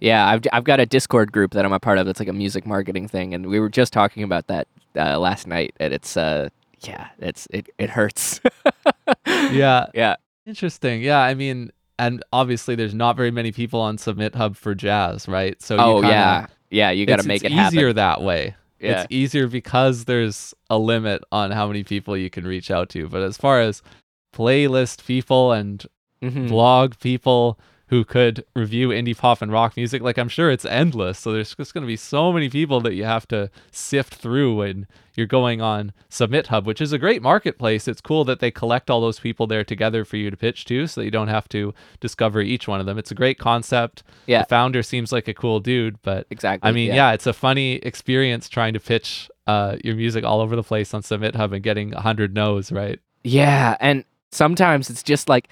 yeah, 0.00 0.26
I've 0.28 0.42
I've 0.52 0.64
got 0.64 0.80
a 0.80 0.86
Discord 0.86 1.32
group 1.32 1.52
that 1.52 1.64
I'm 1.64 1.72
a 1.72 1.80
part 1.80 1.98
of. 1.98 2.06
That's 2.06 2.20
like 2.20 2.28
a 2.28 2.32
music 2.32 2.66
marketing 2.66 3.08
thing, 3.08 3.32
and 3.34 3.46
we 3.46 3.58
were 3.60 3.68
just 3.68 3.92
talking 3.92 4.22
about 4.22 4.46
that 4.48 4.66
uh, 4.96 5.18
last 5.18 5.46
night, 5.46 5.74
and 5.80 5.92
it's 5.94 6.16
uh 6.16 6.48
yeah, 6.86 7.08
it's 7.18 7.46
it 7.50 7.68
it 7.78 7.90
hurts. 7.90 8.40
yeah. 9.26 9.86
yeah, 9.94 10.16
Interesting. 10.46 11.02
Yeah. 11.02 11.18
I 11.20 11.34
mean, 11.34 11.70
and 11.98 12.22
obviously 12.32 12.74
there's 12.74 12.94
not 12.94 13.16
very 13.16 13.30
many 13.30 13.52
people 13.52 13.80
on 13.80 13.98
Submit 13.98 14.34
Hub 14.34 14.56
for 14.56 14.74
jazz, 14.74 15.28
right? 15.28 15.60
So 15.62 15.74
you 15.76 15.80
oh 15.80 15.94
kinda- 16.00 16.08
yeah, 16.08 16.46
yeah. 16.70 16.90
You 16.90 17.06
got 17.06 17.20
to 17.20 17.26
make 17.28 17.42
it's 17.44 17.52
it 17.52 17.56
easier 17.56 17.88
happen. 17.88 17.96
that 17.96 18.22
way. 18.22 18.54
Yeah. 18.80 19.02
It's 19.02 19.06
easier 19.10 19.46
because 19.48 20.04
there's 20.04 20.52
a 20.68 20.78
limit 20.78 21.22
on 21.32 21.50
how 21.50 21.66
many 21.66 21.82
people 21.82 22.16
you 22.16 22.28
can 22.30 22.44
reach 22.44 22.70
out 22.70 22.90
to. 22.90 23.08
But 23.08 23.22
as 23.22 23.36
far 23.36 23.60
as 23.60 23.82
playlist 24.34 25.06
people 25.06 25.52
and 25.52 25.84
Mhm. 26.22 26.48
blog 26.48 26.94
people 27.00 27.58
who 27.88 28.04
could 28.04 28.44
review 28.54 28.88
indie 28.88 29.16
pop 29.16 29.40
and 29.40 29.52
rock 29.52 29.76
music, 29.76 30.02
like 30.02 30.18
I'm 30.18 30.28
sure 30.28 30.50
it's 30.50 30.64
endless. 30.64 31.20
So 31.20 31.32
there's 31.32 31.54
just 31.54 31.72
going 31.72 31.82
to 31.82 31.86
be 31.86 31.96
so 31.96 32.32
many 32.32 32.48
people 32.48 32.80
that 32.80 32.94
you 32.94 33.04
have 33.04 33.28
to 33.28 33.48
sift 33.70 34.14
through 34.14 34.56
when 34.56 34.88
you're 35.14 35.26
going 35.26 35.60
on 35.60 35.92
Submit 36.08 36.48
Hub, 36.48 36.66
which 36.66 36.80
is 36.80 36.92
a 36.92 36.98
great 36.98 37.22
marketplace. 37.22 37.86
It's 37.86 38.00
cool 38.00 38.24
that 38.24 38.40
they 38.40 38.50
collect 38.50 38.90
all 38.90 39.00
those 39.00 39.20
people 39.20 39.46
there 39.46 39.62
together 39.62 40.04
for 40.04 40.16
you 40.16 40.30
to 40.30 40.36
pitch 40.36 40.64
to 40.66 40.86
so 40.88 41.00
that 41.00 41.04
you 41.04 41.12
don't 41.12 41.28
have 41.28 41.48
to 41.50 41.72
discover 42.00 42.40
each 42.40 42.66
one 42.66 42.80
of 42.80 42.86
them. 42.86 42.98
It's 42.98 43.12
a 43.12 43.14
great 43.14 43.38
concept. 43.38 44.02
Yeah. 44.26 44.42
The 44.42 44.48
founder 44.48 44.82
seems 44.82 45.12
like 45.12 45.28
a 45.28 45.34
cool 45.34 45.60
dude, 45.60 46.02
but 46.02 46.26
Exactly. 46.30 46.68
I 46.68 46.72
mean, 46.72 46.92
yeah. 46.92 47.12
it's 47.12 47.26
a 47.26 47.32
funny 47.32 47.74
experience 47.76 48.48
trying 48.48 48.74
to 48.74 48.80
pitch 48.80 49.30
uh, 49.46 49.76
your 49.84 49.94
music 49.94 50.24
all 50.24 50.40
over 50.40 50.56
the 50.56 50.64
place 50.64 50.92
on 50.92 51.02
Submit 51.02 51.36
Hub 51.36 51.52
and 51.52 51.62
getting 51.62 51.92
100 51.92 52.34
no's, 52.34 52.72
right? 52.72 52.98
Yeah, 53.22 53.76
and 53.78 54.04
sometimes 54.32 54.90
it's 54.90 55.04
just 55.04 55.28
like, 55.28 55.48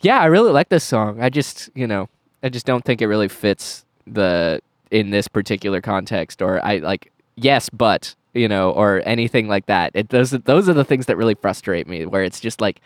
yeah, 0.00 0.20
I 0.20 0.26
really 0.26 0.52
like 0.52 0.68
this 0.68 0.84
song. 0.84 1.20
I 1.20 1.28
just, 1.28 1.70
you 1.74 1.86
know, 1.86 2.08
I 2.42 2.48
just 2.48 2.66
don't 2.66 2.84
think 2.84 3.02
it 3.02 3.06
really 3.06 3.28
fits 3.28 3.84
the 4.06 4.60
in 4.90 5.10
this 5.10 5.28
particular 5.28 5.80
context, 5.80 6.42
or 6.42 6.64
I 6.64 6.78
like, 6.78 7.12
yes, 7.36 7.68
but 7.68 8.14
you 8.34 8.48
know, 8.48 8.70
or 8.72 9.02
anything 9.04 9.48
like 9.48 9.66
that. 9.66 9.92
It 9.94 10.08
those 10.10 10.30
those 10.30 10.68
are 10.68 10.72
the 10.74 10.84
things 10.84 11.06
that 11.06 11.16
really 11.16 11.34
frustrate 11.34 11.86
me. 11.86 12.06
Where 12.06 12.22
it's 12.24 12.40
just 12.40 12.60
like, 12.60 12.80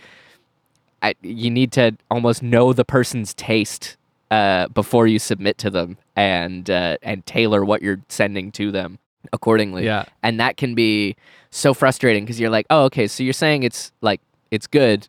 I 1.02 1.14
you 1.22 1.50
need 1.50 1.72
to 1.72 1.96
almost 2.10 2.42
know 2.42 2.72
the 2.72 2.84
person's 2.84 3.34
taste 3.34 3.96
uh, 4.30 4.68
before 4.68 5.06
you 5.06 5.18
submit 5.18 5.58
to 5.58 5.70
them, 5.70 5.98
and 6.16 6.68
uh, 6.68 6.96
and 7.02 7.24
tailor 7.26 7.64
what 7.64 7.82
you're 7.82 8.00
sending 8.08 8.50
to 8.52 8.70
them 8.72 8.98
accordingly 9.32 9.86
Yeah. 9.86 10.04
and 10.22 10.38
that 10.38 10.58
can 10.58 10.74
be 10.74 11.16
so 11.50 11.72
frustrating 11.72 12.24
because 12.24 12.38
you're 12.38 12.50
like 12.50 12.66
oh 12.68 12.84
okay 12.84 13.06
so 13.06 13.22
you're 13.22 13.32
saying 13.32 13.62
it's 13.62 13.90
like 14.02 14.20
it's 14.50 14.66
good 14.66 15.08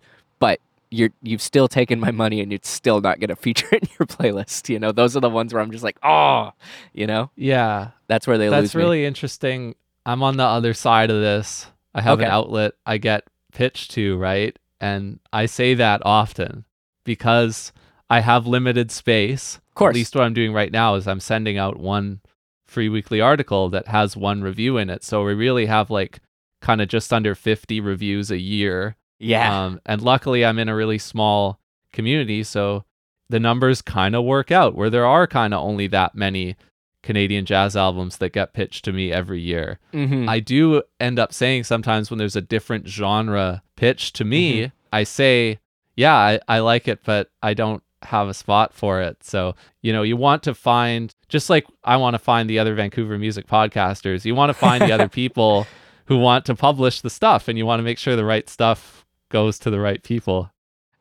you're 0.96 1.10
you've 1.22 1.42
still 1.42 1.68
taken 1.68 2.00
my 2.00 2.12
money 2.12 2.42
and 2.42 2.52
it's 2.54 2.70
still 2.70 3.02
not 3.02 3.20
going 3.20 3.28
to 3.36 3.36
feature 3.36 3.68
in 3.72 3.88
your 4.00 4.06
playlist 4.08 4.70
you 4.70 4.80
know 4.80 4.92
those 4.92 5.16
are 5.16 5.20
the 5.20 5.30
ones 5.30 5.54
where 5.54 5.62
i'm 5.62 5.72
just 5.72 5.84
like 5.84 5.98
oh 6.04 6.52
you 6.94 7.06
know 7.08 7.30
Yeah. 7.36 7.90
that's 8.08 8.26
where 8.28 8.38
they 8.38 8.50
lose 8.50 8.64
That's 8.64 8.76
me. 8.76 8.82
really 8.82 9.06
interesting. 9.06 9.76
I'm 10.06 10.22
on 10.24 10.38
the 10.38 10.44
other 10.44 10.74
side 10.74 11.10
of 11.10 11.20
this. 11.22 11.66
I 11.96 12.02
have 12.02 12.20
an 12.20 12.26
outlet 12.26 12.74
I 12.86 12.98
get 12.98 13.24
pitched 13.54 13.92
to, 13.92 14.18
right? 14.18 14.58
And 14.80 15.20
I 15.34 15.48
say 15.48 15.74
that 15.76 16.02
often 16.06 16.66
because 17.06 17.72
I 18.10 18.20
have 18.20 18.46
limited 18.46 18.92
space. 18.92 19.56
of 19.70 19.74
course 19.76 19.92
At 19.94 19.96
least 19.96 20.16
what 20.16 20.24
I'm 20.26 20.34
doing 20.34 20.54
right 20.54 20.72
now 20.72 20.96
is 20.96 21.08
I'm 21.08 21.20
sending 21.20 21.58
out 21.58 21.80
one 21.80 22.20
free 22.68 22.90
weekly 22.90 23.20
article 23.22 23.70
that 23.70 23.88
has 23.88 24.16
one 24.18 24.42
review 24.44 24.78
in 24.78 24.90
it. 24.90 25.04
So 25.04 25.24
we 25.24 25.34
really 25.34 25.66
have 25.66 25.90
like 25.90 26.20
kind 26.62 26.82
of 26.82 26.88
just 26.88 27.12
under 27.14 27.34
50 27.34 27.80
reviews 27.80 28.30
a 28.30 28.38
year. 28.40 28.96
Yeah 29.20 29.66
Um, 29.66 29.80
and 29.86 30.02
luckily, 30.02 30.46
I'm 30.46 30.60
in 30.60 30.70
a 30.70 30.76
really 30.76 30.98
small 30.98 31.60
community, 31.94 32.44
so 32.44 32.84
the 33.30 33.40
numbers 33.40 33.82
kind 33.82 34.16
of 34.16 34.24
work 34.24 34.52
out 34.52 34.76
where 34.76 34.90
there 34.90 35.06
are 35.06 35.26
kind 35.28 35.54
of 35.54 35.64
only 35.64 35.88
that 35.88 36.14
many 36.16 36.56
Canadian 37.02 37.46
jazz 37.46 37.76
albums 37.76 38.18
that 38.18 38.34
get 38.34 38.54
pitched 38.54 38.84
to 38.86 38.92
me 38.94 39.12
every 39.12 39.40
year. 39.40 39.80
Mhm. 39.94 40.28
I 40.28 40.40
do 40.40 40.82
end 41.00 41.20
up 41.20 41.34
saying 41.34 41.64
sometimes 41.64 42.10
when 42.10 42.18
there's 42.18 42.36
a 42.36 42.42
different 42.42 42.88
genre 42.88 43.62
pitched 43.76 44.16
to 44.18 44.26
me, 44.26 44.62
Mm-hmm. 44.64 44.76
I 44.94 45.04
say, 45.04 45.60
yeah, 45.96 46.16
I, 46.16 46.40
I 46.48 46.60
like 46.60 46.88
it, 46.88 47.00
but 47.04 47.30
I 47.44 47.54
don't 47.54 47.84
have 48.04 48.28
a 48.30 48.34
spot 48.34 48.74
for 48.74 49.02
it. 49.02 49.18
So, 49.24 49.56
you 49.82 49.92
know, 49.92 50.04
you 50.04 50.16
want 50.16 50.44
to 50.44 50.54
find, 50.54 51.14
just 51.28 51.50
like 51.50 51.66
I 51.84 51.98
want 51.98 52.14
to 52.14 52.20
find 52.20 52.50
the 52.50 52.60
other 52.60 52.76
Vancouver 52.76 53.18
music 53.18 53.46
podcasters, 53.48 54.24
you 54.26 54.36
want 54.36 54.50
to 54.52 54.54
find 54.54 54.82
the 54.84 54.92
other 54.92 55.10
people 55.22 55.68
who 56.06 56.18
want 56.18 56.46
to 56.46 56.56
publish 56.56 57.02
the 57.02 57.10
stuff 57.10 57.48
and 57.48 57.58
you 57.58 57.66
want 57.66 57.80
to 57.80 57.84
make 57.84 57.98
sure 57.98 58.16
the 58.16 58.24
right 58.26 58.48
stuff 58.48 58.95
goes 59.36 59.60
to 59.60 59.70
the 59.70 59.82
right 59.82 60.02
people. 60.02 60.50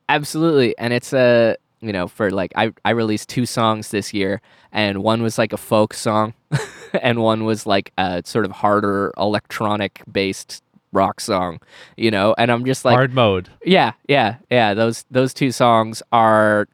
Absolutely. 0.09 0.77
And 0.77 0.91
it's 0.91 1.13
a, 1.13 1.55
you 1.79 1.93
know, 1.93 2.09
for 2.09 2.31
like, 2.31 2.51
I, 2.57 2.73
I 2.83 2.89
released 2.89 3.29
two 3.29 3.45
songs 3.45 3.91
this 3.91 4.13
year, 4.13 4.41
and 4.73 5.01
one 5.01 5.23
was 5.23 5.37
like 5.37 5.53
a 5.53 5.57
folk 5.57 5.93
song, 5.93 6.33
and 7.01 7.23
one 7.23 7.45
was 7.45 7.65
like 7.65 7.93
a 7.97 8.21
sort 8.25 8.43
of 8.43 8.51
harder 8.51 9.13
electronic 9.17 10.01
based 10.11 10.61
rock 10.91 11.21
song, 11.21 11.61
you 11.95 12.11
know, 12.11 12.35
and 12.37 12.51
I'm 12.51 12.65
just 12.65 12.83
like, 12.83 12.95
Hard 12.95 13.13
mode. 13.13 13.47
yeah, 13.63 13.93
yeah, 14.09 14.35
yeah. 14.51 14.73
Those, 14.73 15.05
those 15.09 15.33
two 15.33 15.53
songs 15.53 16.03
are, 16.11 16.67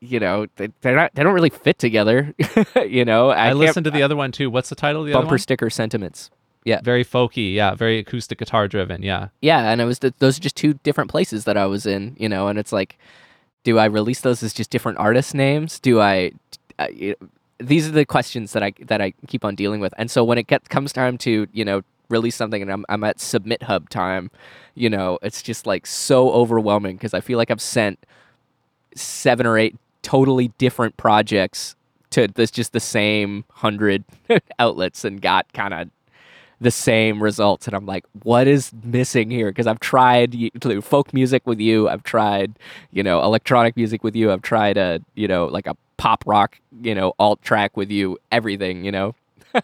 you 0.00 0.20
know, 0.20 0.46
they, 0.56 0.68
they're 0.82 0.94
not, 0.94 1.14
they 1.14 1.22
don't 1.22 1.34
really 1.34 1.48
fit 1.50 1.78
together, 1.78 2.34
you 2.86 3.06
know. 3.06 3.30
I, 3.30 3.48
can't- 3.48 3.58
listened 3.58 3.84
to 3.84 3.90
the 3.90 4.02
other 4.02 4.14
one 4.16 4.30
too. 4.30 4.50
What's 4.50 4.68
the 4.68 4.74
title 4.76 5.00
of 5.00 5.06
the 5.06 5.14
bumper 5.14 5.26
other 5.26 5.32
one? 5.32 5.38
sticker 5.38 5.70
sentiments. 5.70 6.30
Very 6.82 7.04
folky, 7.04 7.54
yeah. 7.54 7.74
Very 7.74 7.98
acoustic 7.98 8.38
guitar 8.38 8.68
driven, 8.68 9.02
yeah. 9.02 9.28
Yeah, 9.40 9.70
and 9.70 9.80
it 9.80 9.84
was 9.84 9.98
th- 9.98 10.14
those 10.18 10.38
are 10.38 10.40
just 10.42 10.56
two 10.56 10.74
different 10.74 11.10
places 11.10 11.44
that 11.44 11.56
I 11.56 11.66
was 11.66 11.86
in, 11.86 12.16
you 12.18 12.28
know, 12.28 12.48
and 12.48 12.58
it's 12.58 12.72
like, 12.72 12.98
do 13.64 13.78
I 13.78 13.86
release 13.86 14.20
those 14.20 14.42
as 14.42 14.52
just 14.52 14.70
different 14.70 14.98
artist 14.98 15.34
names? 15.34 15.80
Do 15.80 16.00
I, 16.00 16.32
uh, 16.78 16.88
you- 16.92 17.16
these 17.60 17.88
are 17.88 17.92
the 17.92 18.04
questions 18.06 18.52
that 18.52 18.62
I 18.62 18.72
that 18.86 19.00
I 19.00 19.12
keep 19.26 19.44
on 19.44 19.56
dealing 19.56 19.80
with. 19.80 19.92
And 19.98 20.08
so 20.10 20.22
when 20.22 20.38
it 20.38 20.46
get, 20.46 20.68
comes 20.68 20.92
time 20.92 21.18
to 21.18 21.48
you 21.52 21.64
know 21.64 21.82
release 22.08 22.36
something 22.36 22.62
and 22.62 22.70
I'm 22.70 22.84
I'm 22.88 23.02
at 23.02 23.18
submit 23.18 23.64
hub 23.64 23.90
time, 23.90 24.30
you 24.76 24.88
know, 24.88 25.18
it's 25.22 25.42
just 25.42 25.66
like 25.66 25.84
so 25.86 26.30
overwhelming 26.30 26.96
because 26.96 27.14
I 27.14 27.20
feel 27.20 27.36
like 27.36 27.50
I've 27.50 27.60
sent 27.60 27.98
seven 28.94 29.44
or 29.46 29.58
eight 29.58 29.76
totally 30.02 30.48
different 30.58 30.96
projects 30.96 31.74
to 32.10 32.28
this 32.28 32.50
just 32.50 32.72
the 32.72 32.80
same 32.80 33.44
hundred 33.54 34.04
outlets 34.60 35.04
and 35.04 35.20
got 35.20 35.52
kind 35.52 35.74
of 35.74 35.90
the 36.60 36.70
same 36.70 37.22
results 37.22 37.66
and 37.66 37.76
i'm 37.76 37.86
like 37.86 38.04
what 38.22 38.46
is 38.48 38.72
missing 38.82 39.30
here 39.30 39.50
because 39.50 39.66
i've 39.66 39.80
tried 39.80 40.36
to 40.60 40.80
folk 40.80 41.12
music 41.14 41.46
with 41.46 41.60
you 41.60 41.88
i've 41.88 42.02
tried 42.02 42.58
you 42.90 43.02
know 43.02 43.22
electronic 43.22 43.76
music 43.76 44.02
with 44.02 44.16
you 44.16 44.32
i've 44.32 44.42
tried 44.42 44.76
a 44.76 45.00
you 45.14 45.28
know 45.28 45.46
like 45.46 45.66
a 45.66 45.76
pop 45.96 46.24
rock 46.26 46.58
you 46.82 46.94
know 46.94 47.12
alt 47.18 47.40
track 47.42 47.76
with 47.76 47.90
you 47.90 48.18
everything 48.32 48.84
you 48.84 48.92
know 48.92 49.14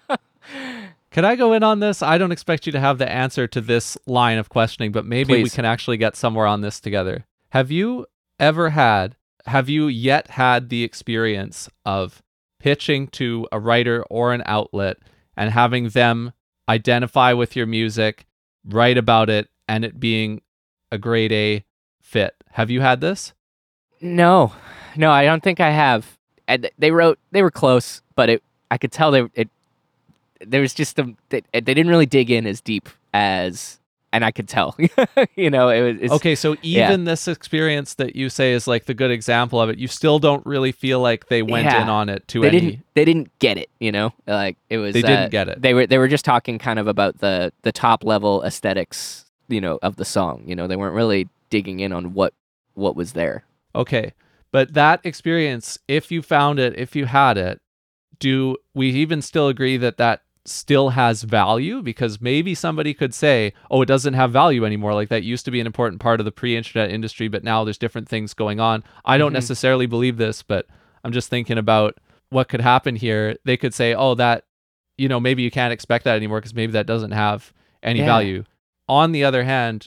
Can 1.15 1.25
I 1.25 1.37
go 1.37 1.53
in 1.53 1.63
on 1.63 1.79
this? 1.79 2.03
I 2.03 2.19
don't 2.19 2.33
expect 2.33 2.67
you 2.67 2.73
to 2.73 2.81
have 2.81 2.99
the 2.99 3.09
answer 3.09 3.47
to 3.47 3.61
this 3.61 3.97
line 4.05 4.37
of 4.37 4.49
questioning, 4.49 4.91
but 4.91 5.07
maybe 5.07 5.35
Please. 5.35 5.43
we 5.45 5.51
can 5.51 5.65
actually 5.65 5.97
get 5.97 6.17
somewhere 6.17 6.45
on 6.45 6.61
this 6.61 6.81
together. 6.81 7.25
Have 7.51 7.71
you 7.71 8.07
ever 8.41 8.71
had, 8.71 9.15
have 9.47 9.69
you 9.69 9.87
yet 9.87 10.31
had 10.31 10.71
the 10.71 10.83
experience 10.83 11.71
of 11.87 12.21
pitching 12.59 13.07
to 13.09 13.47
a 13.53 13.61
writer 13.61 14.03
or 14.11 14.33
an 14.33 14.43
outlet 14.45 14.97
and 15.37 15.53
having 15.53 15.91
them 15.91 16.33
identify 16.69 17.33
with 17.33 17.57
your 17.57 17.67
music, 17.67 18.27
write 18.65 18.99
about 18.99 19.31
it, 19.31 19.49
and 19.69 19.85
it 19.85 20.01
being 20.01 20.43
a 20.91 20.99
grade 20.99 21.33
A 21.33 21.65
fit? 22.01 22.35
Have 22.53 22.71
you 22.71 22.81
had 22.81 23.01
this? 23.01 23.33
no 24.01 24.53
no 24.97 25.11
i 25.11 25.25
don't 25.25 25.43
think 25.43 25.61
i 25.61 25.71
have 25.71 26.19
and 26.47 26.71
they 26.79 26.91
wrote 26.91 27.19
they 27.31 27.43
were 27.43 27.51
close 27.51 28.03
but 28.15 28.29
it 28.29 28.43
i 28.71 28.77
could 28.77 28.93
tell 28.93 29.11
they 29.11 29.27
it 29.35 29.49
there 30.41 30.61
was 30.61 30.75
just 30.75 30.99
a 30.99 31.15
they, 31.31 31.43
they 31.53 31.61
didn't 31.61 31.89
really 31.89 32.05
dig 32.05 32.31
in 32.31 32.47
as 32.47 32.61
deep 32.61 32.89
as 33.15 33.81
and 34.15 34.25
i 34.25 34.31
could 34.31 34.49
tell 34.49 34.75
you 35.37 35.51
know 35.51 35.69
it 35.69 35.83
was 35.83 35.97
it's, 36.01 36.13
Okay, 36.15 36.35
so 36.35 36.57
yeah. 36.63 36.87
even 36.89 37.05
this 37.05 37.29
experience 37.29 37.95
that 37.95 38.15
you 38.17 38.29
say 38.31 38.53
is 38.53 38.67
like 38.67 38.87
the 38.87 38.95
good 38.95 39.11
example 39.11 39.61
of 39.61 39.69
it, 39.69 39.77
you 39.79 39.89
still 39.89 40.19
don't 40.19 40.45
really 40.47 40.73
feel 40.73 41.01
like 41.01 41.27
they 41.29 41.43
went 41.43 41.67
Yeah. 41.67 41.83
in 41.83 41.89
on 41.89 42.09
it 42.09 42.27
to 42.29 42.41
they 42.41 42.49
any. 42.49 42.61
didn't 42.61 42.87
they 42.95 43.05
didn't 43.05 43.39
get 43.41 43.59
it 43.59 43.69
you 43.81 43.93
know 43.93 44.13
like 44.27 44.57
it 44.71 44.79
was 44.79 44.95
They 44.95 45.03
uh, 45.03 45.07
didn't 45.07 45.31
get 45.31 45.49
it. 45.49 45.61
they 45.61 45.75
were 45.75 45.87
they 45.87 45.99
were 45.99 46.09
just 46.09 46.25
talking 46.25 46.59
kind 46.59 46.79
of 46.79 46.87
about 46.87 47.19
the 47.19 47.53
the 47.63 47.73
top 47.73 48.05
level 48.05 48.43
aesthetics 48.45 49.27
you 49.49 49.61
know 49.61 49.79
of 49.83 49.97
the 49.97 50.05
song 50.05 50.43
you 50.47 50.55
know 50.57 50.67
they 50.67 50.77
weren't 50.77 50.95
really 50.95 51.29
digging 51.51 51.81
in 51.81 51.93
on 51.93 52.15
what 52.15 52.33
what 52.75 52.97
was 52.97 53.13
there 53.13 53.45
Okay. 53.75 54.13
But 54.53 54.75
that 54.75 55.01
experience, 55.05 55.81
if 55.89 56.13
you 56.13 56.23
found 56.23 56.61
it, 56.61 56.79
if 56.79 56.95
you 56.95 57.07
had 57.07 57.37
it, 57.37 57.61
do 58.21 58.57
we 58.73 58.89
even 58.91 59.21
still 59.21 59.49
agree 59.49 59.77
that 59.79 59.97
that 59.97 60.23
still 60.47 60.91
has 60.91 61.23
value? 61.23 61.83
Because 61.83 62.21
maybe 62.21 62.55
somebody 62.55 62.93
could 62.95 63.15
say, 63.15 63.53
oh, 63.71 63.83
it 63.83 63.87
doesn't 63.87 64.15
have 64.15 64.31
value 64.33 64.65
anymore. 64.65 64.95
Like 64.95 65.09
that 65.09 65.23
used 65.23 65.45
to 65.47 65.51
be 65.51 65.61
an 65.61 65.67
important 65.67 66.01
part 66.01 66.21
of 66.21 66.25
the 66.27 66.33
pre 66.33 66.57
internet 66.57 66.91
industry, 66.91 67.29
but 67.29 67.45
now 67.45 67.65
there's 67.65 67.79
different 67.79 68.09
things 68.09 68.35
going 68.35 68.61
on. 68.61 68.85
I 69.05 69.19
don't 69.19 69.31
Mhm. 69.31 69.35
necessarily 69.35 69.87
believe 69.87 70.17
this, 70.17 70.43
but 70.43 70.67
I'm 71.03 71.13
just 71.13 71.29
thinking 71.31 71.59
about 71.59 71.97
what 72.31 72.49
could 72.49 72.61
happen 72.61 72.97
here. 72.97 73.37
They 73.45 73.57
could 73.57 73.75
say, 73.75 73.95
oh, 73.95 74.15
that, 74.17 74.45
you 74.99 75.09
know, 75.09 75.21
maybe 75.21 75.43
you 75.43 75.51
can't 75.51 75.73
expect 75.73 76.05
that 76.05 76.17
anymore 76.17 76.41
because 76.41 76.55
maybe 76.55 76.73
that 76.73 76.87
doesn't 76.87 77.13
have 77.13 77.53
any 77.83 78.01
Yeah. 78.01 78.07
value. 78.07 78.45
On 78.89 79.13
the 79.13 79.25
other 79.25 79.45
hand, 79.45 79.87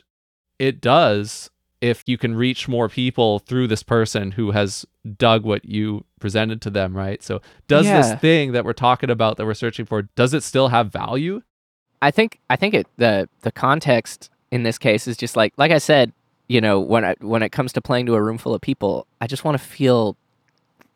it 0.59 0.81
does 0.81 1.49
if 1.81 2.03
you 2.07 2.17
can 2.17 2.35
reach 2.35 2.67
more 2.67 2.89
people 2.89 3.39
through 3.39 3.67
this 3.67 3.83
person 3.83 4.31
who 4.31 4.51
has 4.51 4.85
dug 5.17 5.43
what 5.43 5.65
you 5.65 6.03
presented 6.19 6.61
to 6.63 6.69
them, 6.69 6.95
right? 6.97 7.21
So, 7.21 7.41
does 7.67 7.85
Yeah. 7.85 8.01
this 8.01 8.19
thing 8.19 8.51
that 8.53 8.65
we're 8.65 8.73
talking 8.73 9.09
about 9.09 9.37
that 9.37 9.45
we're 9.45 9.53
searching 9.53 9.85
for, 9.85 10.03
does 10.15 10.33
it 10.33 10.41
still 10.43 10.69
have 10.69 10.91
value? 10.91 11.41
I 12.01 12.11
think 12.11 12.39
I 12.49 12.55
think 12.55 12.73
it 12.73 12.87
the 12.97 13.27
the 13.41 13.51
context 13.51 14.29
in 14.51 14.63
this 14.63 14.77
case 14.77 15.07
is 15.07 15.17
just 15.17 15.35
like 15.35 15.53
like 15.57 15.71
I 15.71 15.77
said, 15.79 16.13
you 16.47 16.61
know, 16.61 16.79
when 16.79 17.03
I, 17.05 17.15
when 17.21 17.43
it 17.43 17.51
comes 17.51 17.73
to 17.73 17.81
playing 17.81 18.05
to 18.07 18.15
a 18.15 18.21
room 18.21 18.37
full 18.37 18.53
of 18.53 18.61
people, 18.61 19.05
I 19.21 19.27
just 19.27 19.43
want 19.43 19.57
to 19.57 19.63
feel 19.63 20.15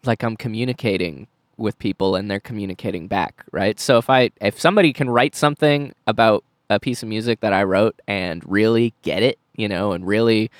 like 0.05 0.23
I'm 0.23 0.35
communicating 0.37 1.27
with 1.57 1.77
people 1.77 2.15
and 2.15 2.29
they're 2.29 2.39
communicating 2.39 3.07
back, 3.07 3.43
right? 3.51 3.79
So 3.79 3.97
if 3.97 4.09
I 4.09 4.31
if 4.41 4.59
somebody 4.59 4.93
can 4.93 5.09
write 5.09 5.35
something 5.35 5.93
about 6.07 6.43
a 6.69 6.79
piece 6.79 7.03
of 7.03 7.09
music 7.09 7.41
that 7.41 7.51
I 7.53 7.63
wrote 7.63 7.99
and 8.07 8.41
really 8.49 8.93
get 9.01 9.21
it, 9.23 9.37
you 9.55 9.67
know, 9.67 9.91
and 9.91 10.05
really 10.05 10.51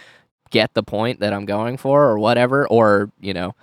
get 0.49 0.73
the 0.73 0.83
point 0.83 1.19
that 1.21 1.33
I'm 1.33 1.45
going 1.45 1.77
for 1.77 2.03
or 2.03 2.19
whatever 2.19 2.67
or, 2.67 3.09
you 3.19 3.33
know, 3.33 3.55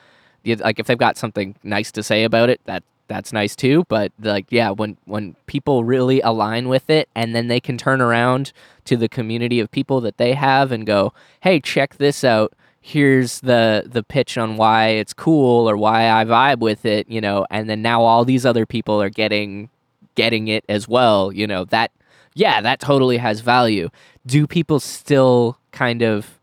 like 0.45 0.79
if 0.79 0.87
they've 0.87 0.97
got 0.99 1.17
something 1.17 1.55
nice 1.63 1.93
to 1.93 2.03
say 2.03 2.25
about 2.25 2.49
it, 2.49 2.61
that 2.65 2.83
that's 3.09 3.33
nice 3.33 3.57
too. 3.57 3.85
But 3.89 4.13
like, 4.21 4.47
yeah, 4.51 4.71
when 4.71 4.97
when 5.07 5.35
people 5.47 5.85
really 5.85 6.21
align 6.21 6.69
with 6.69 6.89
it, 6.91 7.09
and 7.15 7.35
then 7.35 7.49
they 7.49 7.61
can 7.61 7.77
turn 7.79 8.01
around 8.01 8.53
to 8.85 8.97
the 8.97 9.09
community 9.09 9.61
of 9.61 9.71
people 9.71 10.01
that 10.03 10.19
they 10.19 10.35
have 10.35 10.71
and 10.73 10.87
go, 10.87 11.13
"Hey, 11.41 11.61
check 11.61 11.97
this 11.97 12.23
out. 12.23 12.53
Here's 12.81 13.41
the 13.41 13.85
the 13.87 14.03
pitch 14.03 14.39
on 14.39 14.57
why 14.57 14.89
it's 14.89 15.13
cool 15.13 15.69
or 15.69 15.77
why 15.77 16.11
I 16.11 16.25
vibe 16.25 16.61
with 16.61 16.85
it," 16.85 17.09
you 17.09 17.21
know. 17.21 17.47
And 17.51 17.69
then 17.69 17.83
now 17.83 18.03
all 18.03 18.25
these 18.25 18.47
other 18.47 18.67
people 18.67 19.03
are 19.03 19.11
getting 19.11 19.71
getting 20.15 20.49
it 20.49 20.65
as 20.69 20.87
well. 20.89 21.33
You 21.33 21.47
know 21.47 21.65
that, 21.67 21.91
yeah, 22.35 22.61
that 22.61 22.81
totally 22.81 23.17
has 23.19 23.41
value. 23.41 23.89
Do 24.29 24.47
people 24.47 24.79
still 24.79 25.59
kind 25.73 26.03
of 26.03 26.39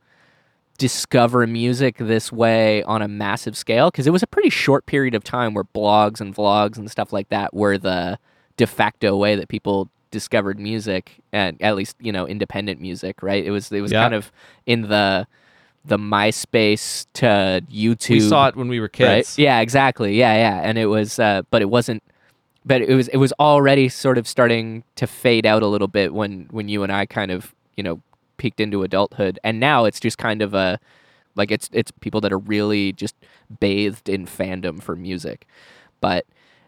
discover 0.77 1.45
music 1.47 1.97
this 1.99 2.31
way 2.31 2.83
on 2.83 3.01
a 3.01 3.07
massive 3.07 3.55
scale 3.55 3.89
because 3.91 4.07
it 4.07 4.09
was 4.11 4.23
a 4.23 4.27
pretty 4.27 4.49
short 4.49 4.85
period 4.85 5.15
of 5.15 5.23
time 5.23 5.53
where 5.53 5.63
blogs 5.63 6.19
and 6.19 6.35
vlogs 6.35 6.77
and 6.77 6.89
stuff 6.91 7.13
like 7.13 7.29
that 7.29 7.53
were 7.53 7.77
the 7.77 8.17
de 8.57 8.67
facto 8.67 9.15
way 9.15 9.35
that 9.35 9.47
people 9.47 9.89
discovered 10.11 10.59
music 10.59 11.13
and 11.31 11.61
at 11.61 11.75
least 11.75 11.95
you 11.99 12.11
know 12.11 12.25
independent 12.27 12.79
music 12.81 13.21
right 13.21 13.45
it 13.45 13.51
was 13.51 13.71
it 13.71 13.81
was 13.81 13.91
Yeah. 13.91 14.01
kind 14.03 14.13
of 14.13 14.31
in 14.65 14.81
the 14.83 15.27
the 15.85 15.97
MySpace 15.97 17.05
to 17.13 17.61
YouTube 17.71 18.09
We 18.09 18.19
saw 18.19 18.47
it 18.47 18.55
when 18.55 18.67
we 18.67 18.79
were 18.79 18.85
right? 18.85 19.17
kids. 19.23 19.37
Yeah, 19.37 19.59
exactly. 19.59 20.15
Yeah, 20.17 20.33
yeah. 20.33 20.61
And 20.63 20.79
it 20.79 20.87
was, 20.87 21.19
uh, 21.19 21.43
but 21.51 21.61
it 21.61 21.69
wasn't. 21.69 22.01
But 22.65 22.81
it 22.81 22.95
was, 22.95 23.07
it 23.09 23.17
was 23.17 23.31
already 23.39 23.87
sort 23.89 24.17
of 24.17 24.27
starting 24.27 24.83
to 24.95 25.05
fade 25.05 25.45
out 25.45 25.61
a 25.61 25.67
little 25.67 25.87
bit 25.87 26.11
when, 26.11 26.47
when 26.49 26.69
you 26.69 26.81
and 26.81 26.91
I 26.91 27.05
kind 27.05 27.29
of, 27.29 27.53
you 27.77 27.83
know, 27.83 28.01
peeked 28.37 28.59
into 28.59 28.83
adulthood, 28.83 29.39
and 29.43 29.59
now 29.59 29.85
it's 29.85 29.99
just 29.99 30.17
kind 30.17 30.41
of 30.41 30.53
a, 30.53 30.79
like 31.35 31.51
it's, 31.51 31.69
it's 31.73 31.91
people 32.01 32.21
that 32.21 32.31
are 32.33 32.39
really 32.39 32.93
just 32.93 33.15
bathed 33.59 34.07
in 34.09 34.25
fandom 34.25 34.81
for 34.81 34.95
music, 34.95 35.45
but 36.01 36.25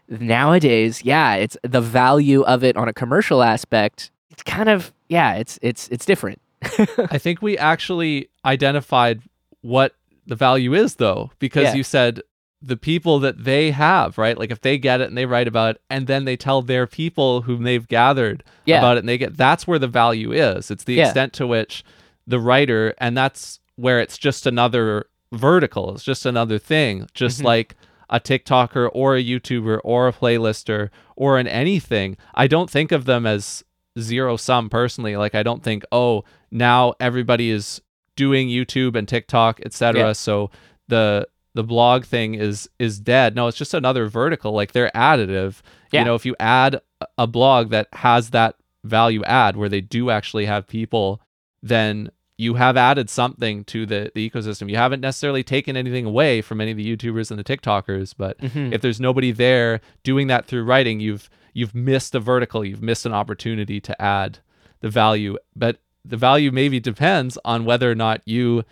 nowadays, 0.08 1.02
yeah, 1.04 1.34
it's 1.34 1.56
the 1.62 1.80
value 1.80 2.42
of 2.42 2.64
it 2.64 2.76
on 2.76 2.88
a 2.88 2.92
commercial 2.92 3.42
aspect. 3.42 4.10
It's 4.30 4.42
kind 4.42 4.68
of, 4.68 4.92
yeah, 5.08 5.34
it's, 5.34 5.58
it's, 5.62 5.88
it's 5.88 6.04
different. 6.06 6.40
I 7.10 7.18
think 7.18 7.42
we 7.42 7.56
actually 7.58 8.28
identified 8.44 9.22
what 9.60 9.94
the 10.26 10.34
value 10.36 10.74
is 10.74 10.96
though, 10.96 11.30
because 11.38 11.64
Yeah. 11.64 11.74
you 11.74 11.82
said 11.82 12.22
the 12.60 12.76
people 12.76 13.20
that 13.20 13.44
they 13.44 13.70
have, 13.70 14.18
right? 14.18 14.36
Like 14.36 14.50
if 14.50 14.60
they 14.60 14.78
get 14.78 15.00
it 15.00 15.08
and 15.08 15.16
they 15.16 15.26
write 15.26 15.46
about 15.46 15.76
it 15.76 15.82
and 15.88 16.06
then 16.08 16.24
they 16.24 16.36
tell 16.36 16.60
their 16.60 16.86
people 16.88 17.42
whom 17.42 17.62
they've 17.62 17.86
gathered 17.86 18.42
Yeah. 18.64 18.78
about 18.78 18.96
it 18.96 19.00
and 19.00 19.08
they 19.08 19.18
get 19.18 19.36
that's 19.36 19.66
where 19.66 19.78
the 19.78 19.86
value 19.86 20.32
is. 20.32 20.70
It's 20.70 20.84
the 20.84 20.94
Yeah. 20.94 21.04
extent 21.04 21.32
to 21.34 21.46
which 21.46 21.84
the 22.26 22.40
writer 22.40 22.94
and 22.98 23.16
that's 23.16 23.60
where 23.76 24.00
it's 24.00 24.18
just 24.18 24.44
another 24.46 25.06
vertical. 25.32 25.94
It's 25.94 26.02
just 26.02 26.26
another 26.26 26.58
thing. 26.58 27.06
Just 27.14 27.40
Mhm. 27.40 27.44
like 27.44 27.76
a 28.10 28.18
TikToker 28.18 28.88
or 28.92 29.14
a 29.16 29.22
YouTuber 29.22 29.78
or 29.84 30.08
a 30.08 30.12
playlister 30.12 30.88
or 31.14 31.38
an 31.38 31.46
anything. 31.46 32.16
I 32.34 32.48
don't 32.48 32.68
think 32.70 32.90
of 32.90 33.04
them 33.04 33.24
as 33.24 33.62
zero 33.98 34.36
sum 34.36 34.68
personally. 34.68 35.16
Like 35.16 35.34
I 35.36 35.42
don't 35.44 35.62
think, 35.62 35.84
oh, 35.92 36.24
now 36.50 36.94
everybody 36.98 37.50
is 37.50 37.80
doing 38.16 38.48
YouTube 38.48 38.96
and 38.96 39.06
TikTok, 39.06 39.60
etc. 39.64 40.00
Yeah. 40.08 40.12
So 40.12 40.50
the 40.88 41.28
the 41.54 41.64
blog 41.64 42.04
thing 42.04 42.34
is 42.34 42.68
is 42.78 42.98
dead. 43.00 43.34
No, 43.34 43.46
it's 43.48 43.56
just 43.58 43.74
another 43.74 44.06
vertical. 44.08 44.52
Like 44.52 44.72
they're 44.72 44.90
additive. 44.94 45.60
Yeah. 45.92 46.00
You 46.00 46.04
know, 46.06 46.14
if 46.14 46.24
you 46.26 46.36
add 46.38 46.80
a- 47.16 47.26
blog 47.26 47.70
that 47.70 47.88
has 47.94 48.30
that 48.30 48.56
value 48.84 49.24
add 49.24 49.56
where 49.56 49.68
they 49.68 49.80
do 49.80 50.10
actually 50.10 50.46
have 50.46 50.66
people, 50.66 51.20
then 51.62 52.10
you 52.40 52.54
have 52.54 52.76
added 52.76 53.10
something 53.10 53.64
to 53.64 53.84
the, 53.84 54.12
the 54.14 54.30
ecosystem. 54.30 54.70
You 54.70 54.76
haven't 54.76 55.00
necessarily 55.00 55.42
taken 55.42 55.76
anything 55.76 56.04
away 56.04 56.40
from 56.40 56.60
any 56.60 56.70
of 56.70 56.76
the 56.76 56.96
YouTubers 56.96 57.30
and 57.32 57.38
the 57.38 57.42
TikTokers, 57.44 58.14
but 58.16 58.38
Mhm. 58.38 58.72
if 58.72 58.80
there's 58.80 59.00
nobody 59.00 59.32
there 59.32 59.80
doing 60.04 60.28
that 60.28 60.46
through 60.46 60.64
writing, 60.64 61.00
you've 61.00 61.28
you've 61.54 61.74
missed 61.74 62.14
a 62.14 62.20
vertical, 62.20 62.64
you've 62.64 62.82
missed 62.82 63.04
an 63.06 63.12
opportunity 63.12 63.80
to 63.80 64.00
add 64.00 64.38
the 64.80 64.88
value. 64.88 65.36
But 65.56 65.78
the 66.04 66.16
value 66.16 66.52
maybe 66.52 66.78
depends 66.78 67.36
on 67.44 67.64
whether 67.64 67.90
or 67.90 67.96
not 67.96 68.22
you 68.26 68.64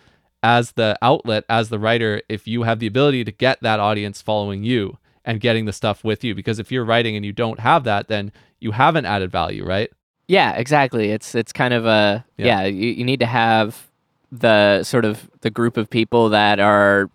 as 0.43 0.73
the 0.73 0.97
outlet, 1.01 1.43
as 1.49 1.69
the 1.69 1.79
writer, 1.79 2.21
if 2.29 2.47
you 2.47 2.63
have 2.63 2.79
the 2.79 2.87
ability 2.87 3.23
to 3.23 3.31
get 3.31 3.59
that 3.61 3.79
audience 3.79 4.21
following 4.21 4.63
you 4.63 4.97
and 5.25 5.39
getting 5.41 5.65
the 5.65 5.73
stuff 5.73 6.03
with 6.03 6.23
you. 6.23 6.33
Because 6.35 6.59
if 6.59 6.71
you're 6.71 6.85
writing 6.85 7.15
and 7.15 7.25
you 7.25 7.33
don't 7.33 7.59
have 7.59 7.83
that, 7.85 8.07
then 8.07 8.31
you 8.59 8.71
haven't 8.71 9.05
added 9.05 9.31
value, 9.31 9.65
right? 9.65 9.91
Yeah, 10.27 10.53
exactly. 10.53 11.11
It's 11.11 11.35
it's 11.35 11.53
kind 11.53 11.73
of 11.73 11.85
a 11.85 12.25
Yeah. 12.37 12.61
yeah. 12.61 12.63
you, 12.65 12.89
you 12.91 13.03
need 13.05 13.19
to 13.21 13.25
have 13.25 13.87
the 14.31 14.83
sort 14.83 15.05
of 15.05 15.29
the 15.41 15.49
group 15.49 15.77
of 15.77 15.89
people 15.89 16.29
that 16.29 16.59
are 16.59 17.09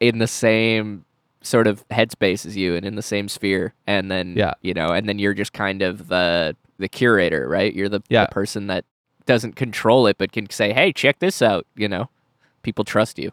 in 0.00 0.18
the 0.18 0.26
same 0.28 1.04
sort 1.42 1.66
of 1.66 1.86
headspace 1.88 2.46
as 2.46 2.56
you 2.56 2.74
and 2.76 2.86
in 2.86 2.94
the 2.94 3.02
same 3.02 3.28
sphere 3.28 3.74
and 3.86 4.10
then 4.10 4.34
Yeah. 4.36 4.54
you 4.62 4.72
know 4.72 4.88
and 4.92 5.06
then 5.08 5.18
you're 5.18 5.34
just 5.34 5.52
kind 5.52 5.82
of 5.82 6.08
the 6.08 6.56
the 6.78 6.88
curator 6.88 7.46
right 7.48 7.74
you're 7.74 7.88
the, 7.90 8.00
Yeah. 8.08 8.24
the 8.26 8.32
person 8.32 8.66
that 8.68 8.84
doesn't 9.26 9.54
control 9.54 10.06
it 10.06 10.16
but 10.16 10.32
can 10.32 10.48
say 10.48 10.72
hey 10.72 10.92
check 10.92 11.18
this 11.18 11.42
out 11.42 11.66
you 11.76 11.86
know 11.88 12.08
people 12.64 12.84
trust 12.84 13.18
you 13.18 13.30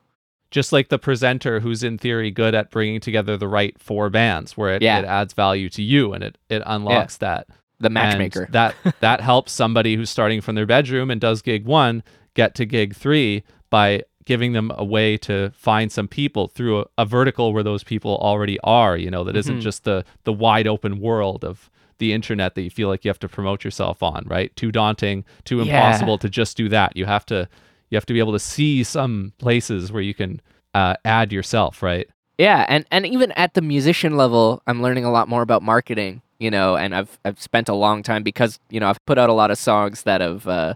just 0.51 0.73
like 0.73 0.89
the 0.89 0.99
presenter 0.99 1.61
who's 1.61 1.81
in 1.81 1.97
theory 1.97 2.29
good 2.29 2.53
at 2.53 2.69
bringing 2.71 2.99
together 2.99 3.37
the 3.37 3.47
right 3.47 3.79
four 3.79 4.09
bands 4.09 4.57
where 4.57 4.75
it, 4.75 4.81
Yeah. 4.81 4.99
it 4.99 5.05
adds 5.05 5.33
value 5.33 5.69
to 5.69 5.81
you 5.81 6.11
and 6.13 6.23
it, 6.23 6.37
it 6.49 6.61
unlocks 6.65 7.17
that 7.17 7.47
the 7.79 7.87
And 7.87 7.93
matchmaker 7.93 8.47
that 8.51 8.75
that 8.99 9.21
helps 9.21 9.51
somebody 9.53 9.95
who's 9.95 10.09
starting 10.09 10.41
from 10.41 10.55
their 10.55 10.65
bedroom 10.65 11.09
and 11.09 11.19
does 11.21 11.41
gig 11.41 11.65
one 11.65 12.03
get 12.35 12.53
to 12.55 12.65
gig 12.65 12.95
three 12.95 13.43
by 13.69 14.03
giving 14.25 14.53
them 14.53 14.71
a 14.75 14.83
way 14.85 15.17
to 15.17 15.51
find 15.55 15.91
some 15.91 16.07
people 16.07 16.47
through 16.47 16.81
a, 16.81 16.85
a 16.99 17.05
vertical 17.05 17.53
where 17.53 17.63
those 17.63 17.83
people 17.83 18.17
already 18.17 18.59
are 18.63 18.95
you 18.97 19.09
know 19.09 19.23
that 19.23 19.33
not 19.33 19.45
Mhm. 19.45 19.61
just 19.61 19.83
the 19.85 20.03
the 20.25 20.33
wide 20.33 20.67
open 20.67 20.99
world 20.99 21.43
of 21.43 21.69
the 21.97 22.13
internet 22.13 22.55
that 22.55 22.61
you 22.63 22.69
feel 22.69 22.87
like 22.89 23.03
you 23.05 23.09
have 23.09 23.19
to 23.19 23.27
promote 23.29 23.63
yourself 23.63 24.03
on 24.03 24.25
right 24.27 24.55
too 24.55 24.71
daunting 24.71 25.23
too 25.45 25.57
Yeah. 25.57 25.63
impossible 25.63 26.17
to 26.19 26.29
just 26.29 26.57
do 26.57 26.67
that 26.69 26.95
you 26.97 27.05
have 27.05 27.25
to 27.27 27.47
you 27.91 27.95
have 27.97 28.07
to 28.07 28.13
be 28.13 28.19
able 28.19 28.31
to 28.31 28.39
see 28.39 28.83
some 28.83 29.33
places 29.37 29.91
where 29.91 30.01
you 30.01 30.15
can 30.15 30.41
uh, 30.73 30.95
add 31.05 31.31
yourself 31.31 31.83
right 31.83 32.07
Yeah, 32.41 32.65
and 32.67 32.85
and 32.89 33.05
even 33.05 33.31
at 33.33 33.53
the 33.53 33.61
musician 33.61 34.17
level, 34.17 34.63
I'm 34.65 34.81
learning 34.81 35.05
a 35.05 35.11
lot 35.11 35.27
more 35.27 35.43
about 35.43 35.61
marketing. 35.61 36.23
You 36.39 36.49
know, 36.49 36.75
and 36.75 36.95
I've 36.95 37.19
I've 37.23 37.39
spent 37.39 37.69
a 37.69 37.75
long 37.75 38.01
time 38.01 38.23
because 38.23 38.57
you 38.71 38.79
know 38.79 38.89
I've 38.89 39.05
put 39.05 39.19
out 39.19 39.29
a 39.29 39.33
lot 39.33 39.51
of 39.51 39.59
songs 39.59 40.03
that 40.03 40.21
have 40.21 40.47
uh, 40.47 40.73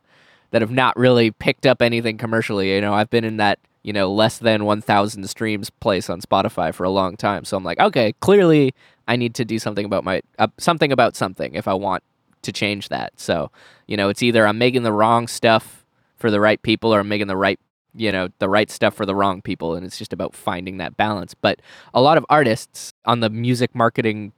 that 0.51 0.61
have 0.61 0.69
not 0.69 0.95
really 0.95 1.31
picked 1.31 1.65
up 1.65 1.81
anything 1.81 2.19
commercially. 2.19 2.75
You 2.75 2.81
know, 2.81 2.93
I've 2.93 3.09
been 3.09 3.23
in 3.23 3.37
that 3.37 3.57
you 3.81 3.93
know 3.93 4.13
less 4.13 4.37
than 4.37 4.65
1,000 4.65 5.27
streams 5.27 5.71
place 5.71 6.07
on 6.07 6.21
Spotify 6.21 6.71
for 6.71 6.83
a 6.83 6.91
long 6.91 7.17
time. 7.17 7.45
So 7.45 7.57
I'm 7.57 7.63
like, 7.63 7.79
okay, 7.79 8.13
clearly 8.19 8.75
I 9.07 9.15
need 9.15 9.33
to 9.35 9.45
do 9.45 9.57
something 9.57 9.85
about 9.85 10.03
my 10.03 10.21
uh, 10.37 10.49
something 10.59 10.91
about 10.91 11.15
something 11.15 11.55
if 11.55 11.67
I 11.67 11.73
want 11.73 12.03
to 12.43 12.51
change 12.51 12.89
that. 12.89 13.19
So 13.19 13.49
you 13.87 13.97
know, 13.97 14.09
it's 14.09 14.21
either 14.21 14.45
I'm 14.45 14.59
making 14.59 14.83
the 14.83 14.93
wrong 14.93 15.27
stuff 15.27 15.84
for 16.25 16.31
the 16.31 16.39
right 16.39 16.59
people 16.63 16.91
or 16.91 17.01
I'm 17.01 17.07
making 17.07 17.27
the 17.27 17.37
right 17.37 17.59
you 17.93 18.11
know 18.11 18.29
the 18.39 18.49
right 18.49 18.71
stuff 18.71 18.95
for 18.95 19.05
the 19.05 19.13
wrong 19.13 19.43
people 19.43 19.75
and 19.75 19.85
it's 19.85 19.95
just 19.95 20.11
about 20.11 20.35
finding 20.35 20.77
that 20.77 20.97
balance. 20.97 21.35
But 21.35 21.59
a 21.93 22.01
lot 22.01 22.17
of 22.17 22.25
artists 22.31 22.93
on 23.05 23.19
the 23.19 23.29
music 23.29 23.75
marketing 23.75 24.31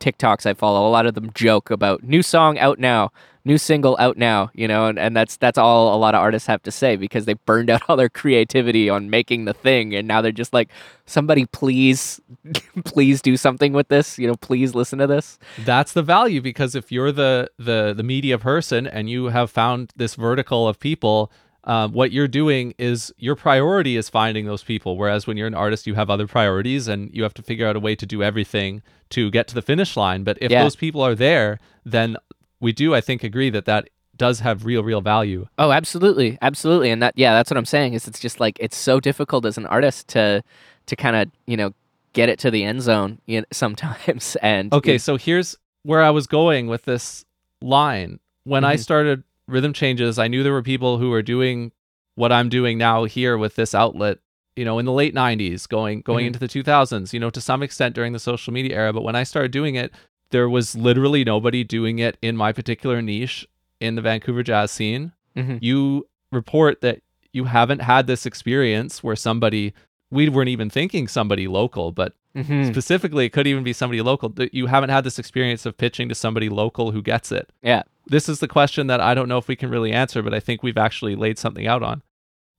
tiktoks 0.00 0.44
i 0.44 0.52
follow 0.52 0.86
a 0.86 0.90
lot 0.90 1.06
of 1.06 1.14
them 1.14 1.30
joke 1.34 1.70
about 1.70 2.02
new 2.02 2.20
song 2.20 2.58
out 2.58 2.80
now 2.80 3.12
new 3.46 3.58
single 3.58 3.94
out 4.00 4.16
now 4.16 4.50
you 4.54 4.66
know 4.66 4.86
and, 4.86 4.98
and 4.98 5.14
that's 5.16 5.36
that's 5.36 5.58
all 5.58 5.94
a 5.94 5.98
lot 5.98 6.14
of 6.14 6.20
artists 6.20 6.46
have 6.46 6.62
to 6.62 6.70
say 6.70 6.96
because 6.96 7.26
they 7.26 7.34
burned 7.34 7.68
out 7.68 7.82
all 7.88 7.96
their 7.96 8.08
creativity 8.08 8.88
on 8.88 9.10
making 9.10 9.44
the 9.44 9.52
thing 9.52 9.94
and 9.94 10.08
now 10.08 10.20
they're 10.22 10.32
just 10.32 10.52
like 10.54 10.70
somebody 11.06 11.44
please 11.46 12.20
please 12.84 13.20
do 13.20 13.36
something 13.36 13.72
with 13.72 13.88
this 13.88 14.18
you 14.18 14.26
know 14.26 14.36
please 14.36 14.74
listen 14.74 14.98
to 14.98 15.06
this 15.06 15.38
that's 15.64 15.92
the 15.92 16.02
value 16.02 16.40
because 16.40 16.74
if 16.74 16.90
you're 16.90 17.12
the 17.12 17.50
the 17.58 17.92
the 17.94 18.02
media 18.02 18.38
person 18.38 18.86
and 18.86 19.10
you 19.10 19.26
have 19.26 19.50
found 19.50 19.92
this 19.96 20.14
vertical 20.14 20.66
of 20.66 20.78
people 20.78 21.30
um, 21.66 21.92
what 21.92 22.12
you're 22.12 22.28
doing 22.28 22.74
is 22.78 23.10
your 23.16 23.34
priority 23.34 23.96
is 23.96 24.10
finding 24.10 24.44
those 24.46 24.62
people 24.62 24.96
whereas 24.98 25.26
when 25.26 25.36
you're 25.36 25.46
an 25.46 25.54
artist 25.54 25.86
you 25.86 25.94
have 25.94 26.10
other 26.10 26.26
priorities 26.26 26.88
and 26.88 27.10
you 27.14 27.22
have 27.22 27.34
to 27.34 27.42
figure 27.42 27.66
out 27.66 27.76
a 27.76 27.80
way 27.80 27.94
to 27.96 28.04
do 28.06 28.22
everything 28.22 28.82
to 29.10 29.30
get 29.30 29.48
to 29.48 29.54
the 29.54 29.62
finish 29.62 29.96
line 29.96 30.24
but 30.24 30.36
if 30.40 30.50
Yeah. 30.50 30.62
those 30.62 30.76
people 30.76 31.00
are 31.02 31.14
there 31.14 31.58
then 31.84 32.16
we 32.64 32.72
do 32.72 32.94
i 32.94 33.00
think 33.00 33.22
agree 33.22 33.50
that 33.50 33.64
that 33.66 33.88
does 34.16 34.40
have 34.40 34.64
real 34.64 34.82
real 34.84 35.00
value 35.00 35.46
Oh, 35.58 35.72
absolutely, 35.72 36.38
absolutely, 36.40 36.90
and 36.90 37.02
that 37.02 37.14
yeah, 37.16 37.32
that's 37.34 37.50
what 37.50 37.58
I'm 37.58 37.64
saying. 37.64 37.94
Is 37.94 38.06
it's 38.06 38.20
just 38.20 38.38
like 38.38 38.56
it's 38.60 38.76
so 38.76 39.00
difficult 39.00 39.44
as 39.44 39.58
an 39.58 39.66
artist 39.66 40.06
to 40.14 40.42
to 40.86 40.94
kind 40.96 41.16
of 41.16 41.22
you 41.46 41.56
know 41.56 41.72
get 42.12 42.28
it 42.28 42.38
to 42.44 42.50
the 42.50 42.62
end 42.62 42.80
zone 42.82 43.18
you 43.26 43.40
know, 43.40 43.46
sometimes. 43.52 44.36
And 44.40 44.72
Okay, 44.72 44.98
so 44.98 45.16
here's 45.16 45.56
where 45.82 46.00
I 46.00 46.10
was 46.10 46.26
going 46.28 46.68
with 46.68 46.84
this 46.84 47.24
line. 47.60 48.20
When 48.44 48.64
I 48.64 48.76
Mhm. 48.76 48.80
started 48.86 49.24
Rhythm 49.48 49.72
Changes, 49.72 50.16
I 50.18 50.28
knew 50.28 50.42
there 50.44 50.52
were 50.52 50.62
people 50.62 50.98
who 50.98 51.10
were 51.10 51.22
doing 51.22 51.72
what 52.14 52.30
I'm 52.30 52.48
doing 52.48 52.78
now 52.78 53.02
here 53.04 53.36
with 53.36 53.56
this 53.56 53.74
outlet, 53.74 54.18
you 54.54 54.64
know, 54.64 54.78
in 54.78 54.86
the 54.86 54.92
late 54.92 55.12
90s, 55.14 55.66
going 55.66 56.02
going 56.02 56.22
Mhm. 56.24 56.28
into 56.28 56.38
the 56.38 56.46
2000s, 56.48 57.12
you 57.12 57.18
know, 57.18 57.30
to 57.30 57.40
some 57.40 57.64
extent 57.64 57.96
during 57.96 58.12
the 58.12 58.20
social 58.20 58.52
media 58.52 58.76
era, 58.76 58.92
but 58.92 59.02
when 59.02 59.16
I 59.16 59.24
started 59.24 59.50
doing 59.50 59.74
it, 59.74 59.90
there 60.34 60.48
was 60.50 60.74
literally 60.74 61.22
nobody 61.24 61.62
doing 61.62 62.00
it 62.00 62.16
in 62.20 62.36
my 62.36 62.52
particular 62.52 63.00
niche 63.00 63.46
in 63.80 63.94
the 63.94 64.02
Vancouver 64.02 64.42
jazz 64.42 64.70
scene. 64.72 65.12
Mhm. 65.36 65.58
You 65.62 66.08
report 66.32 66.80
that 66.80 67.00
you 67.32 67.44
haven't 67.44 67.82
had 67.82 68.06
this 68.08 68.26
experience 68.26 69.02
where 69.02 69.16
somebody 69.16 69.72
we 70.10 70.28
weren't 70.28 70.48
even 70.50 70.68
thinking 70.70 71.06
somebody 71.08 71.46
local, 71.48 71.90
but 71.92 72.12
Mhm. 72.36 72.66
specifically 72.70 73.26
it 73.26 73.30
could 73.32 73.46
even 73.46 73.62
be 73.64 73.72
somebody 73.72 74.00
local 74.02 74.28
that 74.30 74.52
you 74.52 74.66
haven't 74.66 74.90
had 74.90 75.04
this 75.04 75.18
experience 75.20 75.64
of 75.66 75.76
pitching 75.76 76.08
to 76.08 76.14
somebody 76.16 76.48
local 76.48 76.90
who 76.90 77.00
gets 77.00 77.30
it 77.30 77.48
yeah, 77.62 77.82
this 78.08 78.28
is 78.28 78.40
the 78.40 78.48
question 78.48 78.88
that 78.88 79.00
i 79.00 79.14
don't 79.14 79.28
know 79.28 79.38
if 79.38 79.46
we 79.46 79.54
can 79.54 79.70
really 79.70 79.92
answer 79.92 80.20
but 80.20 80.34
i 80.34 80.40
think 80.40 80.60
we've 80.60 80.76
actually 80.88 81.14
laid 81.14 81.38
something 81.38 81.66
out 81.68 81.82
on 81.84 82.02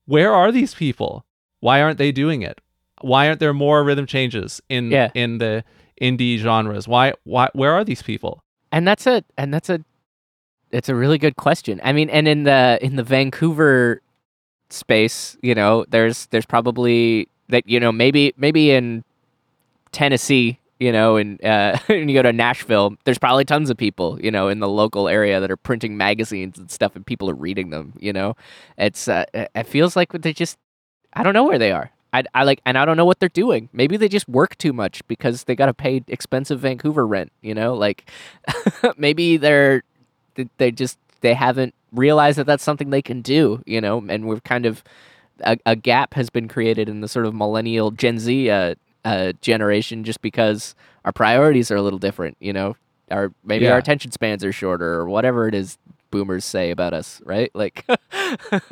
where 0.05 0.33
are 0.33 0.49
these 0.51 0.73
people 0.73 1.25
why 1.59 1.81
aren't 1.81 1.97
they 1.97 2.11
doing 2.13 2.41
it 2.41 2.61
why 3.01 3.27
aren't 3.27 3.41
there 3.41 3.53
more 3.53 3.83
rhythm 3.83 4.05
changes 4.05 4.61
in 4.69 4.91
Yeah. 4.91 5.09
in 5.13 5.39
the 5.39 5.65
indie 6.01 6.37
genres 6.37 6.87
why 6.87 7.13
why 7.23 7.49
where 7.53 7.73
are 7.73 7.83
these 7.83 8.01
people 8.01 8.43
and 8.71 8.87
that's 8.87 9.07
a 9.07 9.23
and 9.37 9.53
that's 9.53 9.69
a 9.69 9.79
it's 10.75 10.89
a 10.89 10.95
really 10.95 11.17
good 11.17 11.37
question. 11.37 11.79
I 11.83 11.93
mean, 11.93 12.09
and 12.09 12.27
in 12.27 12.43
the 12.43 12.77
in 12.81 12.97
the 12.97 13.03
Vancouver 13.03 14.01
space, 14.69 15.37
you 15.41 15.55
know, 15.55 15.85
there's 15.87 16.25
there's 16.27 16.45
probably 16.45 17.29
that 17.49 17.67
you 17.67 17.79
know 17.79 17.91
maybe 17.91 18.33
maybe 18.35 18.71
in 18.71 19.03
Tennessee, 19.93 20.59
you 20.79 20.91
know, 20.91 21.15
and 21.15 21.43
uh, 21.45 21.77
and 21.87 22.09
you 22.09 22.17
go 22.17 22.23
to 22.23 22.33
Nashville, 22.33 22.95
there's 23.05 23.17
probably 23.17 23.45
tons 23.45 23.69
of 23.69 23.77
people, 23.77 24.19
you 24.21 24.31
know, 24.31 24.49
in 24.49 24.59
the 24.59 24.67
local 24.67 25.07
area 25.07 25.39
that 25.39 25.49
are 25.49 25.57
printing 25.57 25.95
magazines 25.95 26.57
and 26.57 26.69
stuff, 26.69 26.95
and 26.95 27.05
people 27.05 27.29
are 27.29 27.35
reading 27.35 27.69
them. 27.69 27.93
You 27.99 28.11
know, 28.11 28.35
it's 28.77 29.07
uh, 29.07 29.25
it 29.33 29.67
feels 29.67 29.95
like 29.95 30.11
they 30.11 30.33
just 30.33 30.57
I 31.13 31.23
don't 31.23 31.33
know 31.33 31.45
where 31.45 31.59
they 31.59 31.71
are. 31.71 31.91
I, 32.15 32.23
I 32.33 32.43
like, 32.43 32.61
and 32.65 32.77
I 32.77 32.85
don't 32.85 32.97
know 32.97 33.05
what 33.05 33.19
they're 33.19 33.29
doing. 33.29 33.69
Maybe 33.73 33.97
they 33.97 34.07
just 34.07 34.27
work 34.29 34.57
too 34.57 34.73
much 34.73 35.05
because 35.07 35.43
they 35.45 35.55
got 35.55 35.65
to 35.67 35.73
pay 35.73 36.01
expensive 36.07 36.59
Vancouver 36.59 37.05
rent. 37.05 37.31
You 37.41 37.53
know, 37.53 37.73
like 37.75 38.09
maybe 38.97 39.37
they're 39.37 39.83
they- 40.57 40.71
just 40.71 40.97
they 41.21 41.33
haven't 41.33 41.73
realized 41.91 42.37
that 42.37 42.45
that's 42.45 42.63
something 42.63 42.89
they 42.89 43.01
can 43.01 43.21
do. 43.21 43.61
You 43.65 43.81
know, 43.81 44.03
and 44.07 44.27
we've 44.27 44.43
kind 44.43 44.65
of 44.65 44.83
a, 45.41 45.57
a 45.65 45.75
gap 45.75 46.13
has 46.13 46.29
been 46.29 46.47
created 46.47 46.87
in 46.89 47.01
the 47.01 47.07
sort 47.07 47.25
of 47.25 47.33
millennial 47.35 47.91
Gen 47.91 48.19
Z 48.19 48.49
uh, 48.49 48.75
uh, 49.03 49.33
generation 49.41 50.03
just 50.03 50.21
because 50.21 50.75
our 51.03 51.11
priorities 51.11 51.69
are 51.71 51.75
a 51.75 51.81
little 51.81 51.99
different. 51.99 52.37
You 52.39 52.53
know, 52.53 52.75
our 53.11 53.31
maybe 53.43 53.65
Yeah. 53.65 53.71
our 53.73 53.77
attention 53.77 54.11
spans 54.11 54.43
are 54.43 54.51
shorter 54.53 54.93
or 54.93 55.09
whatever 55.09 55.47
it 55.47 55.53
is 55.55 55.77
boomers 56.15 56.45
say 56.45 56.71
about 56.71 56.93
us, 56.93 57.21
right? 57.25 57.51
Like, 57.53 57.85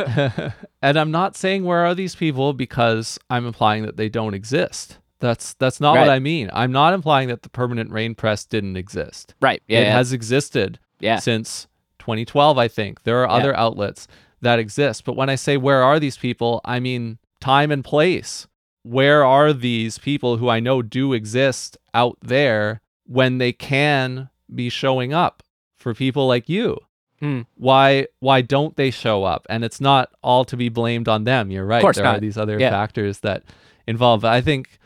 and 0.82 0.98
i'm 0.98 1.12
not 1.12 1.36
saying 1.36 1.66
where 1.66 1.86
are 1.86 1.94
these 1.94 2.16
people 2.16 2.54
because 2.54 3.20
i'm 3.30 3.46
implying 3.46 3.84
that 3.86 3.98
they 3.98 4.08
don't 4.08 4.34
exist. 4.34 4.98
That's 5.20 5.54
that's 5.56 5.82
not 5.82 5.98
what 5.98 6.08
i 6.10 6.20
mean. 6.20 6.50
I'm 6.54 6.72
not 6.72 6.94
implying 6.94 7.28
that 7.28 7.42
the 7.42 7.50
permanent 7.50 7.92
rain 7.92 8.16
press 8.16 8.46
didn't 8.46 8.78
exist. 8.78 9.36
Right? 9.42 9.62
Yeah, 9.68 9.80
it 9.80 9.84
yeah, 9.84 9.94
has 9.94 10.14
existed 10.14 10.80
yeah. 11.02 11.20
since 11.20 11.68
2012 12.00 12.58
i 12.58 12.68
think. 12.70 13.04
There 13.04 13.20
are 13.26 13.28
Yeah. 13.28 13.34
other 13.42 13.58
outlets 13.58 14.08
that 14.42 14.58
exist. 14.60 15.04
But 15.04 15.18
when 15.18 15.30
i 15.30 15.36
say 15.36 15.58
where 15.58 15.84
are 15.84 16.00
these 16.00 16.18
people 16.18 16.62
i 16.64 16.80
mean 16.80 17.18
time 17.42 17.72
and 17.72 17.84
place. 17.84 18.48
Where 18.84 19.26
are 19.26 19.52
these 19.52 19.98
people 19.98 20.38
who 20.38 20.48
i 20.48 20.62
know 20.62 20.82
do 20.82 21.12
exist 21.12 21.78
out 21.94 22.18
there 22.22 22.80
when 23.06 23.38
they 23.38 23.52
can 23.52 24.30
be 24.54 24.70
showing 24.70 25.14
up 25.14 25.44
for 25.76 25.94
people 25.94 26.26
like 26.28 26.48
you 26.48 26.78
Hmm. 27.24 27.42
why 27.56 28.08
why 28.20 28.42
don't 28.42 28.76
they 28.76 28.92
show 28.92 29.24
up 29.24 29.46
and 29.50 29.64
it's 29.64 29.80
not 29.80 30.10
all 30.22 30.44
to 30.44 30.58
be 30.58 30.68
blamed 30.68 31.08
on 31.08 31.24
them 31.24 31.52
you're 31.52 31.66
right 31.66 31.82
course 31.82 31.96
there 31.96 32.06
are 32.06 32.20
these 32.20 32.38
other 32.38 32.60
Yeah. 32.60 32.70
factors 32.70 33.20
that 33.22 33.44
involve 33.88 34.26
i 34.26 34.42
think 34.42 34.78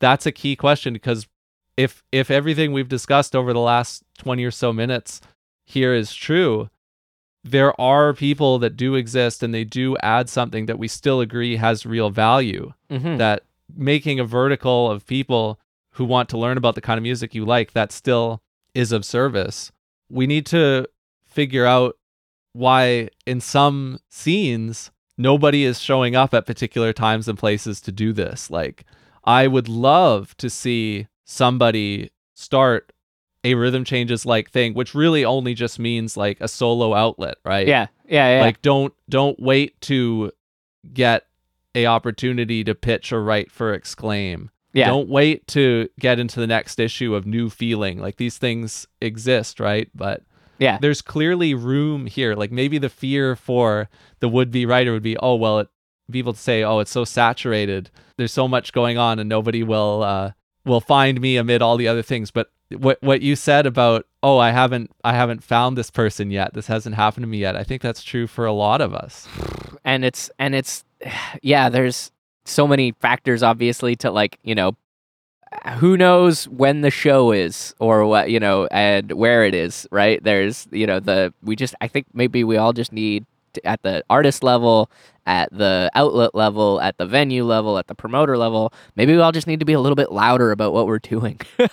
that's 0.00 0.26
a 0.26 0.32
key 0.32 0.56
question 0.56 0.92
because 0.92 1.28
if 1.76 2.02
if 2.10 2.32
everything 2.32 2.72
we've 2.72 2.88
discussed 2.88 3.36
over 3.36 3.52
the 3.52 3.60
last 3.60 4.02
20 4.18 4.44
or 4.44 4.50
so 4.50 4.72
minutes 4.72 5.20
here 5.66 5.94
is 5.94 6.12
true 6.12 6.68
there 7.44 7.78
are 7.80 8.12
people 8.12 8.58
that 8.58 8.76
do 8.76 8.96
exist 8.96 9.42
and 9.42 9.54
they 9.54 9.64
do 9.64 9.96
add 9.98 10.28
something 10.28 10.66
that 10.66 10.78
we 10.80 10.88
still 10.88 11.20
agree 11.20 11.56
has 11.56 11.86
real 11.86 12.10
value 12.10 12.72
Mhm. 12.90 13.18
that 13.18 13.44
making 13.76 14.18
a 14.18 14.24
vertical 14.24 14.90
of 14.90 15.06
people 15.06 15.60
who 15.92 16.04
want 16.04 16.28
to 16.30 16.38
learn 16.38 16.56
about 16.56 16.74
the 16.74 16.80
kind 16.80 16.98
of 16.98 17.02
music 17.04 17.34
you 17.36 17.44
like 17.44 17.72
that 17.72 17.92
still 17.92 18.42
is 18.74 18.90
of 18.90 19.04
service 19.04 19.70
we 20.10 20.26
need 20.26 20.44
to 20.46 20.86
figure 21.34 21.66
out 21.66 21.96
why 22.52 23.08
in 23.26 23.40
some 23.40 23.98
scenes 24.08 24.90
nobody 25.18 25.64
is 25.64 25.80
showing 25.80 26.14
up 26.16 26.32
at 26.34 26.46
particular 26.46 26.92
times 26.92 27.28
and 27.28 27.38
places 27.38 27.80
to 27.80 27.92
do 27.92 28.12
this 28.12 28.50
like 28.50 28.84
i 29.24 29.46
would 29.46 29.68
love 29.68 30.36
to 30.36 30.48
see 30.48 31.06
somebody 31.24 32.10
start 32.34 32.92
a 33.42 33.54
rhythm 33.54 33.84
changes 33.84 34.24
like 34.24 34.50
thing 34.50 34.72
which 34.74 34.94
really 34.94 35.24
only 35.24 35.54
just 35.54 35.78
means 35.78 36.16
like 36.16 36.40
a 36.40 36.48
solo 36.48 36.94
outlet 36.94 37.36
right 37.44 37.66
yeah, 37.66 37.86
yeah, 38.08 38.36
yeah. 38.38 38.42
like 38.42 38.62
don't 38.62 38.94
don't 39.08 39.38
wait 39.40 39.80
to 39.80 40.30
get 40.92 41.26
a 41.74 41.86
opportunity 41.86 42.62
to 42.64 42.74
pitch 42.74 43.12
or 43.12 43.22
write 43.22 43.50
for 43.50 43.74
exclaim 43.74 44.50
Yeah. 44.72 44.88
Don't 44.88 45.08
wait 45.08 45.46
to 45.48 45.88
get 46.00 46.18
into 46.18 46.40
the 46.40 46.48
next 46.48 46.80
issue 46.80 47.14
of 47.14 47.26
new 47.26 47.48
feeling. 47.48 48.00
Like 48.00 48.16
these 48.16 48.38
things 48.38 48.88
exist, 49.00 49.60
right? 49.60 49.88
But 49.94 50.22
Yeah. 50.58 50.78
there's 50.80 51.02
clearly 51.02 51.54
room 51.54 52.06
here. 52.06 52.34
Like 52.34 52.52
maybe 52.52 52.78
the 52.78 52.88
fear 52.88 53.36
for 53.36 53.88
the 54.20 54.28
would 54.28 54.50
be 54.50 54.66
writer 54.66 54.92
would 54.92 55.02
be, 55.02 55.16
oh, 55.16 55.34
well, 55.34 55.60
it, 55.60 55.68
people 56.10 56.34
say, 56.34 56.62
oh, 56.62 56.78
it's 56.80 56.90
so 56.90 57.04
saturated. 57.04 57.90
There's 58.16 58.32
so 58.32 58.46
much 58.46 58.72
going 58.72 58.98
on 58.98 59.18
and 59.18 59.28
nobody 59.28 59.62
will, 59.62 60.02
uh, 60.02 60.32
will 60.64 60.80
find 60.80 61.20
me 61.20 61.36
amid 61.36 61.62
all 61.62 61.76
the 61.76 61.88
other 61.88 62.02
things. 62.02 62.30
But 62.30 62.50
what, 62.70 63.02
what 63.02 63.20
you 63.20 63.36
said 63.36 63.66
about, 63.66 64.06
oh, 64.22 64.38
I 64.38 64.50
haven't, 64.50 64.90
I 65.02 65.14
haven't 65.14 65.42
found 65.42 65.76
this 65.76 65.90
person 65.90 66.30
yet. 66.30 66.54
This 66.54 66.66
hasn't 66.66 66.96
happened 66.96 67.24
to 67.24 67.28
me 67.28 67.38
yet. 67.38 67.56
I 67.56 67.64
think 67.64 67.82
that's 67.82 68.02
true 68.02 68.26
for 68.26 68.46
a 68.46 68.52
lot 68.52 68.80
of 68.80 68.94
us. 68.94 69.28
and 69.84 70.04
it's 70.04 70.30
and 70.38 70.54
it's 70.54 70.84
yeah 71.42 71.68
there's 71.68 72.10
so 72.44 72.66
many 72.66 72.92
factors 73.00 73.42
obviously 73.42 73.96
to 73.96 74.10
like 74.10 74.38
you 74.42 74.54
know 74.54 74.76
who 75.76 75.96
knows 75.96 76.46
when 76.48 76.80
the 76.82 76.90
show 76.90 77.32
is 77.32 77.74
or 77.78 78.04
what 78.06 78.30
you 78.30 78.38
know 78.40 78.66
and 78.70 79.12
where 79.12 79.44
it 79.44 79.54
is 79.54 79.86
right 79.90 80.22
there's 80.24 80.66
you 80.70 80.86
know 80.86 81.00
the 81.00 81.32
we 81.42 81.56
just 81.56 81.74
i 81.80 81.88
think 81.88 82.06
maybe 82.12 82.44
we 82.44 82.56
all 82.56 82.72
just 82.72 82.92
need 82.92 83.24
to, 83.54 83.66
at 83.66 83.82
the 83.82 84.04
artist 84.10 84.42
level 84.42 84.90
at 85.26 85.48
the 85.52 85.90
outlet 85.94 86.34
level 86.34 86.80
at 86.80 86.98
the 86.98 87.06
venue 87.06 87.44
level 87.44 87.78
at 87.78 87.86
the 87.86 87.94
promoter 87.94 88.36
level 88.36 88.72
maybe 88.96 89.14
we 89.14 89.20
all 89.20 89.32
just 89.32 89.46
need 89.46 89.60
to 89.60 89.64
be 89.66 89.72
a 89.72 89.80
little 89.80 89.96
bit 89.96 90.12
louder 90.12 90.50
about 90.50 90.72
what 90.72 90.86
we're 90.86 90.98
doing 90.98 91.40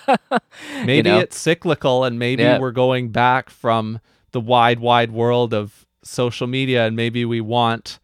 Maybe 0.84 0.96
you 0.96 1.02
know? 1.14 1.18
it's 1.18 1.38
cyclical 1.38 2.04
and 2.04 2.18
maybe 2.18 2.42
Yeah. 2.44 2.58
we're 2.58 2.70
going 2.72 3.08
back 3.10 3.50
from 3.50 4.00
the 4.30 4.40
wide, 4.40 4.78
wide 4.80 5.10
world 5.10 5.52
of 5.52 5.86
social 6.02 6.46
media 6.46 6.86
and 6.86 6.96
maybe 6.96 7.24
we 7.24 7.40
want 7.40 7.98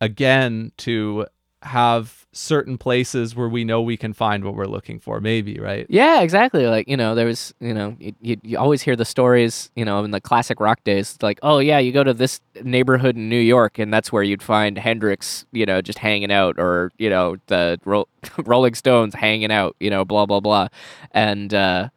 again 0.00 0.72
to 0.78 1.26
have 1.62 2.26
certain 2.32 2.78
places 2.78 3.34
where 3.34 3.48
we 3.48 3.64
know 3.64 3.82
we 3.82 3.96
can 3.96 4.12
find 4.12 4.44
what 4.44 4.54
we're 4.54 4.66
looking 4.66 4.98
for. 4.98 5.20
Maybe, 5.20 5.58
right? 5.58 5.86
Yeah, 5.88 6.22
exactly. 6.22 6.66
Like 6.66 6.88
you 6.88 6.96
know, 6.96 7.14
there 7.14 7.26
was 7.26 7.52
you 7.60 7.74
know 7.74 7.96
you, 7.98 8.36
you, 8.42 8.58
always 8.58 8.82
hear 8.82 8.96
the 8.96 9.04
stories 9.04 9.70
you 9.76 9.84
know 9.84 10.02
in 10.04 10.10
the 10.10 10.20
classic 10.20 10.60
rock 10.60 10.82
days. 10.84 11.18
Like 11.20 11.38
oh 11.42 11.58
yeah, 11.58 11.78
you 11.78 11.92
go 11.92 12.04
to 12.04 12.14
this 12.14 12.40
neighborhood 12.62 13.16
in 13.16 13.28
New 13.28 13.40
York 13.40 13.78
and 13.78 13.92
that's 13.92 14.12
where 14.12 14.22
you'd 14.22 14.42
find 14.42 14.78
Hendrix 14.78 15.44
you 15.52 15.66
know 15.66 15.82
just 15.82 15.98
hanging 15.98 16.32
out 16.32 16.58
or 16.58 16.92
you 16.98 17.10
know 17.10 17.36
the 17.46 17.78
Ro- 17.84 18.08
Rolling 18.38 18.74
Stones 18.74 19.14
hanging 19.14 19.52
out 19.52 19.76
you 19.80 19.90
know 19.90 20.04
blah 20.04 20.26
blah 20.26 20.40
blah, 20.40 20.68
and 21.12 21.52
uh, 21.52 21.88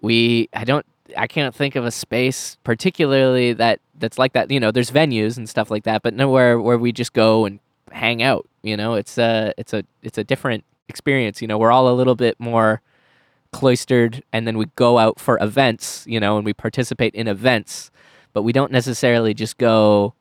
we 0.00 0.48
I 0.54 0.64
don't 0.64 0.86
I 1.16 1.26
can't 1.26 1.54
think 1.54 1.74
of 1.74 1.84
a 1.84 1.90
space 1.90 2.58
particularly 2.62 3.54
that 3.54 3.80
that's 4.00 4.18
like 4.18 4.32
that. 4.32 4.50
You 4.50 4.60
know, 4.60 4.70
there's 4.70 4.90
venues 4.90 5.36
and 5.36 5.48
stuff 5.48 5.70
like 5.70 5.84
that, 5.84 6.02
but 6.02 6.14
nowhere 6.14 6.60
where 6.60 6.78
we 6.78 6.90
just 6.90 7.12
go 7.12 7.44
and 7.44 7.60
hang 7.90 8.22
out. 8.22 8.48
You 8.62 8.76
know, 8.76 8.94
it's 8.94 9.18
a 9.18 9.52
it's 9.56 9.72
a 9.72 9.84
it's 10.02 10.18
a 10.18 10.24
different 10.24 10.64
experience. 10.88 11.40
You 11.40 11.48
know, 11.48 11.58
we're 11.58 11.72
all 11.72 11.88
a 11.88 11.94
little 11.94 12.14
bit 12.14 12.38
more 12.38 12.82
cloistered, 13.52 14.22
and 14.32 14.46
then 14.46 14.58
we 14.58 14.66
go 14.76 14.98
out 14.98 15.18
for 15.18 15.38
events. 15.40 16.04
You 16.06 16.20
know, 16.20 16.36
and 16.36 16.44
we 16.44 16.52
participate 16.52 17.14
in 17.14 17.28
events, 17.28 17.90
but 18.32 18.42
we 18.42 18.52
don't 18.52 18.72
necessarily 18.72 19.34
just 19.34 19.58
go 19.58 20.14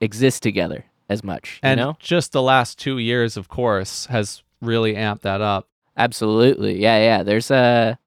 exist 0.00 0.42
together 0.42 0.84
as 1.08 1.24
much. 1.24 1.60
And 1.62 1.78
you 1.78 1.86
know, 1.86 1.96
just 1.98 2.32
the 2.32 2.42
last 2.42 2.78
two 2.78 2.98
years, 2.98 3.36
of 3.36 3.48
course, 3.48 4.06
has 4.06 4.42
really 4.60 4.94
amped 4.94 5.22
that 5.22 5.40
up. 5.40 5.66
Absolutely. 5.96 6.80
Yeah, 6.80 6.98
yeah. 6.98 7.22
There's 7.22 7.50
a 7.50 7.98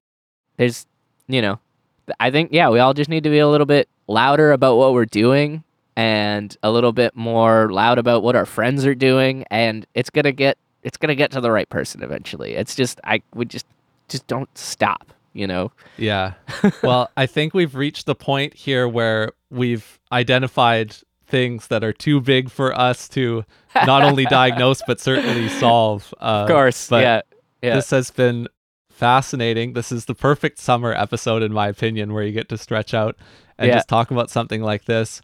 there's 0.56 0.86
you 1.28 1.42
know, 1.42 1.58
I 2.20 2.30
think 2.30 2.50
yeah, 2.52 2.68
we 2.68 2.78
all 2.78 2.94
just 2.94 3.10
need 3.10 3.24
to 3.24 3.30
be 3.30 3.38
a 3.38 3.48
little 3.48 3.66
bit 3.66 3.88
louder 4.06 4.52
about 4.52 4.76
what 4.76 4.92
we're 4.92 5.04
doing 5.06 5.64
and 5.96 6.56
a 6.62 6.70
little 6.70 6.92
bit 6.92 7.14
more 7.16 7.70
loud 7.72 7.98
about 7.98 8.22
what 8.22 8.34
our 8.36 8.46
friends 8.46 8.86
are 8.86 8.94
doing 8.94 9.44
and 9.50 9.86
it's 9.94 10.10
going 10.10 10.24
to 10.24 10.32
get 10.32 10.56
it's 10.82 10.96
going 10.96 11.08
to 11.08 11.14
get 11.14 11.30
to 11.30 11.40
the 11.40 11.50
right 11.50 11.68
person 11.68 12.02
eventually. 12.02 12.54
It's 12.54 12.74
just 12.74 13.00
I 13.04 13.22
would 13.34 13.48
just 13.50 13.66
just 14.08 14.26
don't 14.26 14.48
stop, 14.58 15.12
you 15.32 15.46
know. 15.46 15.70
Yeah. 15.96 16.32
well, 16.82 17.10
I 17.16 17.26
think 17.26 17.54
we've 17.54 17.74
reached 17.74 18.06
the 18.06 18.14
point 18.14 18.54
here 18.54 18.88
where 18.88 19.32
we've 19.50 20.00
identified 20.10 20.96
things 21.26 21.68
that 21.68 21.82
are 21.84 21.92
too 21.92 22.20
big 22.20 22.50
for 22.50 22.78
us 22.78 23.08
to 23.10 23.44
not 23.86 24.02
only 24.02 24.24
diagnose 24.26 24.82
but 24.86 24.98
certainly 25.00 25.48
solve. 25.48 26.12
Uh, 26.20 26.24
Of 26.44 26.48
course. 26.48 26.88
but 26.88 27.02
yeah. 27.02 27.20
Yeah. 27.62 27.76
This 27.76 27.90
has 27.90 28.10
been 28.10 28.48
fascinating. 28.90 29.72
This 29.72 29.92
is 29.92 30.04
the 30.06 30.14
perfect 30.14 30.58
summer 30.58 30.92
episode, 30.92 31.42
in 31.42 31.52
my 31.52 31.68
opinion, 31.68 32.12
where 32.12 32.22
you 32.22 32.32
get 32.32 32.48
to 32.50 32.58
stretch 32.58 32.92
out 32.92 33.16
and 33.58 33.68
Yeah. 33.68 33.74
just 33.76 33.88
talk 33.88 34.10
about 34.10 34.30
something 34.30 34.62
like 34.62 34.84
this. 34.84 35.22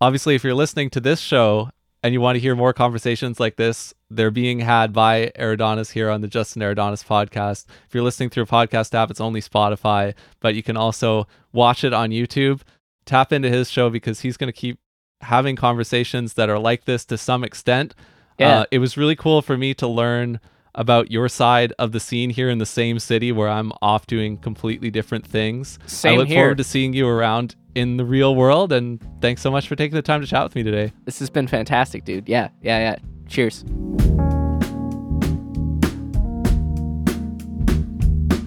Obviously, 0.00 0.34
if 0.34 0.44
you're 0.44 0.54
listening 0.54 0.90
to 0.90 1.00
this 1.00 1.20
show 1.20 1.70
and 2.02 2.12
you 2.12 2.20
want 2.20 2.36
to 2.36 2.40
hear 2.40 2.54
more 2.54 2.72
conversations 2.72 3.40
like 3.40 3.56
this, 3.56 3.94
they're 4.10 4.30
being 4.30 4.60
had 4.60 4.92
by 4.92 5.32
Eridonis 5.38 5.92
here 5.92 6.10
on 6.10 6.20
the 6.20 6.28
Justin 6.28 6.62
Eridonis 6.62 7.04
podcast. 7.04 7.64
If 7.88 7.94
you're 7.94 8.04
listening 8.04 8.28
through 8.28 8.44
a 8.44 8.46
podcast 8.46 8.94
app, 8.94 9.10
it's 9.10 9.20
only 9.20 9.40
Spotify, 9.40 10.14
but 10.40 10.54
you 10.54 10.62
can 10.62 10.76
also 10.76 11.26
watch 11.52 11.82
it 11.82 11.94
on 11.94 12.10
YouTube. 12.10 12.60
Tap 13.06 13.32
into 13.32 13.48
his 13.48 13.70
show 13.70 13.88
because 13.88 14.20
he's 14.20 14.36
going 14.36 14.52
to 14.52 14.58
keep 14.58 14.78
having 15.22 15.56
conversations 15.56 16.34
that 16.34 16.50
are 16.50 16.58
like 16.58 16.84
this 16.84 17.04
to 17.06 17.16
some 17.16 17.42
extent. 17.42 17.94
Yeah. 18.38 18.60
Uh, 18.60 18.64
it 18.70 18.78
was 18.78 18.98
really 18.98 19.16
cool 19.16 19.40
for 19.40 19.56
me 19.56 19.72
to 19.74 19.86
learn 19.86 20.40
about 20.76 21.10
your 21.10 21.28
side 21.28 21.72
of 21.78 21.92
the 21.92 22.00
scene 22.00 22.30
here 22.30 22.48
in 22.48 22.58
the 22.58 22.66
same 22.66 22.98
city 22.98 23.32
where 23.32 23.48
I'm 23.48 23.72
off 23.82 24.06
doing 24.06 24.36
completely 24.38 24.90
different 24.90 25.26
things. 25.26 25.78
Same 25.86 26.14
I 26.14 26.16
look 26.18 26.28
here. 26.28 26.42
forward 26.42 26.58
to 26.58 26.64
seeing 26.64 26.92
you 26.92 27.08
around 27.08 27.56
in 27.74 27.96
the 27.96 28.04
real 28.04 28.36
world 28.36 28.72
and 28.72 29.04
thanks 29.20 29.42
so 29.42 29.50
much 29.50 29.68
for 29.68 29.76
taking 29.76 29.96
the 29.96 30.02
time 30.02 30.20
to 30.20 30.26
chat 30.26 30.44
with 30.44 30.54
me 30.54 30.62
today. 30.62 30.92
This 31.04 31.18
has 31.18 31.30
been 31.30 31.46
fantastic, 31.46 32.04
dude. 32.04 32.28
Yeah. 32.28 32.48
Yeah, 32.62 32.78
yeah. 32.78 32.96
Cheers. 33.28 33.64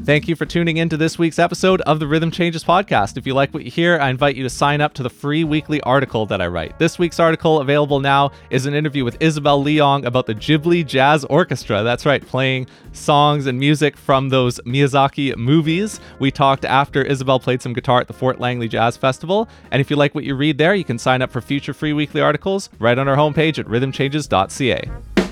Thank 0.09 0.27
you 0.27 0.35
for 0.35 0.47
tuning 0.47 0.77
in 0.77 0.89
to 0.89 0.97
this 0.97 1.19
week's 1.19 1.37
episode 1.37 1.81
of 1.81 1.99
the 1.99 2.07
Rhythm 2.07 2.31
Changes 2.31 2.63
podcast. 2.63 3.15
If 3.15 3.27
you 3.27 3.35
like 3.35 3.53
what 3.53 3.63
you 3.63 3.69
hear, 3.69 3.99
I 3.99 4.09
invite 4.09 4.35
you 4.35 4.41
to 4.41 4.49
sign 4.49 4.81
up 4.81 4.95
to 4.95 5.03
the 5.03 5.09
free 5.11 5.43
weekly 5.43 5.79
article 5.81 6.25
that 6.25 6.41
I 6.41 6.47
write. 6.47 6.79
This 6.79 6.97
week's 6.97 7.19
article, 7.19 7.59
available 7.59 7.99
now, 7.99 8.31
is 8.49 8.65
an 8.65 8.73
interview 8.73 9.05
with 9.05 9.17
Isabel 9.19 9.63
Leong 9.63 10.05
about 10.05 10.25
the 10.25 10.33
Ghibli 10.33 10.83
Jazz 10.83 11.25
Orchestra. 11.25 11.83
That's 11.83 12.07
right, 12.07 12.25
playing 12.25 12.65
songs 12.91 13.45
and 13.45 13.59
music 13.59 13.95
from 13.95 14.29
those 14.29 14.59
Miyazaki 14.61 15.37
movies. 15.37 15.99
We 16.17 16.31
talked 16.31 16.65
after 16.65 17.03
Isabel 17.03 17.39
played 17.39 17.61
some 17.61 17.73
guitar 17.73 18.01
at 18.01 18.07
the 18.07 18.13
Fort 18.13 18.39
Langley 18.39 18.67
Jazz 18.67 18.97
Festival. 18.97 19.47
And 19.69 19.79
if 19.79 19.91
you 19.91 19.95
like 19.95 20.15
what 20.15 20.23
you 20.23 20.33
read 20.33 20.57
there, 20.57 20.73
you 20.73 20.85
can 20.85 20.97
sign 20.97 21.21
up 21.21 21.29
for 21.29 21.39
future 21.39 21.75
free 21.75 21.93
weekly 21.93 22.19
articles 22.19 22.71
right 22.79 22.97
on 22.97 23.07
our 23.07 23.15
homepage 23.15 23.59
at 23.59 23.67
rhythmchanges.ca. 23.67 25.28